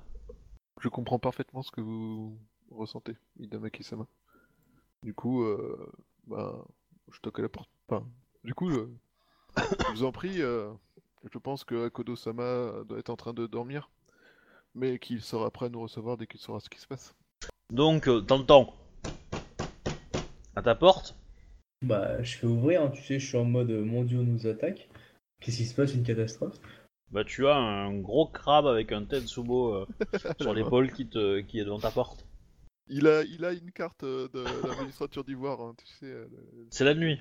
[0.82, 2.38] Je comprends parfaitement ce que vous
[2.70, 4.06] ressentez, Idamaki-sama.
[5.02, 5.92] Du coup, euh,
[6.26, 6.64] bah,
[7.10, 7.70] je toque à la porte.
[7.88, 8.06] Enfin,
[8.44, 8.86] du coup, je
[9.92, 10.70] vous en prie, euh,
[11.32, 13.90] je pense que Akodo-sama doit être en train de dormir,
[14.74, 17.14] mais qu'il sera prêt à nous recevoir dès qu'il saura ce qui se passe.
[17.70, 18.74] Donc, euh, t'entends
[20.56, 21.14] à ta porte?
[21.82, 24.46] Bah, je fais ouvrir, hein, tu sais, je suis en mode euh, mon dieu nous
[24.46, 24.88] attaque.
[25.40, 25.94] Qu'est-ce qui se passe?
[25.94, 26.58] Une catastrophe?
[27.10, 29.86] Bah, tu as un gros crabe avec un Tetsubo euh,
[30.40, 32.27] sur l'épaule qui, te, qui est devant ta porte.
[32.90, 36.06] Il a, il a une carte euh, de la magistrature d'Ivoire, hein, tu sais.
[36.06, 36.26] euh,
[36.70, 37.20] C'est la nuit.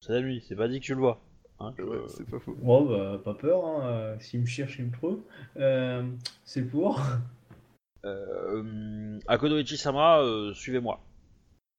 [0.00, 1.20] C'est la nuit, c'est pas dit que tu le vois.
[1.60, 2.56] Hein, le- ouais, c'est pas faux.
[2.64, 3.86] Oh, bah, pas peur, hein.
[3.86, 5.20] euh, S'il me cherche, il me trouve.
[5.56, 6.08] Euh,
[6.44, 7.00] c'est pour
[8.04, 11.00] Euh, Akodo Ichi-sama, euh, suivez-moi.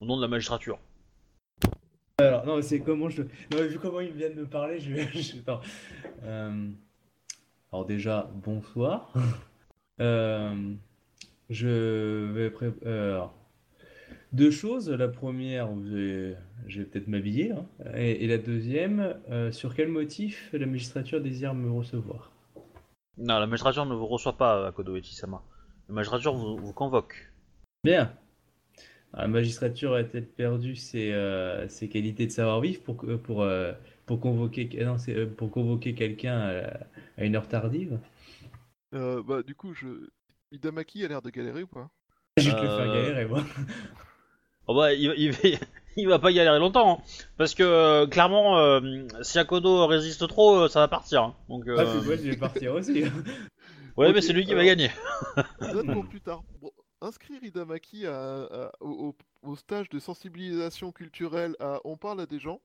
[0.00, 0.78] Au nom de la magistrature.
[2.18, 3.22] Alors, non, c'est comment je.
[3.22, 5.06] Non, mais vu comment il vient de me parler, je vais.
[5.12, 5.60] je- Attends.
[6.22, 6.70] Euh,
[7.72, 9.12] Alors, déjà, bonsoir.
[10.00, 10.74] Euh,
[11.50, 12.50] Je vais.
[12.50, 13.20] pré- euh,
[14.32, 14.90] Deux choses.
[14.90, 16.36] La première, je
[16.78, 17.52] vais peut-être m'habiller.
[17.52, 17.66] hein.
[17.96, 22.32] Et, et la deuxième, euh, sur quel motif la magistrature désire me recevoir?
[23.16, 25.42] Non, la magistrature ne vous reçoit pas, Akodo Ichi-sama.
[25.88, 27.30] La magistrature vous, vous convoque.
[27.84, 28.12] Bien.
[29.12, 33.72] La magistrature a-t-elle perdu ses, euh, ses qualités de savoir-vivre pour, que- pour, euh,
[34.06, 38.00] pour convoquer, non, c'est, euh, pour convoquer quelqu'un à, à une heure tardive?
[38.94, 39.86] Euh, bah, du coup, je...
[40.54, 41.90] Idamaki a l'air de galérer ou pas?
[42.36, 43.42] Je vais te le faire Euh, galérer, moi.
[44.66, 45.38] Oh bah, il, va- il, va-
[45.96, 47.02] il va pas galérer longtemps, hein,
[47.36, 48.80] parce que euh, clairement, euh,
[49.22, 51.22] si Akodo résiste trop, euh, ça va partir.
[51.22, 51.34] hein.
[51.48, 53.02] Donc, euh, Ah, c'est moi, je vais partir aussi.
[53.96, 54.90] ouais, Ok, mais c'est lui qui va gagner.
[55.60, 56.42] Note pour plus tard.
[56.62, 56.70] Bon,
[57.02, 59.14] inscrire Idamaki à- à- au,
[59.44, 62.60] au- au stage de sensibilisation culturelle à On parle à des gens.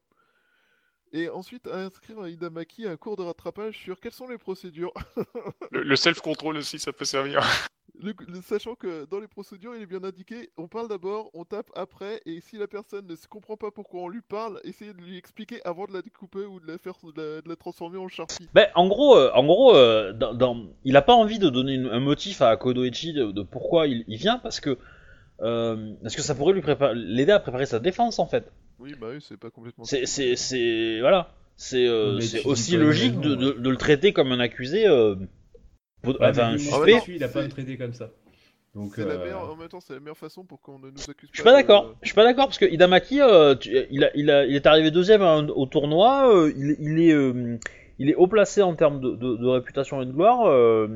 [1.11, 4.93] Et ensuite inscrire Idamaki à un cours de rattrapage sur quelles sont les procédures.
[5.71, 7.41] Le, le self-control aussi, ça peut servir.
[8.01, 11.43] Le- le- sachant que dans les procédures, il est bien indiqué, on parle d'abord, on
[11.43, 14.93] tape après, et si la personne ne se comprend pas pourquoi on lui parle, essayez
[14.93, 17.57] de lui expliquer avant de la découper ou de la faire de la, de la
[17.57, 18.47] transformer en charpie.
[18.53, 21.73] Ben, en gros, euh, en gros, euh, dans, dans- il a pas envie de donner
[21.73, 24.77] une- un motif à Akodo Ichi de, de pourquoi il, il vient, parce que
[25.41, 28.49] euh, parce que ça pourrait lui préparer, l'aider à préparer sa défense en fait.
[28.79, 29.83] Oui, bah oui, c'est pas complètement.
[29.83, 34.39] C'est, c'est, c'est, voilà, c'est, euh, c'est aussi logique de, de- le traiter comme un
[34.39, 35.15] accusé, euh,
[36.01, 37.01] pot- Ouais, enfin un mais suspect.
[37.09, 38.09] il a pas c'est- traiter comme ça.
[38.75, 40.91] Donc, C'est la euh, meilleure, en même temps, c'est la meilleure façon pour qu'on ne
[40.91, 41.33] nous accuse pas.
[41.33, 41.95] Je suis pas de- d'accord.
[42.03, 44.65] Je suis pas d'accord parce que Idamaki, euh, tu- il, a, il, a, il est
[44.67, 46.31] arrivé deuxième à un- au tournoi.
[46.33, 47.57] euh, il, il est, euh,
[47.97, 50.45] il est haut placé en termes de, de- de réputation et de gloire.
[50.45, 50.87] euh,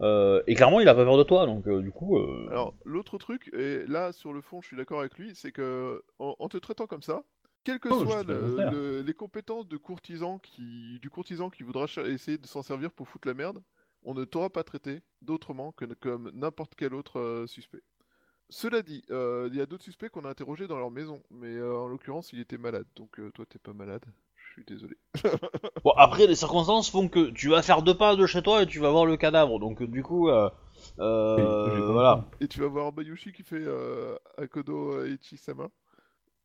[0.00, 1.46] euh, et clairement, il a pas peur de toi.
[1.46, 4.76] Donc, euh, du coup, euh, Alors, l'autre truc, et là, sur le fond, je suis
[4.76, 7.24] d'accord avec lui, c'est que en, en te traitant comme ça,
[7.64, 11.86] quelles que Oh, soient le le- les compétences de courtisan qui, du courtisan qui voudra
[12.06, 13.62] essayer de s'en servir pour foutre la merde,
[14.04, 17.82] on ne t'aura pas traité d'autrement que comme n'importe quel autre suspect.
[18.50, 21.88] Cela dit, il y a d'autres suspects qu'on a interrogés dans leur maison, mais en
[21.88, 24.04] l'occurrence, il était malade, donc toi, t'es pas malade.
[24.56, 24.96] Je suis désolé.
[25.84, 28.66] bon, après, les circonstances font que tu vas faire deux pas de chez toi et
[28.66, 29.58] tu vas voir le cadavre.
[29.58, 30.48] Donc, euh, du coup, euh,
[30.98, 31.92] euh, compris.
[31.92, 32.24] voilà.
[32.40, 35.68] Et tu vas voir Bayushi qui fait euh, Akodo Ichi-sama.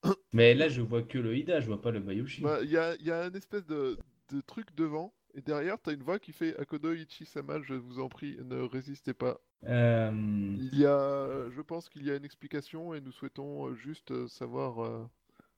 [0.34, 2.42] Mais là, je vois que le Ida, je vois pas le Bayushi.
[2.42, 3.98] Bah, Il y a, il y a un espèce de,
[4.30, 8.10] de truc devant, et derrière, t'as une voix qui fait Akodo Ichi-sama, je vous en
[8.10, 9.40] prie, ne résistez pas.
[9.68, 13.76] Euh, Il y a, je pense qu'il y a une explication, et nous souhaitons euh,
[13.76, 15.06] juste euh, savoir, euh,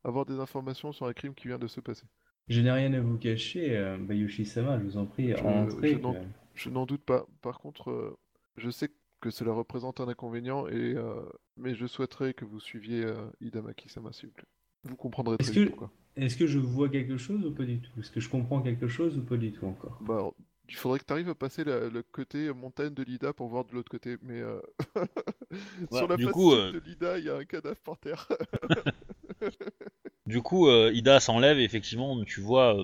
[0.04, 2.06] avoir des informations sur un crime qui vient de se passer.
[2.50, 5.94] Je n'ai rien à vous cacher, euh, Bayushi-sama, je vous en prie, Je- entrez.
[5.94, 6.20] je n'en- que-
[6.56, 7.26] Je n'en doute pas.
[7.42, 8.18] Par contre, euh,
[8.58, 8.90] je sais
[9.22, 11.22] que cela représente un inconvénient, et, euh,
[11.58, 14.46] mais je souhaiterais que vous suiviez euh, Idamaki-sama, s'il vous plaît.
[14.84, 15.92] Vous comprendrez très Est-ce vite que- pourquoi.
[16.16, 18.00] Est-ce que je vois quelque chose ou pas du tout?
[18.00, 19.98] Est-ce que je comprends quelque chose ou pas du tout encore?
[20.02, 20.36] Bah, alors,
[20.70, 23.66] il faudrait que tu arrives à passer la- le côté montagne de Lida pour voir
[23.66, 24.60] de l'autre côté, mais euh,
[25.92, 28.28] sur la face coup, euh, de Lida, il y a un cadavre par terre.
[30.26, 32.84] Du coup, euh, Ida s'enlève et effectivement, tu vois euh,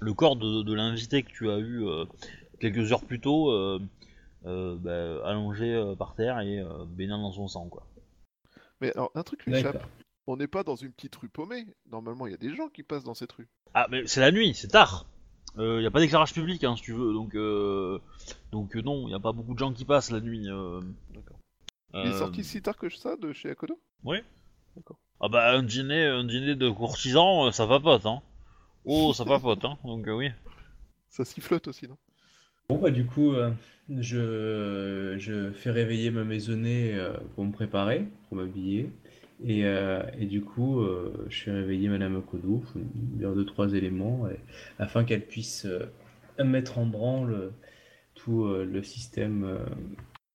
[0.00, 2.04] le corps de, de l'invité que tu as eu euh,
[2.60, 3.78] quelques heures plus tôt, euh,
[4.46, 7.86] euh, bah, allongé euh, par terre et euh, baignant dans son sang, quoi.
[8.80, 9.86] Mais alors, un truc m'échappe.
[10.26, 11.66] On n'est pas dans une petite rue paumée.
[11.90, 13.48] Normalement, il y a des gens qui passent dans cette rue.
[13.74, 15.06] Ah, mais c'est la nuit, c'est tard.
[15.58, 17.98] Il n'y a pas d'éclairage public, hein, si tu veux, donc euh,
[18.52, 20.50] donc non, il n'y a pas beaucoup de gens qui passent la nuit.
[20.50, 20.82] euh.
[21.14, 21.38] D'accord.
[21.94, 23.80] Il est sorti si tard que ça de chez Akodo?
[25.20, 28.22] Ah bah un dîner, un dîner de courtisans, euh, ça papote, hein.
[28.86, 29.78] Oh, ça papote, hein.
[29.84, 30.30] Donc euh, oui.
[31.08, 31.96] Ça sifflote aussi, non?
[32.68, 33.50] Bon, bah, du coup, euh,
[33.88, 38.90] je, je fais réveiller ma maisonnée euh, pour me préparer, pour m'habiller.
[39.44, 42.22] Et, euh, et du coup, euh, je fais réveiller Madame
[42.74, 44.40] lui dire deux, trois éléments, et-
[44.78, 47.52] afin qu'elle puisse euh, mettre en branle
[48.14, 49.58] tout euh, le système euh,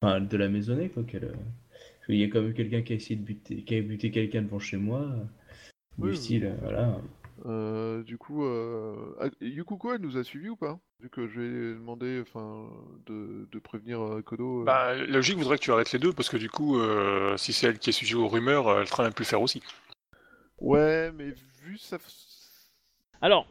[0.02, 0.90] enfin, de la maisonnée.
[0.90, 1.34] Quoi, qu'elle, euh,
[2.12, 4.42] qu'il y a quand même quelqu'un qui a essayé de buter, qui a buté quelqu'un
[4.42, 5.08] devant chez moi.
[5.98, 6.18] Oui, du oui.
[6.18, 6.98] style, voilà.
[7.46, 9.16] Euh, du coup, euh...
[9.20, 10.80] ah, Yukuko, elle nous a suivis ou pas?
[11.00, 12.70] Vu que je vais demander enfin,
[13.08, 14.62] de, de prévenir euh, Kodo.
[14.62, 17.36] euh, Bah, la logique voudrait que tu arrêtes les deux, parce que du coup, euh,
[17.38, 19.64] si c'est elle qui est sujet aux rumeurs, elle sera même plus le faire aussi.
[20.60, 21.34] Ouais, mais
[21.64, 21.98] vu ça.
[23.22, 23.48] Alors,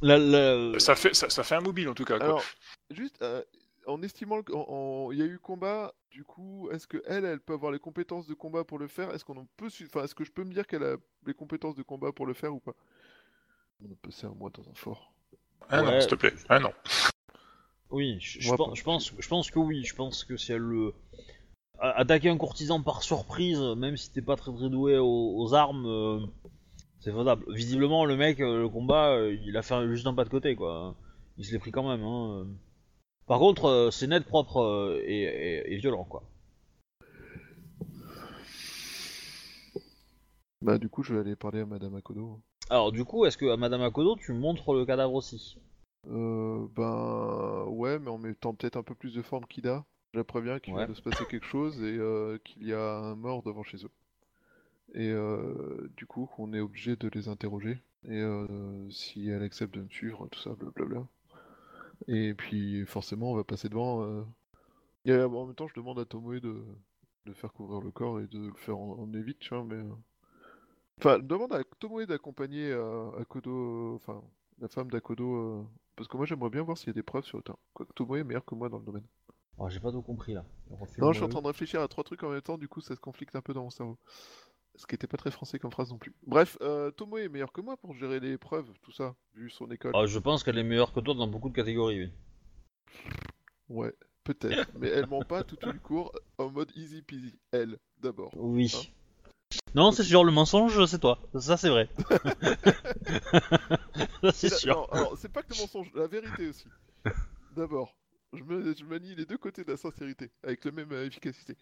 [0.00, 2.16] la, la- Ça fait, ça, ça fait un mobile en tout cas.
[2.16, 2.26] Quoi.
[2.26, 2.44] Alors,
[2.90, 3.42] juste euh,
[3.86, 4.54] en estimant qu'il
[5.18, 8.34] y a eu combat, du coup, est-ce que elle, elle peut avoir les compétences de
[8.34, 9.10] combat pour le faire?
[9.12, 10.96] Est-ce qu'on en peut, su- enfin, est-ce que je peux me dire qu'elle a
[11.26, 12.74] les compétences de combat pour le faire ou pas?
[13.84, 15.12] On a passé un mois dans un fort.
[15.68, 16.34] ah non, s'il te plaît.
[16.48, 16.72] Ah non.
[17.90, 19.84] oui, je, pense, je pense, je pense que oui.
[19.84, 20.94] Je pense que si elle le
[21.80, 25.86] attaquer un courtisan par surprise, même si t'es pas très très doué aux, aux armes,
[25.86, 26.20] euh,
[27.00, 27.44] c'est faisable.
[27.52, 30.56] Visiblement, le mec, euh, le combat, euh, il a fait juste un pas de côté,
[30.56, 30.94] quoi.
[31.38, 32.04] Il se l'est pris quand même.
[32.04, 32.46] Hein.
[33.26, 36.22] Par contre, euh, c'est net, propre euh, et, et- et violent, quoi.
[40.62, 42.40] Bah, du coup, je vais aller parler à Madame Akodo.
[42.70, 45.56] Alors, du coup, est-ce que à Madame Akodo, tu montres le cadavre aussi?
[46.06, 49.84] Euh, ben, ouais, mais en mettant peut-être un peu plus de forme qu'Ida.
[50.12, 50.84] Je la préviens qu'il Ouais.
[50.84, 53.78] vient de se passer quelque chose et euh, qu'il y a un mort devant chez
[53.84, 53.90] eux.
[54.94, 57.82] Et euh, du coup, qu'on est obligé de les interroger.
[58.04, 61.06] Et euh, si elle accepte de me suivre, tout ça, blablabla.
[62.08, 64.02] Et puis, forcément, on va passer devant.
[64.04, 64.24] euh.
[65.06, 66.64] Et euh, en même temps, je demande à Tomoe de,
[67.26, 68.76] de faire couvrir le corps et de le faire
[69.40, 69.76] tu vois, mais...
[69.76, 69.94] euh.
[70.98, 74.22] Enfin, je demande à Tomoe d'accompagner euh, Akodo, enfin,
[74.58, 75.62] la femme d'Akodo, euh,
[75.96, 77.58] parce que moi j'aimerais bien voir s'il y a des preuves sur le terrain.
[77.74, 79.06] Quoique Tomoe est meilleur que moi dans le domaine.
[79.58, 80.44] Oh, J'ai pas tout compris là.
[80.98, 82.80] Non, je suis en train de réfléchir à trois trucs en même temps, du coup
[82.80, 83.98] ça se conflicte un peu dans mon cerveau.
[84.74, 86.14] Ce qui était pas très français comme phrase non plus.
[86.26, 89.70] Bref, euh, Tomoe est meilleur que moi pour gérer les preuves, tout ça, vu son
[89.70, 89.92] école.
[89.94, 92.04] Ah, je pense qu'elle est meilleure que toi dans beaucoup de catégories.
[92.04, 92.10] oui.
[93.68, 93.94] Ouais,
[94.24, 94.70] peut-être.
[94.78, 97.38] mais elle ment pas tout au cours en mode easy peasy.
[97.52, 98.30] Elle, d'abord.
[98.34, 98.72] Oui.
[98.74, 98.90] Hein
[99.74, 101.18] non, c'est sûr, le mensonge, c'est toi.
[101.38, 101.88] Ça, c'est vrai.
[104.22, 104.76] ça, c'est sûr.
[104.76, 106.66] non, alors, c'est pas que le mensonge, la vérité aussi.
[107.56, 107.96] D'abord,
[108.32, 111.56] je, me, je manie les deux côtés de la sincérité, avec la même euh, efficacité.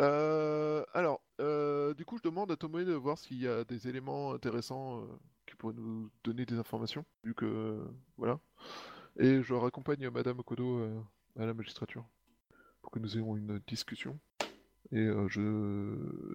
[0.00, 3.88] Euh, alors, euh, du coup, je demande à Tomoe de voir s'il y a des
[3.88, 5.06] éléments intéressants euh,
[5.46, 7.80] qui pourraient nous donner des informations, vu que.
[8.16, 8.40] voilà.
[9.18, 11.00] Et je raccompagne Madame Kodo euh,
[11.38, 12.04] à la magistrature,
[12.82, 14.18] pour que nous ayons une discussion.
[14.92, 15.08] Et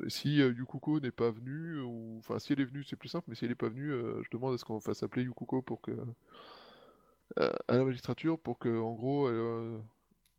[0.08, 2.18] si Yukuko n'est pas venue, ou...
[2.20, 4.30] enfin si elle est venue c'est plus simple, mais si elle n'est pas venue, je
[4.32, 5.92] demande à ce qu'on fasse appeler Yukuko pour que...
[7.38, 9.80] à la magistrature pour que en gros euh,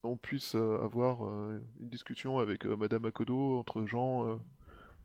[0.02, 4.36] on puisse euh, avoir euh, une discussion avec euh, Madame Akodo entre gens euh,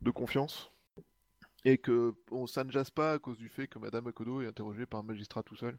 [0.02, 0.70] de confiance
[1.64, 4.46] et que on, ça ne jase pas à cause du fait que Madame Akodo est
[4.46, 5.78] interrogée par un magistrat tout seul.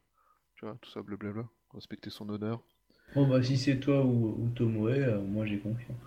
[0.56, 1.48] Tu vois, tout ça blablabla.
[1.73, 2.61] Respecter son honneur.
[3.14, 5.98] Bon, bah, si c'est toi ou, ou Tomoe, euh, moi j'ai confiance.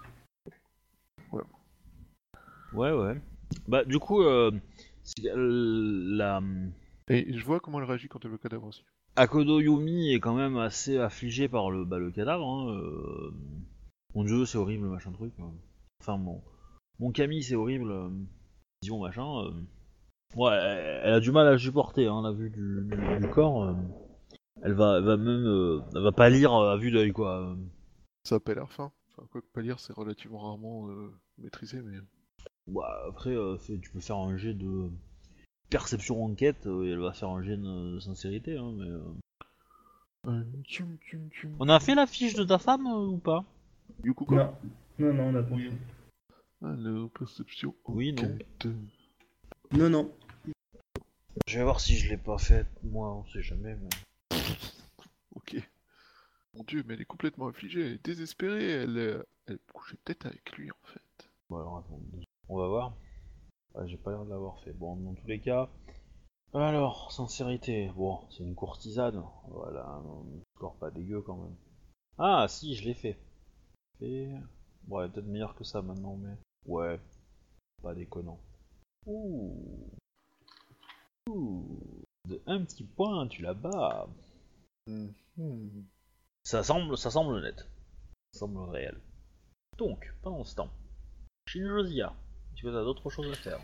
[2.73, 3.20] Ouais, ouais.
[3.66, 4.53] Bah, du coup, euh,
[5.03, 6.41] c'est- la
[7.09, 8.85] Et je vois comment elle réagit quand elle veut le cadavre aussi.
[9.16, 12.47] Akodo Yumi est quand même assez affligée par le, bah, le cadavre.
[12.47, 12.70] Hein.
[12.70, 13.32] euh,
[14.15, 15.32] Mon dieu, c'est horrible, machin truc.
[15.41, 15.51] hein.
[16.01, 16.43] Enfin, mon,
[16.99, 17.91] mon Camille, c'est horrible.
[17.91, 18.09] euh,
[18.82, 19.45] Disons, machin.
[19.45, 19.51] euh.
[20.37, 23.65] Ouais, elle, a du mal à supporter, hein, la vue du, du- du corps.
[23.65, 23.74] euh.
[24.62, 27.41] Elle va, elle va même, euh, elle va pas lire à vue d'œil, quoi.
[27.51, 27.57] euh.
[28.24, 28.93] Ça a pas l'air fin.
[29.12, 31.97] Enfin, quoi que pas lire, c'est relativement rarement euh, maîtrisé, mais.
[32.69, 34.89] Bah, après, euh, tu peux faire un jet de
[35.71, 38.57] perception enquête euh, et elle va faire un jet de sincérité.
[38.57, 39.01] Hein, mais, euh.
[40.27, 40.45] Euh.
[41.59, 43.45] On a fait la fiche de ta femme euh, ou pas?
[44.05, 44.55] Yukuko Non,
[44.99, 45.71] non, non, on a pas Oui.
[46.63, 47.75] Alors, perception.
[47.87, 48.25] Oui, non.
[48.25, 48.69] enquête.
[49.73, 50.13] Non, non.
[51.47, 53.77] Je vais voir si je l'ai pas faite, moi, on sait jamais.
[53.77, 54.37] Mais...
[55.37, 55.57] Ok.
[56.55, 60.27] Mon dieu, mais elle est complètement affligée, elle est désespérée, elle, euh, elle couchait peut-être
[60.27, 61.31] avec lui en fait.
[61.49, 62.01] Bon, alors attends,
[62.49, 62.95] on va voir.
[63.75, 64.73] Ouais, j'ai pas l'air de l'avoir fait.
[64.73, 65.69] Bon, dans tous les cas.
[66.53, 67.91] Alors, sincérité.
[67.95, 69.23] Bon, c'est une courtisane.
[69.49, 70.03] Voilà,
[70.57, 71.57] encore pas dégueu quand même.
[72.19, 73.19] Ah, si, je l'ai fait.
[73.99, 74.35] Fait.
[74.89, 76.37] Ouais, peut-être meilleur que ça maintenant, mais.
[76.67, 77.01] Ouais,
[77.83, 78.41] pas déconnant.
[79.07, 79.91] Ouh.
[81.29, 81.79] Ouh.
[82.29, 84.09] De un petit point, tu la bats.
[84.87, 85.09] Hmm.
[86.45, 87.67] Ça semble, ça semble net.
[88.33, 89.01] Ça semble réel.
[89.79, 90.71] Donc, pendant ce temps,
[91.47, 92.15] Shinjosia,
[92.62, 93.59] que t'as d'autres choses à faire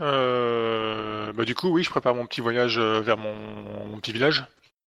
[0.00, 3.34] Euh, bah, du coup, oui, je prépare mon petit voyage euh, vers mon,
[3.86, 4.44] mon petit village,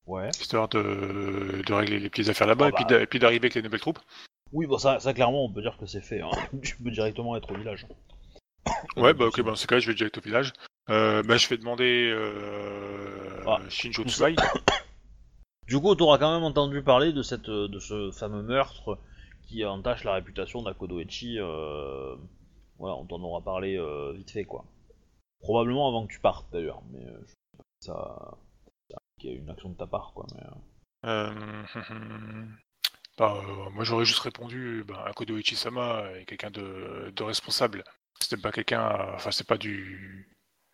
[0.07, 0.29] Ouais.
[0.39, 3.01] histoire de, de régler les petites affaires là-bas Ah et, puis bah.
[3.01, 3.99] et puis d'arriver avec les nouvelles troupes.
[4.51, 6.21] Oui, bon, ça, ça clairement, on peut dire que c'est fait.
[6.21, 6.29] Hein.
[6.63, 7.87] Tu peux directement être au village.
[8.97, 10.53] Ouais, bah ok, bah, dans ce cas, je vais direct au village.
[10.89, 14.35] Euh, bah, je vais demander euh, Ah, Shinjo Tsubai.
[15.67, 18.99] Du coup, t'auras quand même entendu parler de cette, de ce fameux meurtre
[19.47, 21.39] qui entache la réputation d'Akodoechi.
[21.39, 22.15] Euh...
[22.79, 24.65] Voilà, on t'en aura parlé euh, vite fait, quoi.
[25.39, 28.37] Probablement avant que tu partes, d'ailleurs, mais euh, je sais pas si ça,
[28.91, 30.25] ça qu'il y a une action de ta part, quoi.
[30.35, 30.55] Mais, euh,
[31.05, 31.63] Euh,
[33.17, 37.83] bah, euh, moi, j'aurais juste répondu, bah, Akodo Ichi-sama est quelqu'un de, de responsable.
[38.19, 40.29] C'était pas quelqu'un, enfin, c'est pas du,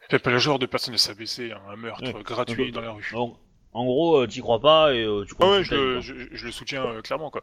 [0.09, 2.23] c'est pas le genre de personne à s'abaisser, hein, un meurtre Ouais.
[2.23, 3.07] gratuit Donc, dans la rue.
[3.11, 3.37] Donc,
[3.73, 6.01] en gros, euh, t'y crois pas et euh, tu crois Ouais, ouais, que je, le-
[6.01, 7.41] je, je le soutiens euh, clairement, quoi.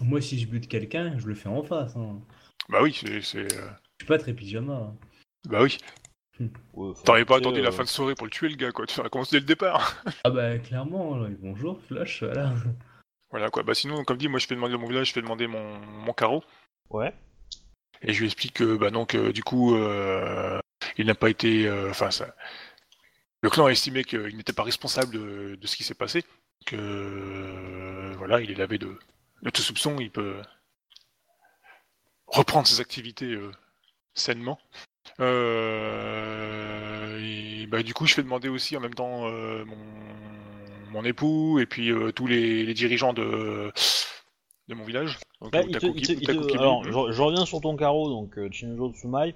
[0.00, 1.96] Moi, si je bute quelqu'un, je le fais en face.
[1.96, 2.20] Hein.
[2.68, 3.70] Bah oui, c'est, c'est, euh,
[4.00, 4.72] Je suis pas très pyjama.
[4.72, 4.96] hein.
[5.46, 5.76] bah oui.
[6.40, 8.48] Ouais, enfin, T'aurais pas tu sais, attendu la euh, fin de soirée pour le tuer,
[8.48, 8.86] le gars, quoi.
[8.86, 10.02] Tu aurais commencé dès le départ.
[10.24, 12.54] Ah bah clairement, là, bonjour, flash, voilà.
[13.28, 13.62] Voilà, quoi.
[13.62, 15.78] Bah sinon, comme dit, moi, je fais demander à mon village, je fais demander mon,
[15.80, 16.42] mon carreau.
[16.88, 17.12] Ouais.
[18.00, 20.58] Et je lui explique que, bah donc, euh, du coup, euh,
[20.96, 22.34] il n'a pas été, euh, enfin, ça,
[23.42, 26.24] le clan a estimé qu'il n'était pas responsable de, de ce qui s'est passé,
[26.64, 28.98] que, euh, voilà, il est lavé de,
[29.42, 30.40] de tout soupçon, il peut
[32.28, 33.50] reprendre ses activités euh,
[34.14, 34.58] sainement.
[35.20, 39.76] Euh, et, bah, du coup, je fais demander aussi en même temps euh, mon,
[40.92, 43.72] mon époux et puis euh, tous les, les dirigeants de,
[44.68, 45.18] de mon village.
[45.40, 46.58] Donc, il te- Utaku il te- Ki- il te- Utaku Kimi.
[46.62, 49.34] alors, je, je reviens sur ton carreau, donc euh, Shinjo Tsumai,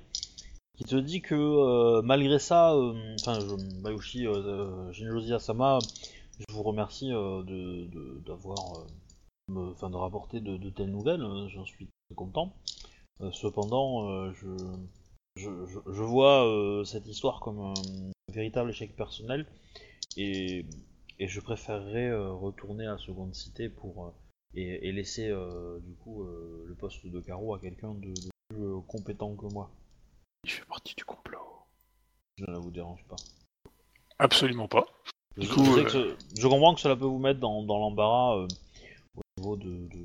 [0.76, 5.78] qui te dit que euh, malgré ça, euh, enfin, je- Bayushi euh, euh, Asama,
[6.38, 7.88] je vous remercie euh, de
[8.26, 8.58] d'avoir,
[9.50, 12.52] euh, enfin, de rapporter de, de telles nouvelles, hein, j'en suis très content.
[13.20, 14.48] Euh, cependant, euh, je,
[15.36, 17.74] je, je- je vois euh, cette histoire comme un
[18.32, 19.46] véritable échec personnel,
[20.16, 20.64] et,
[21.18, 24.12] et je préférerais retourner à Seconde Cité pour
[24.54, 25.28] et, et laisser
[25.82, 29.70] du coup le poste de carreau à quelqu'un de, de plus compétent que moi.
[30.44, 31.38] Il fait partie du complot.
[32.36, 33.16] Je ne vous dérange pas.
[34.18, 34.86] Absolument pas.
[35.36, 37.78] Je, Du coup, je euh, ce- je comprends que cela peut vous mettre dans, dans
[37.78, 38.48] l'embarras euh,
[39.16, 39.98] au niveau de, de,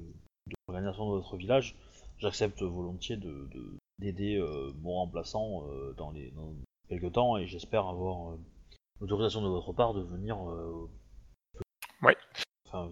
[0.47, 1.75] de l'organisation de votre village.
[2.19, 6.53] J'accepte volontiers de de- d'aider euh, mon remplaçant euh, dans les dans
[6.89, 8.37] quelques temps et j'espère avoir euh,
[8.99, 10.37] l'autorisation de votre part de venir
[12.01, 12.15] Ouais.
[12.67, 12.89] enfin,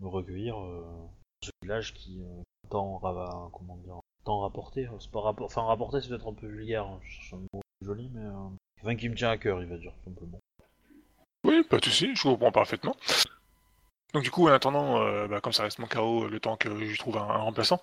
[0.00, 1.10] me recueillir dans
[1.42, 2.22] ce village qui
[2.70, 4.40] tant rava- comment dire tant
[5.00, 7.60] c'est pas rapport enfin rapporter c'est peut-être un peu vulgaire hein, je cherche un mot
[7.80, 8.26] plus joli mais
[8.82, 10.38] enfin qui me tient à cœur il va dire simplement
[11.44, 12.94] Oui, pas de souci, je vous comprends parfaitement.
[14.14, 16.84] Donc du coup, en attendant, euh, bah, comme ça reste mon carreau, le temps que
[16.86, 17.82] je trouve un, un remplaçant,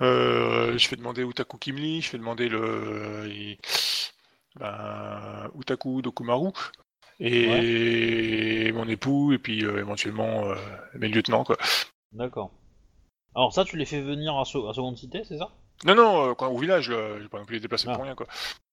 [0.00, 3.56] euh, je fais demander Utaku Kimli, je fais demander le
[4.58, 6.50] bah, Utaku Dokumaru
[7.20, 10.54] et mon époux et puis euh, éventuellement euh,
[10.94, 11.56] mes lieutenants quoi.
[12.12, 12.50] D'accord.
[13.34, 15.50] Alors ça, tu les fais venir à, Se- à Seconde Cité, c'est ça?
[15.84, 16.90] Non non, euh, quand au village,
[17.20, 17.94] j'ai pas non plus les déplacer Ah.
[17.94, 18.26] pour rien quoi.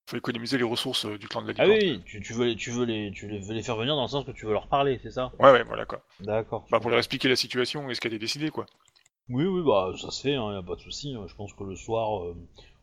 [0.06, 1.80] Faut économiser les ressources euh, du clan de la Ah Licorne.
[1.82, 4.02] oui, tu, tu veux les, tu veux les, tu les- veux les faire venir dans
[4.04, 5.32] le sens que tu veux leur parler, c'est ça?
[5.40, 6.04] Ouais ouais, voilà quoi.
[6.20, 6.66] D'accord.
[6.70, 8.66] Bah pour leur expliquer la situation et ce qui a été décidé quoi.
[9.30, 11.16] Oui, oui, bah ça se fait, hein, y a pas de souci.
[11.18, 11.26] hein.
[11.28, 12.36] Je pense que le soir, euh,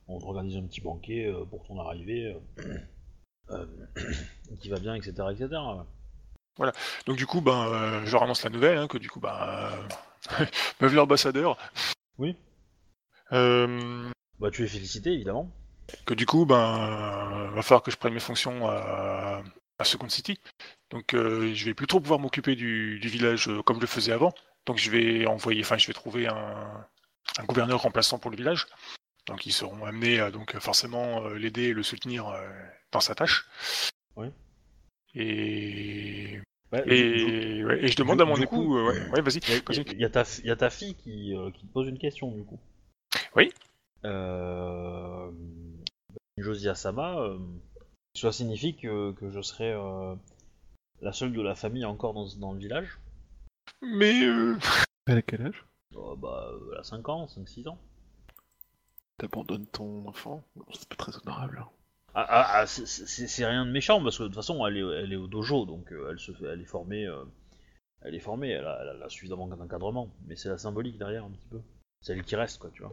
[0.09, 2.35] on organise un petit banquet euh, pour ton arrivée,
[3.51, 3.67] euh,
[4.61, 5.49] qui va bien, etc., etc.
[6.59, 6.73] ouais.
[7.07, 9.35] Donc du coup, ben, je leur annonce la nouvelle, hein, que du coup, ben,
[10.41, 10.45] euh,
[10.81, 11.59] me voilà ambassadeur.
[12.19, 12.35] Oui.
[13.31, 15.51] Bah tu es félicité, évidemment.
[16.07, 19.43] Que du coup, ben, euh, va falloir que je prenne mes fonctions à,
[19.79, 20.39] à Second City.
[20.91, 23.87] Donc, euh, je vais plus trop pouvoir m'occuper du, du village euh, comme je le
[23.87, 24.33] faisais avant.
[24.67, 26.87] Donc, je vais envoyer, enfin, je vais trouver un,
[27.39, 28.67] un gouverneur remplaçant pour le village.
[29.27, 32.33] Donc, ils seront amenés à donc forcément euh, l'aider et le soutenir
[32.93, 33.47] dans sa tâche.
[34.17, 34.29] Oui.
[35.15, 36.41] Et,
[36.73, 39.41] Ouais, et, ouais, et je demande du- à mon époux, coup, euh, ouais, ouais, vas-y.
[39.93, 41.89] Il y a- ta fi- il y a ta fille qui, euh, qui te pose
[41.89, 42.61] une question du coup.
[43.35, 43.53] Oui.
[44.05, 45.33] Euh...
[46.43, 47.39] Josie Asama, euh,
[48.15, 50.15] cela signifie que, que je serai euh,
[51.01, 52.99] la seule de la famille encore dans, dans le village
[53.83, 54.57] Mais euh,
[55.07, 55.65] Elle a quel âge?
[55.97, 57.79] Euh, Bah, elle a 5 ans, 5-6 ans.
[59.19, 60.43] T'abandonnes ton enfant?
[60.73, 61.59] C'est pas très honorable.
[61.63, 61.69] hein.
[62.15, 65.13] Ah, ah, ah, c'est- rien de méchant parce que de toute façon elle est, elle
[65.13, 67.23] est au dojo donc euh, elle, se fait, elle est formée, euh,
[68.03, 71.31] elle est formée, elle a, elle a suffisamment d'encadrement, mais c'est la symbolique derrière un
[71.31, 71.61] petit peu.
[72.01, 72.93] C'est elle qui reste quoi, tu vois.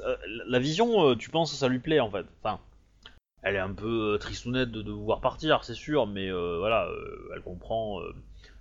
[0.00, 2.26] Euh, la- vision, euh, tu penses que ça lui plaît en fait.
[2.42, 2.60] Enfin,
[3.42, 6.86] elle est un peu euh, tristounette de, de voir partir, c'est sûr, mais euh, voilà,
[6.88, 8.12] euh, elle comprend euh,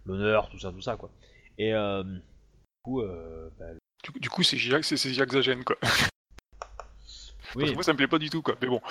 [0.05, 1.09] l'honneur, tout ça, tout ça quoi.
[1.57, 2.21] Et euh, du
[2.83, 5.29] coup, euh, bah, elle- du, du coup, c'est Jacques, c'est c'est Jacques
[5.63, 5.75] quoi.
[5.81, 6.09] Parce
[7.55, 8.55] oui, que moi, ça me plaît pas du tout, quoi.
[8.61, 8.81] Mais bon.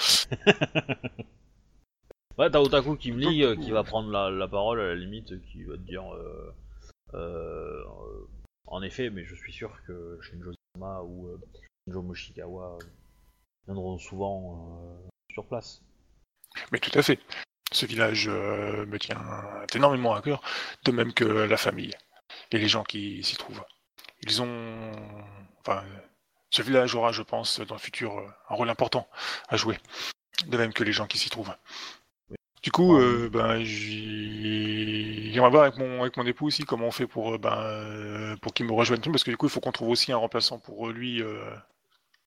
[2.37, 5.41] Ouais, t'as Otaku qui me lit, qui va prendre la, la parole à la limite,
[5.53, 6.03] qui va te dire
[8.67, 11.39] En effet, mais je suis sûr que Shinjo Sama ou
[11.87, 12.85] Shinjo Moshikawa euh,
[13.67, 15.83] viendront souvent euh, sur place.
[16.73, 17.19] Mais tout à fait.
[17.73, 19.21] Ce village euh, me tient
[19.75, 20.43] énormément à cœur,
[20.85, 21.91] de même que la famille
[22.53, 23.65] et les gens qui s'y trouvent.
[24.23, 24.93] Ils ont.
[25.61, 25.83] Enfin,
[26.51, 28.17] ce village aura, je pense, dans le futur,
[28.49, 29.09] un rôle important
[29.49, 29.77] à jouer,
[30.47, 31.55] de même que les gens qui s'y trouvent.
[32.63, 36.91] Du coup, euh, ben, j'y- j'aimerais voir avec mon, avec mon époux aussi comment on
[36.93, 39.89] fait pour, ben, pour qu'il me rejoigne, parce que du coup, il faut qu'on trouve
[39.91, 41.45] aussi un remplaçant pour lui, euh,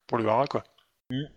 [0.07, 0.63] pour le hara, quoi.
[1.11, 1.29] Évi-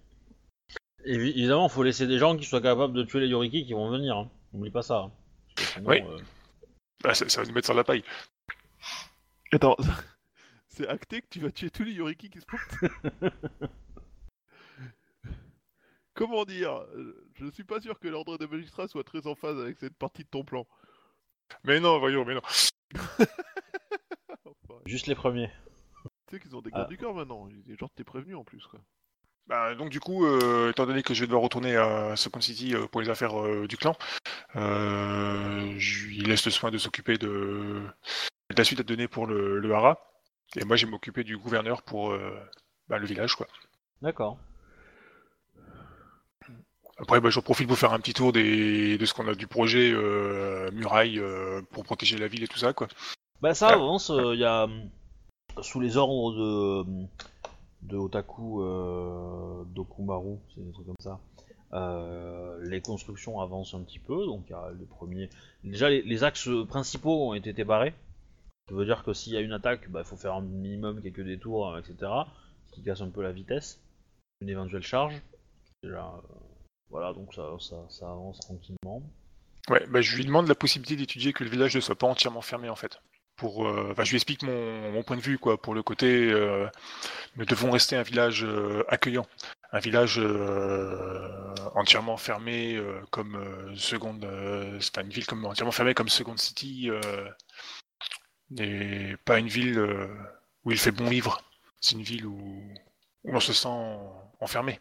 [1.05, 4.17] évidemment, faut laisser des gens qui soient capables de tuer les Yoriki qui vont venir.
[4.17, 4.31] Hein.
[4.53, 4.99] N'oublie pas ça.
[4.99, 5.13] hein.
[5.59, 6.03] Sinon, Oui.
[6.03, 6.19] euh,
[7.03, 8.05] Bah, ça, ça va nous mettre sur la paille.
[9.53, 9.77] Attends,
[10.69, 13.33] c'est acté que tu vas tuer tous les Yoriki qui se portent
[16.15, 16.85] Comment dire?
[17.35, 19.97] Je ne suis pas sûr que l'ordre des magistrats soit très en phase avec cette
[19.97, 20.67] partie de ton plan.
[21.65, 22.43] Mais non, voyons, mais non.
[24.87, 25.51] Juste les premiers.
[26.31, 26.89] Tu sais qu'ils ont des gardes Ah.
[26.89, 27.47] du corps maintenant.
[27.67, 28.81] Les gens t'es prévenu en plus quoi.
[29.47, 32.75] Bah, donc du coup, euh, étant donné que je vais devoir retourner à Second City
[32.75, 33.97] euh, pour les affaires euh, du clan,
[34.55, 37.83] euh, je lui laisse le soin de s'occuper de...
[38.51, 39.99] de la suite à donner pour le, le hara.
[40.57, 42.39] Et moi, je vais m'occuper du gouverneur pour euh,
[42.89, 43.49] bah, le village, quoi.
[44.03, 44.39] D'accord.
[46.99, 48.99] Après, bah, j'en profite pour faire un petit tour des...
[48.99, 52.59] de ce qu'on a du projet euh, muraille euh, pour protéger la ville et tout
[52.59, 52.87] ça, quoi.
[53.41, 53.73] Bah ça Ah.
[53.73, 54.13] avance.
[54.15, 54.69] Il y a
[55.63, 56.85] sous les ordres
[57.83, 61.21] de Otaku euh, Dokumaru, c'est des trucs comme ça.
[61.73, 65.31] euh, les constructions avancent un petit peu, donc il y a les premiers.
[65.65, 67.95] Déjà, les, axes principaux ont été barrés.
[68.69, 71.03] Ça veut dire que s'il y a une attaque, bah, il faut faire un minimum
[71.03, 72.13] quelques détours, etc.
[72.67, 73.81] Ce qui casse un peu la vitesse
[74.41, 75.21] d'une éventuelle charge.
[75.85, 76.01] Euh,
[76.89, 79.03] voilà, donc ça, ça, ça avance tranquillement.
[79.69, 82.43] Ouais, bah, je lui demande la possibilité d'étudier que le village ne soit pas entièrement
[82.43, 83.01] fermé, en fait.
[83.43, 86.67] Euh, enfin, je lui explique mon, point de vue, quoi, pour le côté, euh,
[87.37, 89.27] nous devons rester un village euh, accueillant,
[89.73, 90.21] un village
[91.75, 92.81] entièrement fermé
[93.11, 94.27] comme seconde,
[94.93, 96.91] pas une ville comme entièrement fermée comme Second City,
[98.59, 99.81] et pas une ville
[100.65, 101.43] où il fait bon vivre.
[101.81, 102.63] C'est une ville où,
[103.25, 103.69] où on se sent
[104.41, 104.81] enfermé.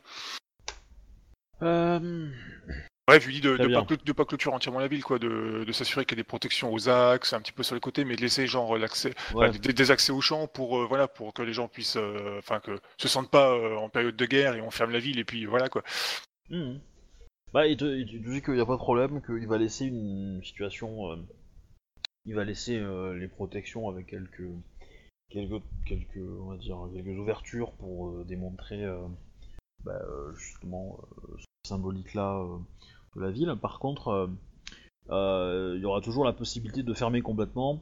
[3.10, 5.18] Bref, je lui dis de ne pas, clôt- de pas clôturer entièrement la ville, quoi,
[5.18, 7.82] de, de s'assurer qu'il y a des protections aux axes, un petit peu sur les
[7.82, 9.50] côtés, mais de laisser genre l'accès, ouais.
[9.50, 12.38] enfin, des, des accès aux champs pour, euh, voilà, pour que les gens puissent, euh,
[12.38, 15.18] enfin, que se sentent pas euh, en période de guerre et on ferme la ville
[15.18, 15.84] et puis voilà quoi.
[16.52, 16.80] Mhm.
[17.52, 19.86] Bah, il te, il te dit qu'il n'y a pas de problème, qu'il va laisser
[19.86, 21.18] une situation.
[22.26, 22.80] il va laisser
[23.16, 24.44] les protections avec quelques,
[25.32, 28.86] quelques, quelques, on va dire, quelques ouvertures pour démontrer
[29.84, 30.00] bah,
[30.36, 31.00] justement
[31.38, 32.58] ce symbolique-là euh,
[33.16, 33.56] de la ville.
[33.62, 34.28] Par contre, euh,
[35.10, 37.82] euh, il y aura toujours la possibilité de fermer complètement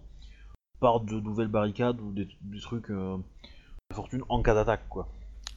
[0.79, 3.17] par de nouvelles barricades ou des, des trucs euh,
[3.89, 5.07] de fortune en cas d'attaque, quoi.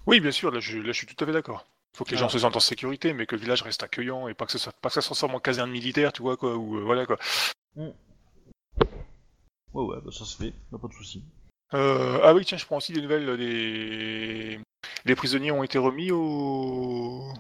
[0.07, 1.67] Oui, bien sûr, là je, là, je suis tout à fait d'accord.
[1.97, 2.21] Faut que les Ah.
[2.21, 4.73] gens se sentent en sécurité, mais que le village reste accueillant et pas que, soit,
[4.81, 7.19] pas que ça se transforme en caserne militaire, tu vois quoi, ou euh, voilà quoi.
[7.77, 7.93] Ouais,
[9.75, 11.23] ouais, bah, ça se fait, pas de souci.
[11.75, 14.59] Euh, ah oui, tiens, je prends aussi des nouvelles des.
[15.05, 17.33] Les prisonniers ont été remis au.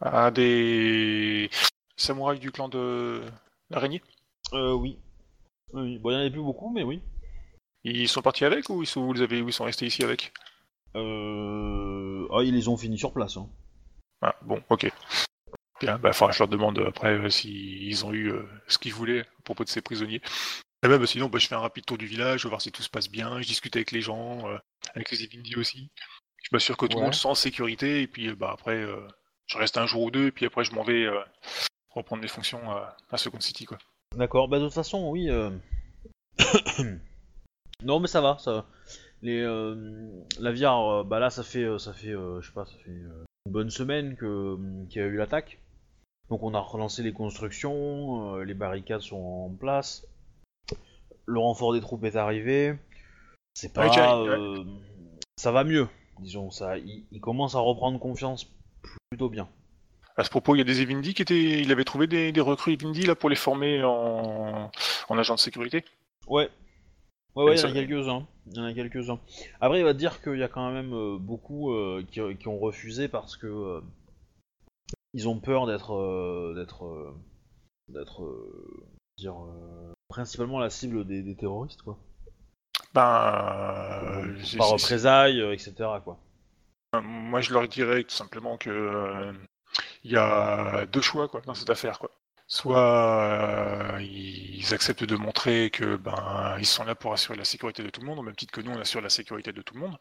[0.00, 1.50] À des
[1.96, 3.22] samouraïs du clan de
[3.70, 4.02] l'araignée?
[4.52, 4.98] Euh, oui.
[5.72, 7.02] Oui, bon, il n'y en avait plus beaucoup, mais oui.
[7.84, 10.02] Ils sont partis avec ou ils sont, vous les avez, ou ils sont restés ici
[10.04, 10.32] avec?
[10.94, 12.26] Euh...
[12.32, 13.36] Ah, ils les ont finis sur place.
[13.36, 13.48] Hein.
[14.22, 14.90] Ah, bon, ok.
[15.80, 18.94] Bien, bah, faudra que je leur demande après euh, s'ils ont eu euh, ce qu'ils
[18.94, 20.22] voulaient à propos de ces prisonniers.
[20.82, 22.72] Et même sinon, bah, je fais un rapide tour du village, je vais voir si
[22.72, 24.56] tout se passe bien, je discute avec les gens, euh,
[24.94, 25.90] avec les Evindi aussi.
[26.42, 27.04] Je m'assure que tout le Ouais.
[27.06, 29.06] monde se sent en sécurité, et puis euh, bah, après, euh,
[29.46, 31.20] je reste un jour ou deux, et puis après, je m'en vais euh,
[31.90, 33.64] reprendre mes fonctions à, à Second City.
[33.64, 33.78] Quoi.
[34.16, 35.28] D'accord, bah de toute façon, oui.
[35.30, 35.50] euh,
[37.82, 38.52] non, mais ça va, ça.
[38.52, 38.66] va.
[39.22, 42.52] Les euh, la VR, euh, bah là, ça fait, euh, ça fait, euh, je sais
[42.52, 44.56] pas, ça fait euh, une bonne semaine que
[44.88, 45.58] qu'il y a eu l'attaque.
[46.28, 49.16] Donc on a relancé les constructions, euh, les barricades sont
[49.50, 50.06] en place,
[51.24, 52.76] le renfort des troupes est arrivé.
[53.54, 54.64] C'est pas, Ouais, euh,
[55.38, 55.88] ça va mieux,
[56.20, 56.76] disons ça.
[56.78, 58.44] Il, il commence à reprendre confiance
[59.10, 59.48] plutôt bien.
[60.16, 61.60] À ce propos, il y a des Evindi qui étaient.
[61.60, 64.70] Il avait trouvé des, des recrues Evindi là, pour les former en,
[65.08, 65.84] en agent de sécurité?
[66.26, 66.48] Ouais.
[67.34, 68.26] Ouais, il y en a quelques-uns.
[68.46, 69.20] Il y en a quelques-uns.
[69.60, 72.48] Après, il va te dire qu'il y a quand même euh, beaucoup euh, qui, qui
[72.48, 73.82] ont refusé parce que euh,
[75.12, 77.14] ils ont peur d'être euh, d'être
[77.88, 78.22] d'être
[79.18, 79.34] dire
[80.08, 81.98] principalement la cible des, des terroristes quoi.
[82.94, 84.34] Ben.
[84.56, 85.74] Par représailles, etc.
[86.02, 86.18] quoi.
[87.02, 89.32] Moi, je leur dirais tout simplement que euh,
[90.04, 92.00] il y a deux choix dans cette affaire.
[92.48, 97.82] Soit euh, ils acceptent de montrer que ben ils sont là pour assurer la sécurité
[97.82, 99.74] de tout le monde, au même titre que nous on assure la sécurité de tout
[99.74, 99.96] le monde,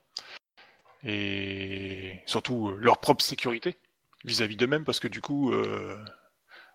[1.04, 3.78] et surtout euh, leur propre sécurité,
[4.26, 5.54] vis-à-vis d'eux-mêmes, parce que du coup,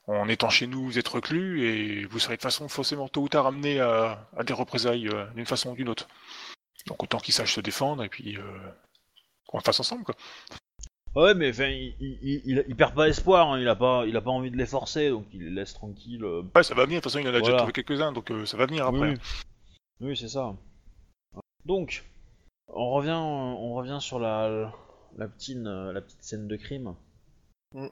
[0.06, 3.28] en étant chez nous, vous êtes reclus et vous serez de façon forcément tôt ou
[3.28, 6.08] tard amené à, à des représailles d'une façon ou d'une autre.
[6.86, 8.38] Donc autant qu'ils sachent se défendre et puis
[9.50, 10.14] qu'on le fasse ensemble, quoi.
[11.16, 14.16] Ouais, mais enfin, il, il, il- il perd pas espoir, hein, il a pas, il
[14.16, 16.22] a pas envie de les forcer, donc il les laisse tranquilles.
[16.24, 16.42] euh.
[16.54, 18.46] Ouais, ça va venir, de toute façon, il en a déjà trouvé quelques-uns, donc euh,
[18.46, 19.00] ça va venir après.
[19.00, 19.16] Oui,
[20.00, 20.06] oui.
[20.08, 20.54] Oui, c'est ça.
[21.64, 22.04] Donc,
[22.68, 24.72] on revient, on revient sur la,
[25.18, 26.94] la petite, la petite scène de crime.
[27.74, 27.88] Mm.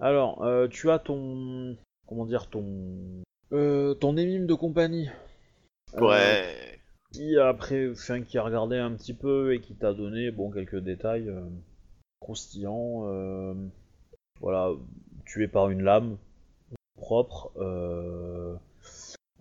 [0.00, 1.76] Alors, euh, tu as ton,
[2.08, 2.64] comment dire, ton,
[3.52, 5.08] euh, ton émime de compagnie.
[5.96, 6.71] Euh, Ouais.
[7.12, 10.78] Qui après, enfin, qui a regardé un petit peu et qui t'a donné, bon, quelques
[10.78, 11.48] détails euh,
[12.20, 13.06] croustillants.
[13.06, 13.54] euh,
[14.40, 14.72] voilà,
[15.24, 16.16] tué par une lame
[16.96, 17.52] propre.
[17.56, 18.56] euh,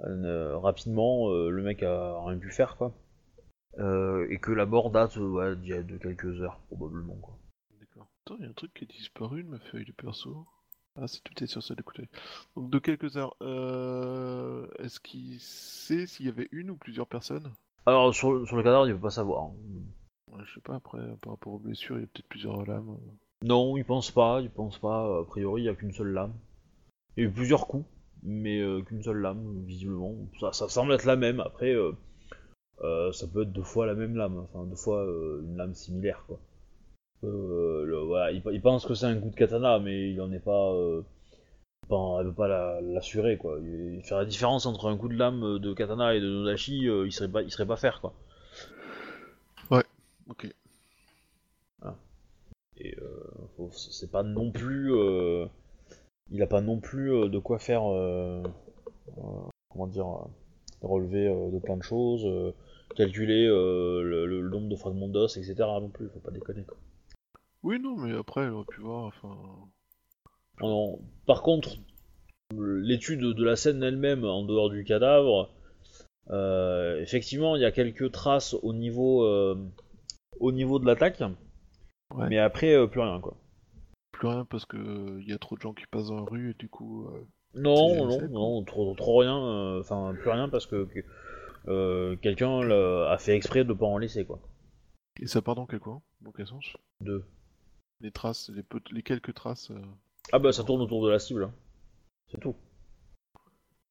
[0.01, 2.93] euh, rapidement, euh, le mec a rien pu faire, quoi.
[3.77, 7.37] Et que la mort date ouais, de quelques heures, probablement, quoi.
[7.79, 8.07] D'accord.
[8.25, 10.45] Attends, il y a un truc qui a disparu de ma feuille de perso.
[10.97, 12.09] Ah, c'est tout est sur de côté.
[12.55, 14.67] Donc, de quelques heures, euh...
[14.79, 17.51] est-ce qu'il sait s'il y avait une ou plusieurs personnes?
[17.85, 19.49] Alors, sur, le- sur le cadavre, il peut pas savoir.
[20.31, 22.97] Ouais, Je sais pas, après, par rapport aux blessures, il y a peut-être plusieurs lames.
[23.43, 25.19] Non, il pense pas, il pense pas.
[25.21, 26.33] A priori, il y a qu'une seule lame.
[27.15, 27.85] Il y a eu plusieurs coups,
[28.23, 30.13] mais euh, qu'une seule lame, visiblement.
[30.39, 31.39] Ça, ça semble être la même.
[31.39, 31.93] Après, euh,
[32.83, 35.73] euh, ça peut être deux fois la même lame, enfin deux fois euh, une lame
[35.73, 36.39] similaire, quoi.
[37.23, 40.31] Euh, le- voilà, il, il pense que c'est un coup de katana, mais il en
[40.31, 40.71] est pas.
[40.73, 41.01] Euh,
[41.89, 43.59] pas- elle peut pas la- l'assurer, quoi.
[43.61, 47.05] Il, faire la différence entre un coup de lame de katana et de nodashi, euh,
[47.07, 48.13] il serait pas, il serait pas faire, quoi.
[50.29, 50.45] Ok.
[52.77, 54.93] Et euh, c'est pas non plus.
[54.93, 55.45] euh,
[56.31, 57.83] il a pas non plus euh, de quoi faire.
[57.91, 58.43] euh,
[59.19, 59.21] euh,
[59.69, 60.07] comment dire.
[60.07, 60.27] euh,
[60.83, 62.53] relever euh, de plein de choses, euh,
[62.95, 65.79] calculer euh, le, le nombre de fragments d'os, etc.
[65.79, 66.77] non plus, faut pas déconner quoi.
[67.63, 69.37] Oui, non, mais après, elle aurait pu voir, enfin...
[71.25, 71.77] Par contre,
[72.55, 75.49] l'étude de la scène elle-même en dehors du cadavre,
[76.29, 79.55] euh, effectivement, il y a quelques traces au niveau, euh,
[80.39, 81.21] au niveau de l'attaque,
[82.13, 82.27] Ouais.
[82.29, 83.37] mais après, euh, plus rien quoi.
[84.11, 86.51] Plus rien parce que il y a trop de gens qui passent dans la rue
[86.51, 87.07] et du coup...
[87.07, 87.25] euh,
[87.55, 90.85] Non, non, non, trop, trop rien, euh, enfin plus rien parce que,
[91.65, 94.39] que, quelqu'un a fait exprès de pas en laisser quoi.
[95.21, 96.01] Et ça part dans quel coin?
[96.21, 96.65] Dans quel sens?
[96.99, 97.23] Deux.
[98.01, 99.71] Les traces, les, peu- les quelques traces...
[99.71, 99.81] euh,
[100.33, 101.53] Ah bah ça tourne autour de la cible, hein.
[102.31, 102.55] c'est tout.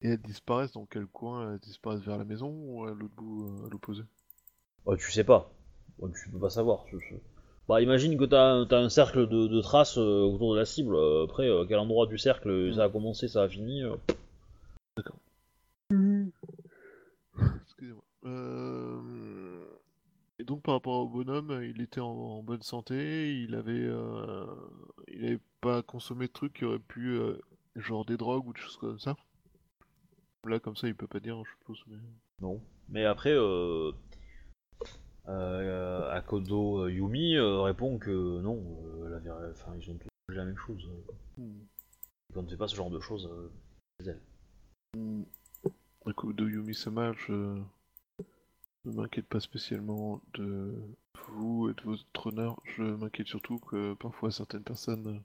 [0.02, 1.54] Et elles disparaissent dans quel coin?
[1.54, 4.02] Elles disparaissent vers la maison ou à l'autre bout, euh, à l'opposé?
[4.84, 5.50] Bah, tu sais pas,
[5.98, 6.84] Bah, tu peux pas savoir.
[6.90, 7.14] ce- ce-
[7.68, 10.94] Bah imagine que t'as as un cercle de, de traces euh, autour de la cible,
[10.96, 13.82] euh, après euh, quel endroit du cercle ça a commencé, ça a fini.
[13.84, 13.94] euh.
[17.62, 18.04] Excusez-moi.
[18.26, 19.39] Euh, Et
[20.50, 24.44] donc par rapport au bonhomme, il était en, en bonne santé, il avait, euh,
[25.06, 27.40] il avait pas consommé de trucs qui auraient pu, euh,
[27.76, 29.16] genre des drogues ou des choses comme ça.
[30.44, 31.84] Là comme ça, il peut pas dire, je suppose.
[31.86, 31.98] Mais...
[32.40, 32.60] Non.
[32.88, 33.92] Mais après, euh,
[35.28, 38.60] euh, Akodo Yumi répond que non,
[39.04, 40.90] euh, la enfin, ils ont tous la même chose.
[41.38, 41.60] Hmm.
[42.34, 43.30] Quand on ne fait pas ce genre de choses,
[44.00, 44.20] c'est elle.
[44.96, 45.22] Hmm.
[46.16, 47.62] Coup, de Yumi-sama, je
[48.84, 50.74] ne m'inquiète pas spécialement de
[51.28, 52.60] vous et de votre honneur.
[52.76, 55.22] Je m'inquiète surtout que parfois certaines personnes,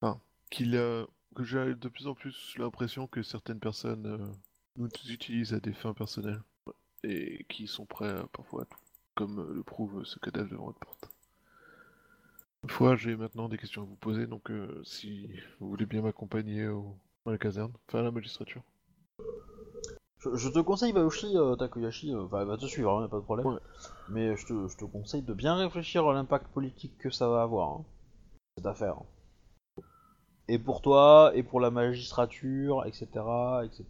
[0.00, 4.26] enfin, qu'il a, que j'ai de plus en plus l'impression que certaines personnes euh,
[4.76, 6.42] nous utilisent à des fins personnelles
[7.04, 8.78] et qui sont prêts parfois à tout,
[9.14, 11.08] comme le prouve ce cadavre devant votre porte.
[12.68, 15.30] Fois, j'ai maintenant des questions à vous poser, donc euh, si
[15.60, 18.62] vous voulez bien m'accompagner à la caserne, enfin à la magistrature.
[20.26, 23.04] Je, je te conseille, Bayoshi, euh, Takoyashi, euh, enfin, elle va te suivre, hein, y
[23.04, 23.46] a pas de problème.
[23.46, 23.60] Ouais.
[24.08, 27.42] Mais je te, je te conseille de bien réfléchir à l'impact politique que ça va
[27.42, 27.84] avoir, hein,
[28.56, 28.96] cette affaire.
[30.48, 33.06] Et pour toi, et pour la magistrature, etc.,
[33.64, 33.84] etc.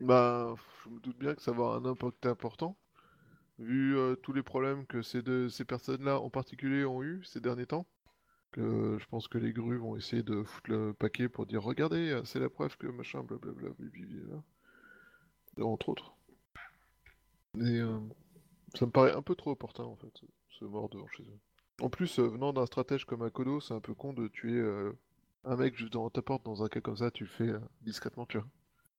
[0.00, 0.54] Bah,
[0.84, 2.76] je me doute bien que ça va avoir un impact important,
[3.58, 7.40] vu euh, tous les problèmes que ces, deux, ces personnes-là en particulier ont eu ces
[7.40, 7.86] derniers temps.
[8.52, 12.20] Que je pense que les grues vont essayer de foutre le paquet pour dire regardez,
[12.24, 14.42] c'est la preuve que machin, blablabla, blablabla.
[15.58, 16.14] Et Entre autres.
[17.58, 17.98] Et euh,
[18.74, 20.12] ça me paraît un peu trop opportun en fait,
[20.50, 21.38] ce mort devant chez eux.
[21.80, 24.92] En plus, euh, venant d'un stratège comme Akodo, c'est un peu con de tuer euh,
[25.44, 27.58] un mec juste devant ta porte dans un cas comme ça, tu le fais euh,
[27.82, 28.46] discrètement, tu vois.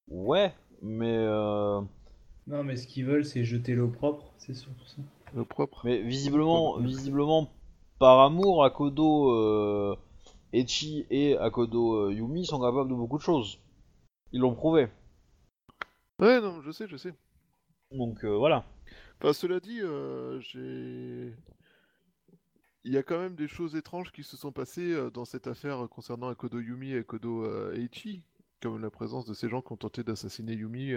[0.09, 1.81] Ouais, mais euh,
[2.47, 5.01] Non, mais ce qu'ils veulent, c'est jeter l'eau propre, c'est surtout ça.
[5.33, 5.81] Le propre.
[5.85, 7.51] mais visiblement, visiblement,
[7.99, 9.95] par amour, Akodo euh,
[10.51, 13.59] Echi et Akodo euh, Yumi sont capables de beaucoup de choses.
[14.31, 14.87] Ils l'ont prouvé.
[16.19, 17.13] Ouais, non, je sais, je sais.
[17.91, 18.65] Donc euh, voilà.
[19.19, 21.33] Enfin, cela dit, euh, j'ai.
[22.83, 25.87] Il y a quand même des choses étranges qui se sont passées dans cette affaire
[25.89, 28.23] concernant Akodo Yumi et Akodo Eiichi,
[28.61, 30.91] comme la présence de ces gens qui ont tenté d'assassiner Yumi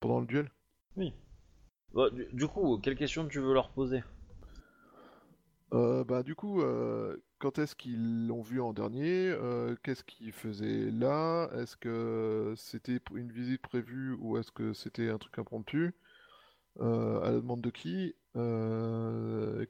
[0.00, 0.50] pendant le duel.
[1.92, 4.02] Bah, du, du coup, quelle question tu veux leur poser?
[5.74, 9.28] Euh, bah, du coup, euh, quand est-ce qu'ils l'ont vu en dernier?
[9.30, 11.50] Euh, Qu'est-ce qu'ils faisaient là?
[11.54, 15.94] Est-ce que c'était une visite prévue ou est-ce que c'était un truc impromptu?
[16.80, 18.14] Euh, À la demande de qui?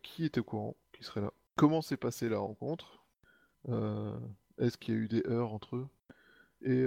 [0.03, 1.33] Qui était au courant Qui serait là?
[1.57, 3.03] Comment s'est passée la rencontre?
[4.59, 5.89] Est-ce qu'il y a eu des heurts entre eux?
[6.63, 6.85] Et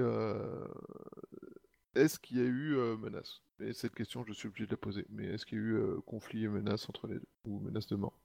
[1.95, 5.07] est-ce qu'il y a eu menace Et cette question, je suis obligé de la poser.
[5.09, 7.27] Mais est-ce qu'il y a eu conflit et menace entre les deux?
[7.45, 8.19] Ou menace de mort?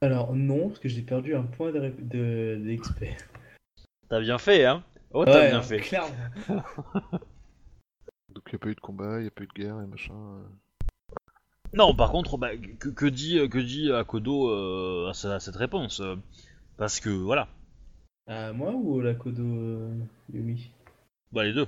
[0.00, 3.16] Alors non, parce que j'ai perdu un point de, ré- de- d'expert.
[4.08, 5.80] T'as bien fait, hein Oh, t'as Ouais, bien fait.
[5.80, 6.14] clairement.
[8.34, 9.80] Donc il n'y a pas eu de combat, il n'y a pas eu de guerre
[9.80, 10.14] et machin.
[10.14, 10.42] euh.
[11.74, 15.56] Non, par contre, bah, que, que dit que dit Akodo euh, à, sa- à cette
[15.56, 16.16] réponse euh,
[16.76, 17.48] Parce que voilà,
[18.28, 19.92] À moi ou la Kodo euh,
[20.32, 20.70] Yumi?
[21.32, 21.66] Bah les deux.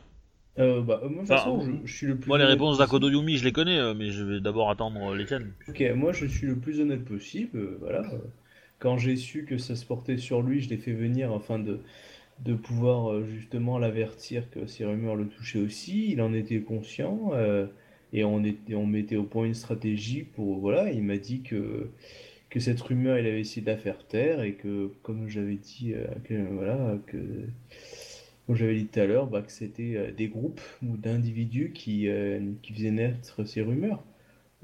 [0.58, 2.46] Euh, bah, moi, de toute Enfin, façon, je, je suis le plus Moi, les honnête
[2.46, 2.78] réponses possible.
[2.78, 5.54] d'Akodo Yumi, je les connais, euh, mais je vais d'abord attendre euh, les tiennes.
[5.68, 7.58] Ok, moi je suis le plus honnête possible.
[7.58, 8.00] euh, voilà.
[8.12, 8.18] euh,
[8.78, 11.80] Quand j'ai su que ça se portait sur lui, je l'ai fait venir afin de,
[12.40, 16.12] de pouvoir euh, justement l'avertir que ces rumeurs le touchaient aussi.
[16.12, 17.66] Il en était conscient euh,
[18.12, 20.60] et on, était, on mettait au point une stratégie pour.
[20.60, 21.90] Voilà, il m'a dit que,
[22.50, 25.94] que cette rumeur, il avait essayé de la faire taire et que, comme j'avais dit,
[25.94, 27.18] euh, que, voilà, que.
[28.50, 32.08] Comme j'avais dit tout à l'heure, bah, que c'était euh, des groupes ou d'individus qui,
[32.08, 34.02] euh, qui faisaient naître ces rumeurs.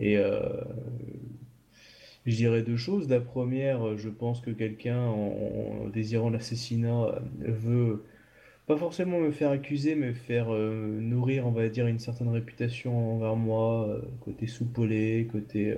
[0.00, 0.40] Et euh,
[2.26, 3.08] je dirais deux choses.
[3.08, 8.02] La première, je pense que quelqu'un, en, désirant l'assassinat, veut
[8.66, 13.36] pas forcément me faire accuser, mais faire nourrir, on va dire, une certaine réputation envers
[13.36, 15.76] moi, côté soupolé, côté...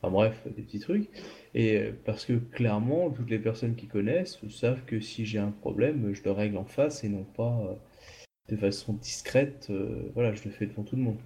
[0.00, 1.08] enfin bref, des petits trucs.
[1.54, 5.50] Et euh, parce que clairement, toutes les personnes qui connaissent savent que si j'ai un
[5.50, 7.74] problème, je le règle en face et non pas euh,
[8.50, 9.68] de façon discrète.
[9.70, 11.18] euh, voilà, je le fais devant tout le monde.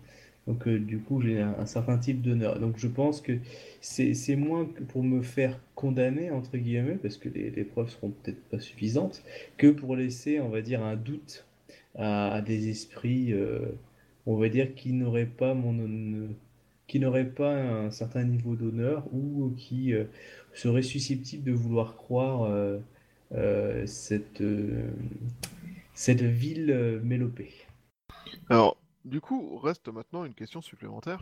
[0.46, 2.58] Donc du coup, j'ai un, certain type d'honneur.
[2.60, 3.38] Donc je pense que
[3.82, 8.42] c'est moins pour me faire condamner, entre guillemets, parce que les, les preuves seront peut-être
[8.50, 9.22] pas suffisantes,
[9.58, 11.46] que pour laisser, on va dire, un doute
[11.96, 13.34] à, des esprits,
[14.26, 16.34] on va dire, qui n'auraient pas mon hon-
[16.88, 20.04] qui n'auraient pas un certain niveau d'honneur ou qui euh,
[20.54, 22.78] seraient susceptibles de vouloir croire euh,
[23.32, 24.42] euh, cette,
[25.94, 27.52] cette ville mélopée.
[28.48, 31.20] Alors, du coup, reste maintenant une question supplémentaire.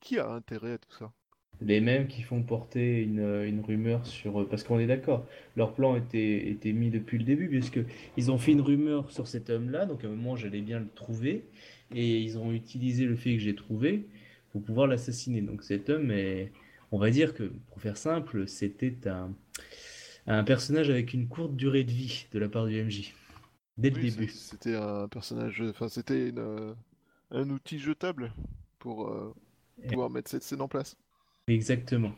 [0.00, 1.12] Qui a intérêt à tout ça?
[1.60, 4.46] Les mêmes qui font porter une, une rumeur sur...
[4.48, 5.26] Parce qu'on est d'accord,
[5.56, 7.80] leur plan était, était mis depuis le début, puisque
[8.16, 10.88] ils ont fait une rumeur sur cet homme-là, donc à un moment j'allais bien le
[10.94, 11.44] trouver,
[11.94, 14.06] et ils ont utilisé le fait que j'ai trouvé
[14.56, 15.42] pour pouvoir l'assassiner.
[15.42, 16.50] Donc cet homme est...
[16.92, 19.34] On va dire que, pour faire simple, c'était un,
[20.26, 23.12] un personnage avec une courte durée de vie de la part du MJ.
[23.76, 24.28] Dès le Oui, début.
[24.28, 26.74] C'était un personnage, enfin c'était euh,
[27.32, 28.32] un outil jetable
[28.78, 29.34] pour euh,
[29.82, 30.96] Et- pouvoir mettre cette scène en place.
[31.48, 32.12] Exactement.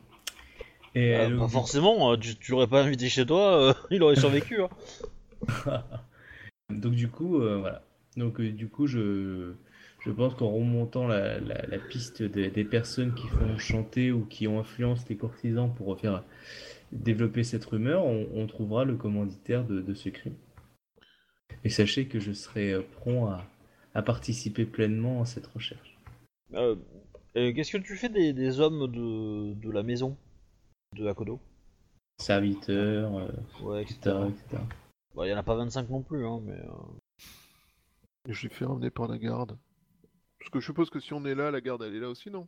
[0.94, 4.62] Et Euh, forcément, tu, tu l'aurais pas invité chez toi, euh, il aurait survécu.
[4.62, 4.68] Hein.
[6.70, 7.82] Donc du coup, euh, voilà.
[8.16, 9.54] Donc euh, du coup, je,
[10.00, 14.24] je pense qu'en remontant la, la, la piste des, des personnes qui font chanter ou
[14.24, 16.24] qui ont influence les courtisans pour faire
[16.92, 20.36] développer cette rumeur, on, on trouvera le commanditaire de, de ce crime.
[21.62, 23.44] Et sachez que je serai euh, prompt à,
[23.94, 25.96] à participer pleinement à cette recherche.
[26.54, 26.76] Euh,
[27.36, 30.16] euh, Qu'est-ce que tu fais des, des hommes de, de la maison?
[30.96, 31.40] De Akodo
[32.20, 33.28] Serviteur, euh,
[33.60, 34.28] Ouais, etc.
[34.28, 34.28] etc.
[34.28, 34.62] etc.
[35.14, 36.52] Bah, il y en a pas 25 non plus, hein, mais.
[36.52, 36.98] euh,
[38.28, 39.58] je l'ai fait ramener par la garde.
[40.38, 42.30] Parce que je suppose que si on est là, la garde elle est là aussi,
[42.30, 42.46] non?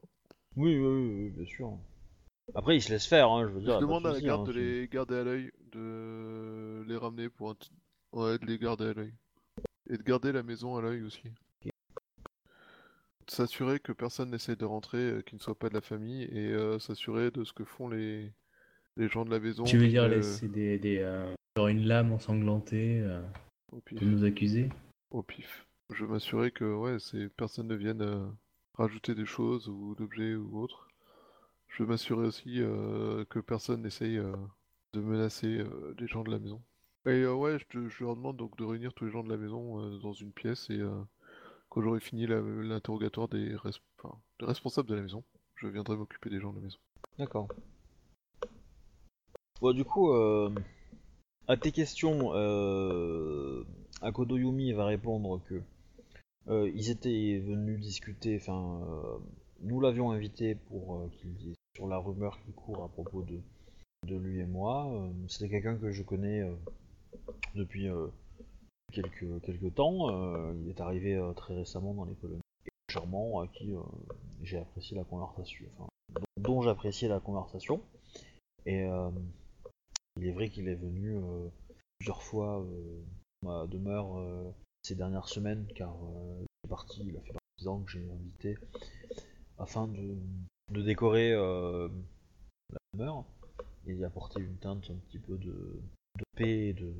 [0.56, 1.78] Oui, oui, oui, oui, bien sûr.
[2.54, 3.74] Après, ils se laissent faire, hein, je veux dire.
[3.74, 7.28] Je demande de à la garde hein, de les garder à l'œil, de les ramener
[7.28, 7.54] pour un...
[7.54, 7.68] t-
[8.12, 9.14] Ouais, de les garder à l'œil.
[9.88, 11.22] Et de garder la maison à l'œil aussi.
[13.28, 16.50] S'assurer que personne n'essaie de rentrer euh, qui ne soit pas de la famille et
[16.52, 18.32] euh, s'assurer de ce que font les...
[18.96, 19.62] les gens de la maison.
[19.62, 23.22] Tu veux dire euh, laisser des, des, euh, genre une lame ensanglantée euh,
[23.70, 24.00] au pif.
[24.00, 24.68] de nous accuser?
[25.12, 25.64] Au pif.
[25.92, 28.26] Je veux m'assurer que ouais, ces personnes ne viennent euh,
[28.74, 30.88] rajouter des choses ou d'objets ou autre.
[31.68, 34.34] Je veux m'assurer aussi euh, que personne n'essaye euh,
[34.92, 35.64] de menacer
[35.98, 36.62] les gens de la maison.
[37.06, 39.98] Et ouais, je, je leur demande donc de réunir tous les gens de la maison
[39.98, 40.80] dans une pièce et
[41.68, 46.50] quand j'aurai fini l'interrogatoire des, des responsables de la maison, je viendrai m'occuper des gens
[46.50, 46.78] de la maison.
[47.18, 47.48] D'accord.
[49.62, 50.12] Bon, du coup,
[51.46, 52.32] à tes questions,
[54.02, 55.62] Akodo Yumi va répondre que
[56.50, 59.18] euh, ils étaient venus discuter, enfin, euh,
[59.60, 63.40] nous l'avions invité pour euh, qu'il sur la rumeur qui court à propos de,
[64.06, 64.92] de lui et moi.
[64.92, 66.42] Euh, C'était quelqu'un que je connais
[67.54, 67.88] depuis
[68.92, 70.52] quelques, temps.
[70.54, 72.40] Il est arrivé très récemment dans les colonies.
[72.66, 73.72] Et charmant, à qui
[74.42, 75.64] j'ai apprécié la conversation,
[76.12, 77.80] dont, dont j'appréciais la conversation.
[78.66, 78.84] Et
[80.16, 81.16] il est vrai qu'il est venu
[82.00, 83.02] plusieurs fois euh,
[83.42, 84.16] ma demeure
[84.82, 87.90] ces dernières semaines car euh, il est parti, il a fait partie des gens que
[87.90, 88.56] j'ai invité
[89.58, 90.16] afin de,
[90.70, 91.88] de décorer euh,
[92.72, 93.24] la demeure
[93.86, 95.80] et d'y apporter une teinte un petit peu de,
[96.18, 96.92] de paix et de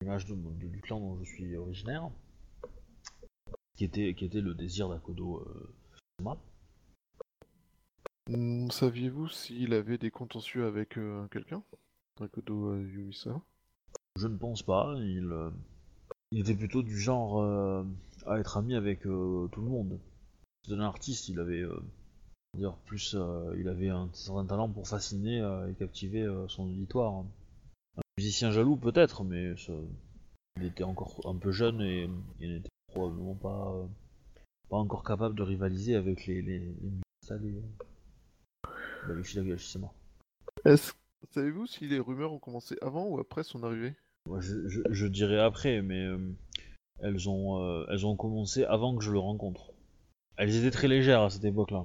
[0.00, 2.10] l'image de, de- du clan dont je suis originaire
[3.76, 5.74] qui était, qui était le désir d'Akodo euh.
[8.28, 11.62] Hmm, Saviez-vous s'il avait des contentieux avec euh, quelqu'un?
[12.20, 13.40] Akodo euh, Yumisa
[14.16, 15.50] Je ne pense pas, il, euh,
[16.30, 17.84] il était plutôt du genre euh,
[18.26, 19.98] à être ami avec euh, tout le monde.
[20.66, 21.80] C'est un artiste, il avait euh,
[22.86, 23.16] plus,
[23.56, 25.38] il avait un certain talent pour fasciner
[25.70, 27.24] et captiver son auditoire.
[27.96, 29.54] Un musicien jaloux peut-être, mais
[30.56, 32.10] il était encore un peu jeune et
[32.40, 33.88] il n'était probablement pas,
[34.70, 36.90] encore capable de rivaliser avec les, les, les
[40.64, 40.76] bah,
[41.30, 43.94] savez-vous si les rumeurs ont commencé avant ou après son arrivée?
[44.40, 46.18] Je, je- je dirais après, mais euh,
[47.00, 49.72] elles, ont, euh, elles ont commencé avant que je le rencontre.
[50.36, 51.84] Elles étaient très légères à cette époque-là.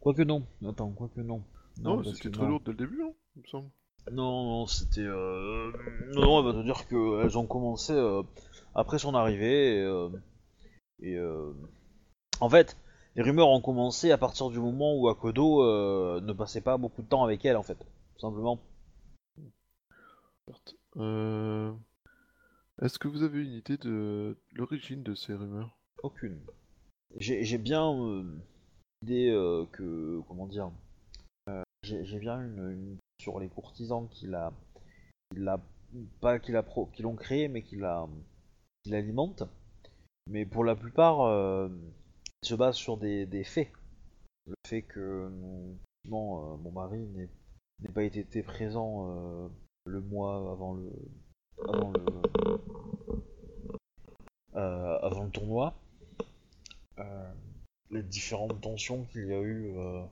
[0.00, 1.42] Quoique non, attends, quoique non.
[1.80, 2.50] Non, parce c'était très non.
[2.50, 3.70] lourd dès le début, hein, il me semble.
[4.12, 5.00] Non, non, c'était.
[5.00, 5.72] Euh...
[6.12, 8.22] Non, non, elle va te dire qu'elles ont commencé euh,
[8.74, 9.78] après son arrivée.
[11.00, 11.18] Et, et,
[12.40, 12.76] En fait,
[13.16, 15.62] les rumeurs ont commencé à partir du moment où Akodo
[16.20, 17.78] ne passait pas beaucoup de temps avec elle, en fait.
[17.78, 18.60] Tout simplement.
[20.96, 21.72] Euh,
[22.80, 25.76] Est-ce que vous avez une idée de l'origine de ces rumeurs?
[26.02, 26.40] Aucune.
[27.16, 28.24] J'ai bien euh,
[29.02, 30.20] l'idée euh, que.
[30.28, 30.70] Comment dire
[31.48, 34.52] euh, J'ai bien une, sur les courtisans qui l'ont
[37.16, 38.06] créé, mais qu'il a.
[38.82, 39.42] qu'il alimente.
[40.28, 41.68] Mais pour la plupart,
[42.42, 43.70] se base sur des, faits.
[44.46, 45.30] Le fait que
[46.08, 47.28] mon, mari n'ait
[47.92, 49.50] pas été, présent
[49.86, 50.90] le mois avant le.
[51.68, 52.04] avant le.
[54.56, 55.74] euh, avant le tournoi.
[56.98, 57.32] Euh,
[57.90, 60.04] les différentes tensions qu'il y a eu euh,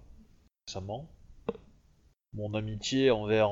[0.66, 1.08] récemment.
[2.34, 3.50] Mon amitié envers,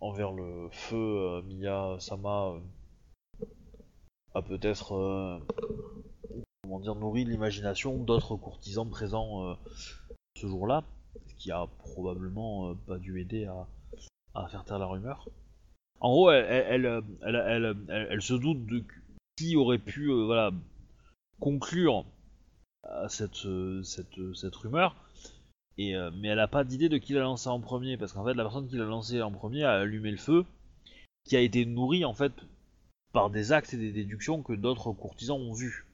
[0.00, 2.54] envers le feu Miya Sama
[4.34, 5.40] a peut-être
[6.62, 9.56] comment dire, nourri l'imagination d'autres courtisans présents
[10.36, 10.84] ce jour-là,
[11.26, 13.66] ce qui a probablement pas dû aider à,
[14.34, 15.28] à faire taire la rumeur.
[16.00, 18.84] En gros, elle, elle se doute de
[19.36, 20.50] qui aurait pu euh,
[21.40, 22.04] conclure
[22.86, 24.96] euh, cette, euh, cette rumeur,
[25.80, 28.34] euh, mais elle n'a pas d'idée de qui l'a lancé en premier, parce qu'en fait
[28.34, 30.44] la personne qui l'a lancé en premier a allumé le feu,
[31.24, 32.32] qui a été nourri en fait
[33.12, 35.86] par des actes et des déductions que d'autres courtisans ont vus.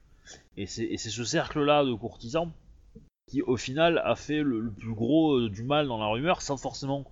[0.57, 2.51] Et c'est ce cercle-là de courtisans
[3.27, 6.57] qui au final a fait le, plus gros euh, du mal dans la rumeur, sans
[6.57, 7.05] forcément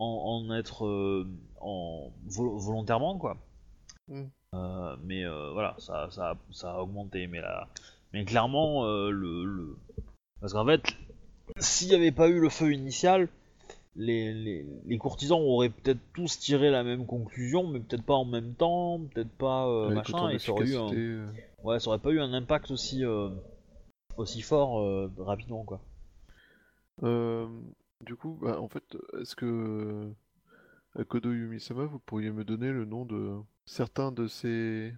[0.00, 1.28] en, en être euh,
[1.60, 3.36] en, vol- volontairement quoi.
[4.08, 4.24] Mm.
[4.54, 7.28] Euh, mais euh, voilà, ça, ça, ça a augmenté.
[7.28, 7.68] Mais, là,
[8.12, 9.76] mais clairement, euh, le, le-
[10.40, 10.82] Parce qu'en fait,
[11.58, 13.28] s'il n'y avait pas eu le feu initial,
[13.94, 18.24] les, les, les courtisans auraient peut-être tous tiré la même conclusion, mais peut-être pas en
[18.24, 20.86] même temps, peut-être pas euh, machin, et ça aurait, eu un...
[21.62, 23.28] ouais, ça aurait pas eu un impact aussi, euh,
[24.16, 25.62] aussi fort euh, rapidement.
[25.64, 25.80] quoi.
[28.00, 30.12] Euh, du coup, bah, en fait, est-ce que
[30.94, 34.92] Akodo Yumi-sama, vous pourriez me donner le nom de certains de ces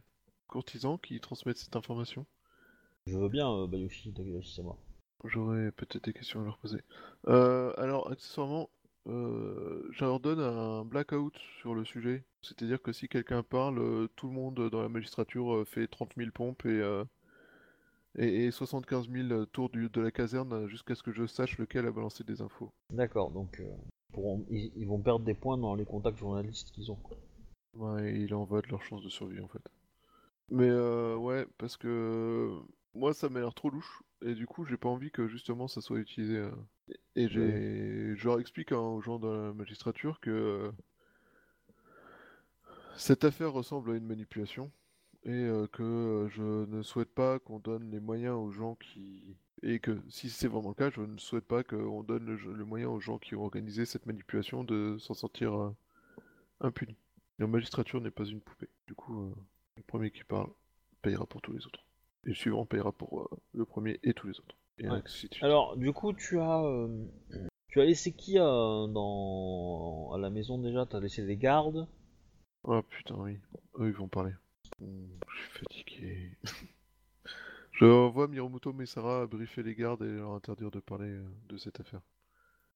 [0.49, 2.27] courtisans qui transmettent cette information?
[3.07, 4.77] Je veux bien, euh, Bayoshi Takahashi-sama.
[5.25, 6.81] J'aurais peut-être des questions à leur poser.
[7.29, 8.71] Euh, alors, accessoirement,
[9.09, 12.25] euh, j'ordonne un blackout sur le sujet.
[12.43, 16.15] C'est-à-dire que si quelqu'un parle, euh, tout le monde dans la magistrature euh, fait 30
[16.17, 17.05] 000 pompes et, euh,
[18.19, 21.87] et, et 75 000 tours du- de la caserne jusqu'à ce que je sache lequel
[21.87, 22.73] a balancé des infos.
[22.91, 23.65] D'accord, donc euh,
[24.13, 26.99] pourront- ils, ils vont perdre des points dans les contacts journalistes qu'ils ont.
[27.75, 29.63] Ouais, il en va de leur chance de survie en fait.
[30.51, 32.59] Mais euh, ouais, parce que
[32.95, 35.81] moi ça m'a l'air trop louche et du coup j'ai pas envie que justement ça
[35.81, 36.37] soit utilisé.
[36.37, 36.51] euh.
[37.17, 40.73] Et j'ai, je leur explique hein, aux gens de la magistrature que euh,
[42.97, 44.71] cette affaire ressemble à une manipulation
[45.25, 49.37] et euh, que euh, je ne souhaite pas qu'on donne les moyens aux gens qui
[49.63, 52.65] et que si c'est vraiment le cas, je ne souhaite pas qu'on donne le, le
[52.65, 55.71] moyen aux gens qui ont organisé cette manipulation de s'en sortir euh,
[56.61, 56.97] impunis.
[57.39, 58.69] La magistrature n'est pas une poupée.
[58.89, 59.35] Du coup, euh,
[59.77, 60.51] le premier qui parle
[61.01, 61.85] payera pour tous les autres.
[62.25, 64.57] Et le suivant payera pour euh, le premier et tous les autres.
[64.79, 64.97] Et Ouais.
[64.97, 65.45] ainsi de suite.
[65.45, 66.89] Alors, du coup, tu as,
[67.69, 70.87] tu as laissé qui dans à la maison déjà?
[70.87, 71.87] T'as laissé des gardes?
[72.65, 73.39] Oh putain, oui.
[73.79, 74.33] Eux, ils vont parler.
[74.83, 76.31] Je suis fatigué.
[77.73, 81.57] je envoie Miromoto Mesara à briefer les gardes et leur interdire de parler euh, de
[81.57, 82.01] cette affaire.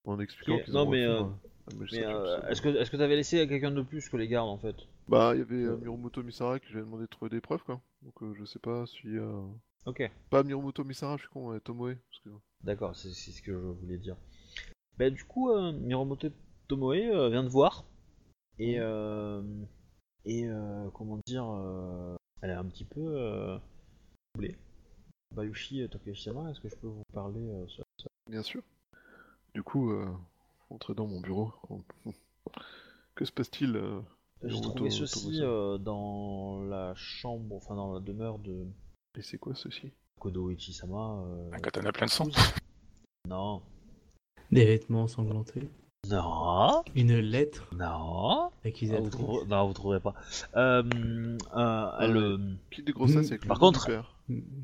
[0.04, 1.24] En expliquant qu'ils non, mais, euh,
[1.90, 2.50] Mais euh, ça.
[2.50, 4.76] est-ce que est-ce que t'avais laissé quelqu'un de plus que les gardes en fait?
[5.08, 7.62] Bah, il y avait euh, Miromoto Misara qui lui a demandé de trouver des preuves,
[7.64, 7.80] quoi.
[8.02, 9.08] Donc, euh, je sais pas si.
[9.18, 9.42] euh,
[9.84, 10.08] Ok.
[10.30, 11.96] Pas Miromoto Misara, je suis con, ouais, Tomoe.
[12.62, 14.16] D'accord, c'est c'est ce que je voulais dire.
[14.96, 16.28] Bah, du coup, euh, Miromoto
[16.68, 17.84] Tomoe euh, vient de voir.
[18.58, 19.42] Et, euh,
[20.27, 23.59] et euh, comment dire, euh, elle est un petit peu euh,
[24.35, 24.57] troublée.
[25.35, 28.09] Bayushi Takeshima, est-ce que je peux vous parler euh, sur ça?
[28.31, 28.62] Bien sûr.
[29.55, 30.07] Du coup, euh,
[30.70, 31.53] entrez dans mon bureau.
[33.15, 34.01] que se passe-t-il euh,
[34.44, 38.66] J'ai trouvé ceci euh, dans la chambre, enfin dans la demeure de
[39.16, 39.93] Et c'est quoi ceci?
[40.20, 41.23] Kodo Ichisama.
[41.24, 42.27] euh, Un katana plein de sang.
[43.28, 43.62] Non.
[44.51, 45.69] Des vêtements ensanglantés.
[46.09, 46.85] Non.
[46.94, 48.51] Une lettre Non.
[48.66, 49.10] Ah, vous accusatrice.
[49.10, 49.47] trouverez...
[49.47, 50.14] Non, vous trouverez pas.
[50.56, 50.82] Euh,
[51.56, 52.38] euh, elle, euh,
[52.84, 53.32] de grossesse Mm.
[53.32, 53.88] avec Par contre-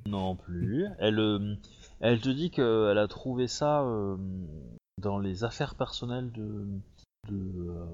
[0.07, 0.87] non plus.
[0.99, 1.55] Elle, euh,
[2.01, 4.16] elle te dit qu'elle a trouvé ça euh,
[4.99, 6.66] dans les affaires personnelles de,
[7.31, 7.87] de, euh,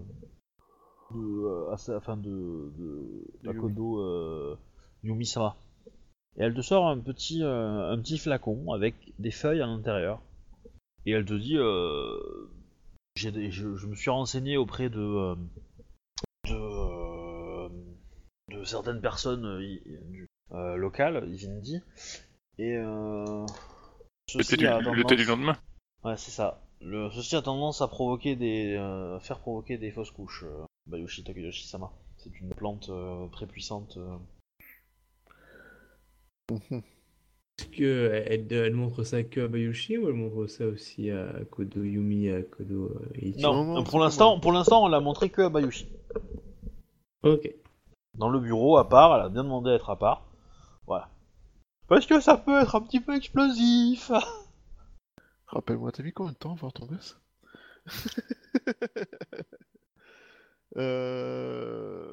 [1.15, 3.25] de, enfin de, de.
[3.45, 4.57] Takodo euh,
[5.05, 5.57] Yumi-sama.
[6.39, 10.21] Et elle te sort un petit, euh, un petit flacon avec des feuilles à l'intérieur.
[11.05, 12.17] Et elle te dit, euh,
[13.17, 13.29] je,
[13.77, 15.35] je me suis renseigné auprès de, euh,
[16.47, 17.69] de, euh,
[18.53, 19.79] de certaines personnes euh,
[20.53, 21.81] euh, locales, Ivindi,
[22.59, 23.47] et euh, Le
[24.43, 25.57] ceci thé du, a tendance- du lendemain.
[26.05, 26.63] Ouais, c'est ça.
[26.81, 30.45] Le, ceci a tendance à provoquer des, euh, faire provoquer des fausses couches.
[30.47, 31.91] Euh, Bayushi Takeyoshi-sama.
[32.17, 33.99] C'est une plante euh, très puissante.
[36.51, 41.33] Est-ce que elle, elle montre ça que à Bayushi ou elle montre ça aussi à
[41.51, 43.41] Kodo Yumi, à Kodo Ichi?
[43.41, 45.89] Non, Non, non, pour l'instant, pour l'instant, on l'a montré que à Bayushi.
[47.23, 47.53] Ok.
[48.19, 50.27] Dans le bureau, à part, elle a bien demandé à être à part.
[50.87, 51.09] Voilà.
[51.87, 54.11] Parce que ça peut être un petit peu explosif.
[55.47, 57.19] Rappelle-moi, t'as mis combien de temps à voir ton gosse?
[60.77, 62.13] Euh,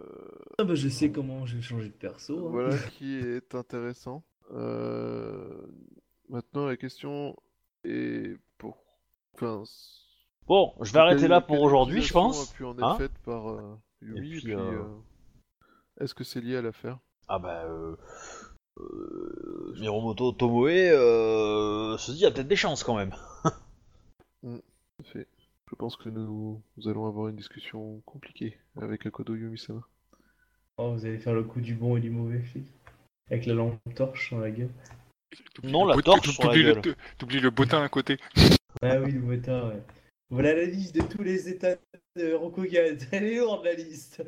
[0.57, 2.47] Ah bah je sais comment j'ai changé de perso.
[2.47, 2.51] hein.
[2.51, 4.23] Voilà qui est intéressant.
[4.53, 5.67] Euh,
[6.29, 7.35] Maintenant, la question
[7.83, 8.77] est pour.
[9.35, 9.61] Enfin,
[10.47, 12.49] Bon, je vais arrêter là pour aujourd'hui, je pense.
[12.51, 14.83] a pu en être Hein faite par euh, Yumi, Et et puis, puis, euh, euh,
[15.99, 16.99] est-ce que c'est lié à l'affaire?
[17.27, 17.95] Ah bah, euh,
[18.79, 23.13] euh, Miromoto Tomoe euh, se dit, il y a peut-être des chances quand même.
[25.03, 25.27] Fait.
[25.69, 29.81] Je pense que nous, nous allons avoir une discussion compliquée avec Akodo Yumi-sama.
[30.77, 32.65] Oh, vous allez faire le coup du bon et du mauvais flic.
[33.31, 34.69] Avec la lampe torche dans la gueule.
[35.63, 36.95] Non, la torche t'oublies sur la le- gueule.
[37.17, 38.17] T'oublies le bottin à côté.
[38.81, 39.81] Ah oui, le bâtard, ouais.
[40.29, 41.75] Voilà la liste de tous les états
[42.15, 42.97] de Rokugan.
[43.11, 44.23] Elle est lourde la liste.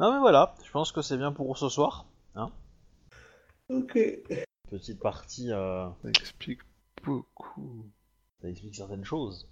[0.00, 2.06] Non mais voilà, je pense que c'est bien pour ce soir.
[3.68, 3.98] Ok.
[4.68, 6.60] Petite partie, euh, Ça explique
[7.04, 7.84] beaucoup.
[8.40, 9.46] ça explique certaines choses.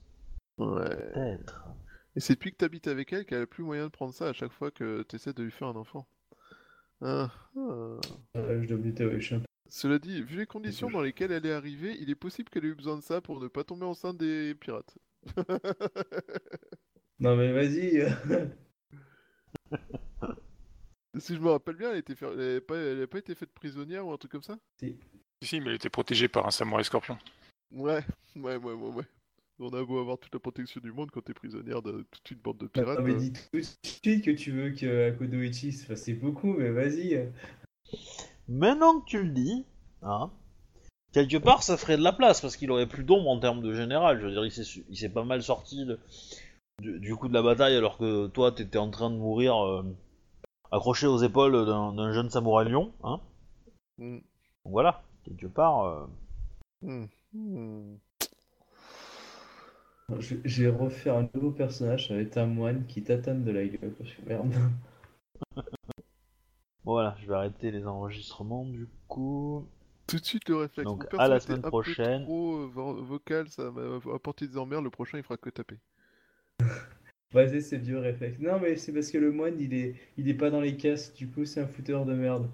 [0.57, 0.89] Ouais.
[1.13, 1.69] Peut-être.
[2.17, 4.33] Et c'est depuis que t'habites avec elle qu'elle a plus moyen de prendre ça à
[4.33, 6.09] chaque fois que t'essaies de lui faire un enfant.
[7.01, 7.61] Ah, ah.
[7.61, 8.01] Euh,
[9.69, 12.69] Cela dit, vu les conditions dans lesquelles elle est arrivée, il est possible qu'elle ait
[12.69, 14.97] eu besoin de ça pour ne pas tomber enceinte des pirates.
[17.21, 18.07] Non mais vas-y.
[21.19, 22.77] si je me rappelle bien, elle, était fait- elle avait pas...
[22.77, 24.59] elle pas été faite prisonnière ou un truc comme ça?
[24.81, 24.97] Si,
[25.43, 27.19] si, mais elle était protégée par un samouraï scorpion.
[27.71, 28.03] Ouais,
[28.37, 29.05] ouais, ouais, ouais, ouais.
[29.61, 32.39] On a beau avoir toute la protection du monde quand t'es prisonnière de toute une
[32.39, 32.99] bande de pirates.
[32.99, 36.53] Non mais euh, dis tout de suite que tu veux que Akodoichi se fasse beaucoup,
[36.53, 37.29] mais vas-y.
[38.49, 39.65] Maintenant que tu le dis,
[40.03, 40.31] hein,
[41.13, 43.75] quelque part ça ferait de la place parce qu'il aurait plus d'ombre en termes de
[43.75, 44.21] général.
[44.21, 45.99] Je veux dire, il s'est, il s'est pas mal sorti de-
[46.81, 49.85] du, du coup de la bataille alors que toi t'étais en train de mourir euh,
[50.73, 52.93] accroché aux épaules d'un, jeune samouraï lion.
[53.05, 53.21] Hein.
[53.99, 54.19] hmm,
[54.65, 55.85] Donc voilà, quelque part.
[55.85, 56.07] euh,
[56.83, 57.99] hmm, hmm.
[60.19, 63.51] Je, je vais refaire un nouveau personnage, ça va être un moine qui tatane de
[63.53, 63.95] la gueule.
[63.95, 64.53] Parce que merde.
[66.85, 69.69] Bon, voilà, je vais arrêter les enregistrements du coup.
[70.09, 70.93] Tout de suite le réflexe.
[70.93, 72.25] Donc, Mon à la semaine était un peu prochaine.
[72.25, 74.83] trop euh, vo- vocal, ça m'a apporté des emmerdes.
[74.85, 75.79] Le prochain, il fera que taper.
[77.33, 78.39] Vas-y, c'est vieux réflexe.
[78.41, 81.15] Non mais c'est parce que le moine il est, il est pas dans les casques,
[81.15, 82.51] du coup c'est un fouteur de merde.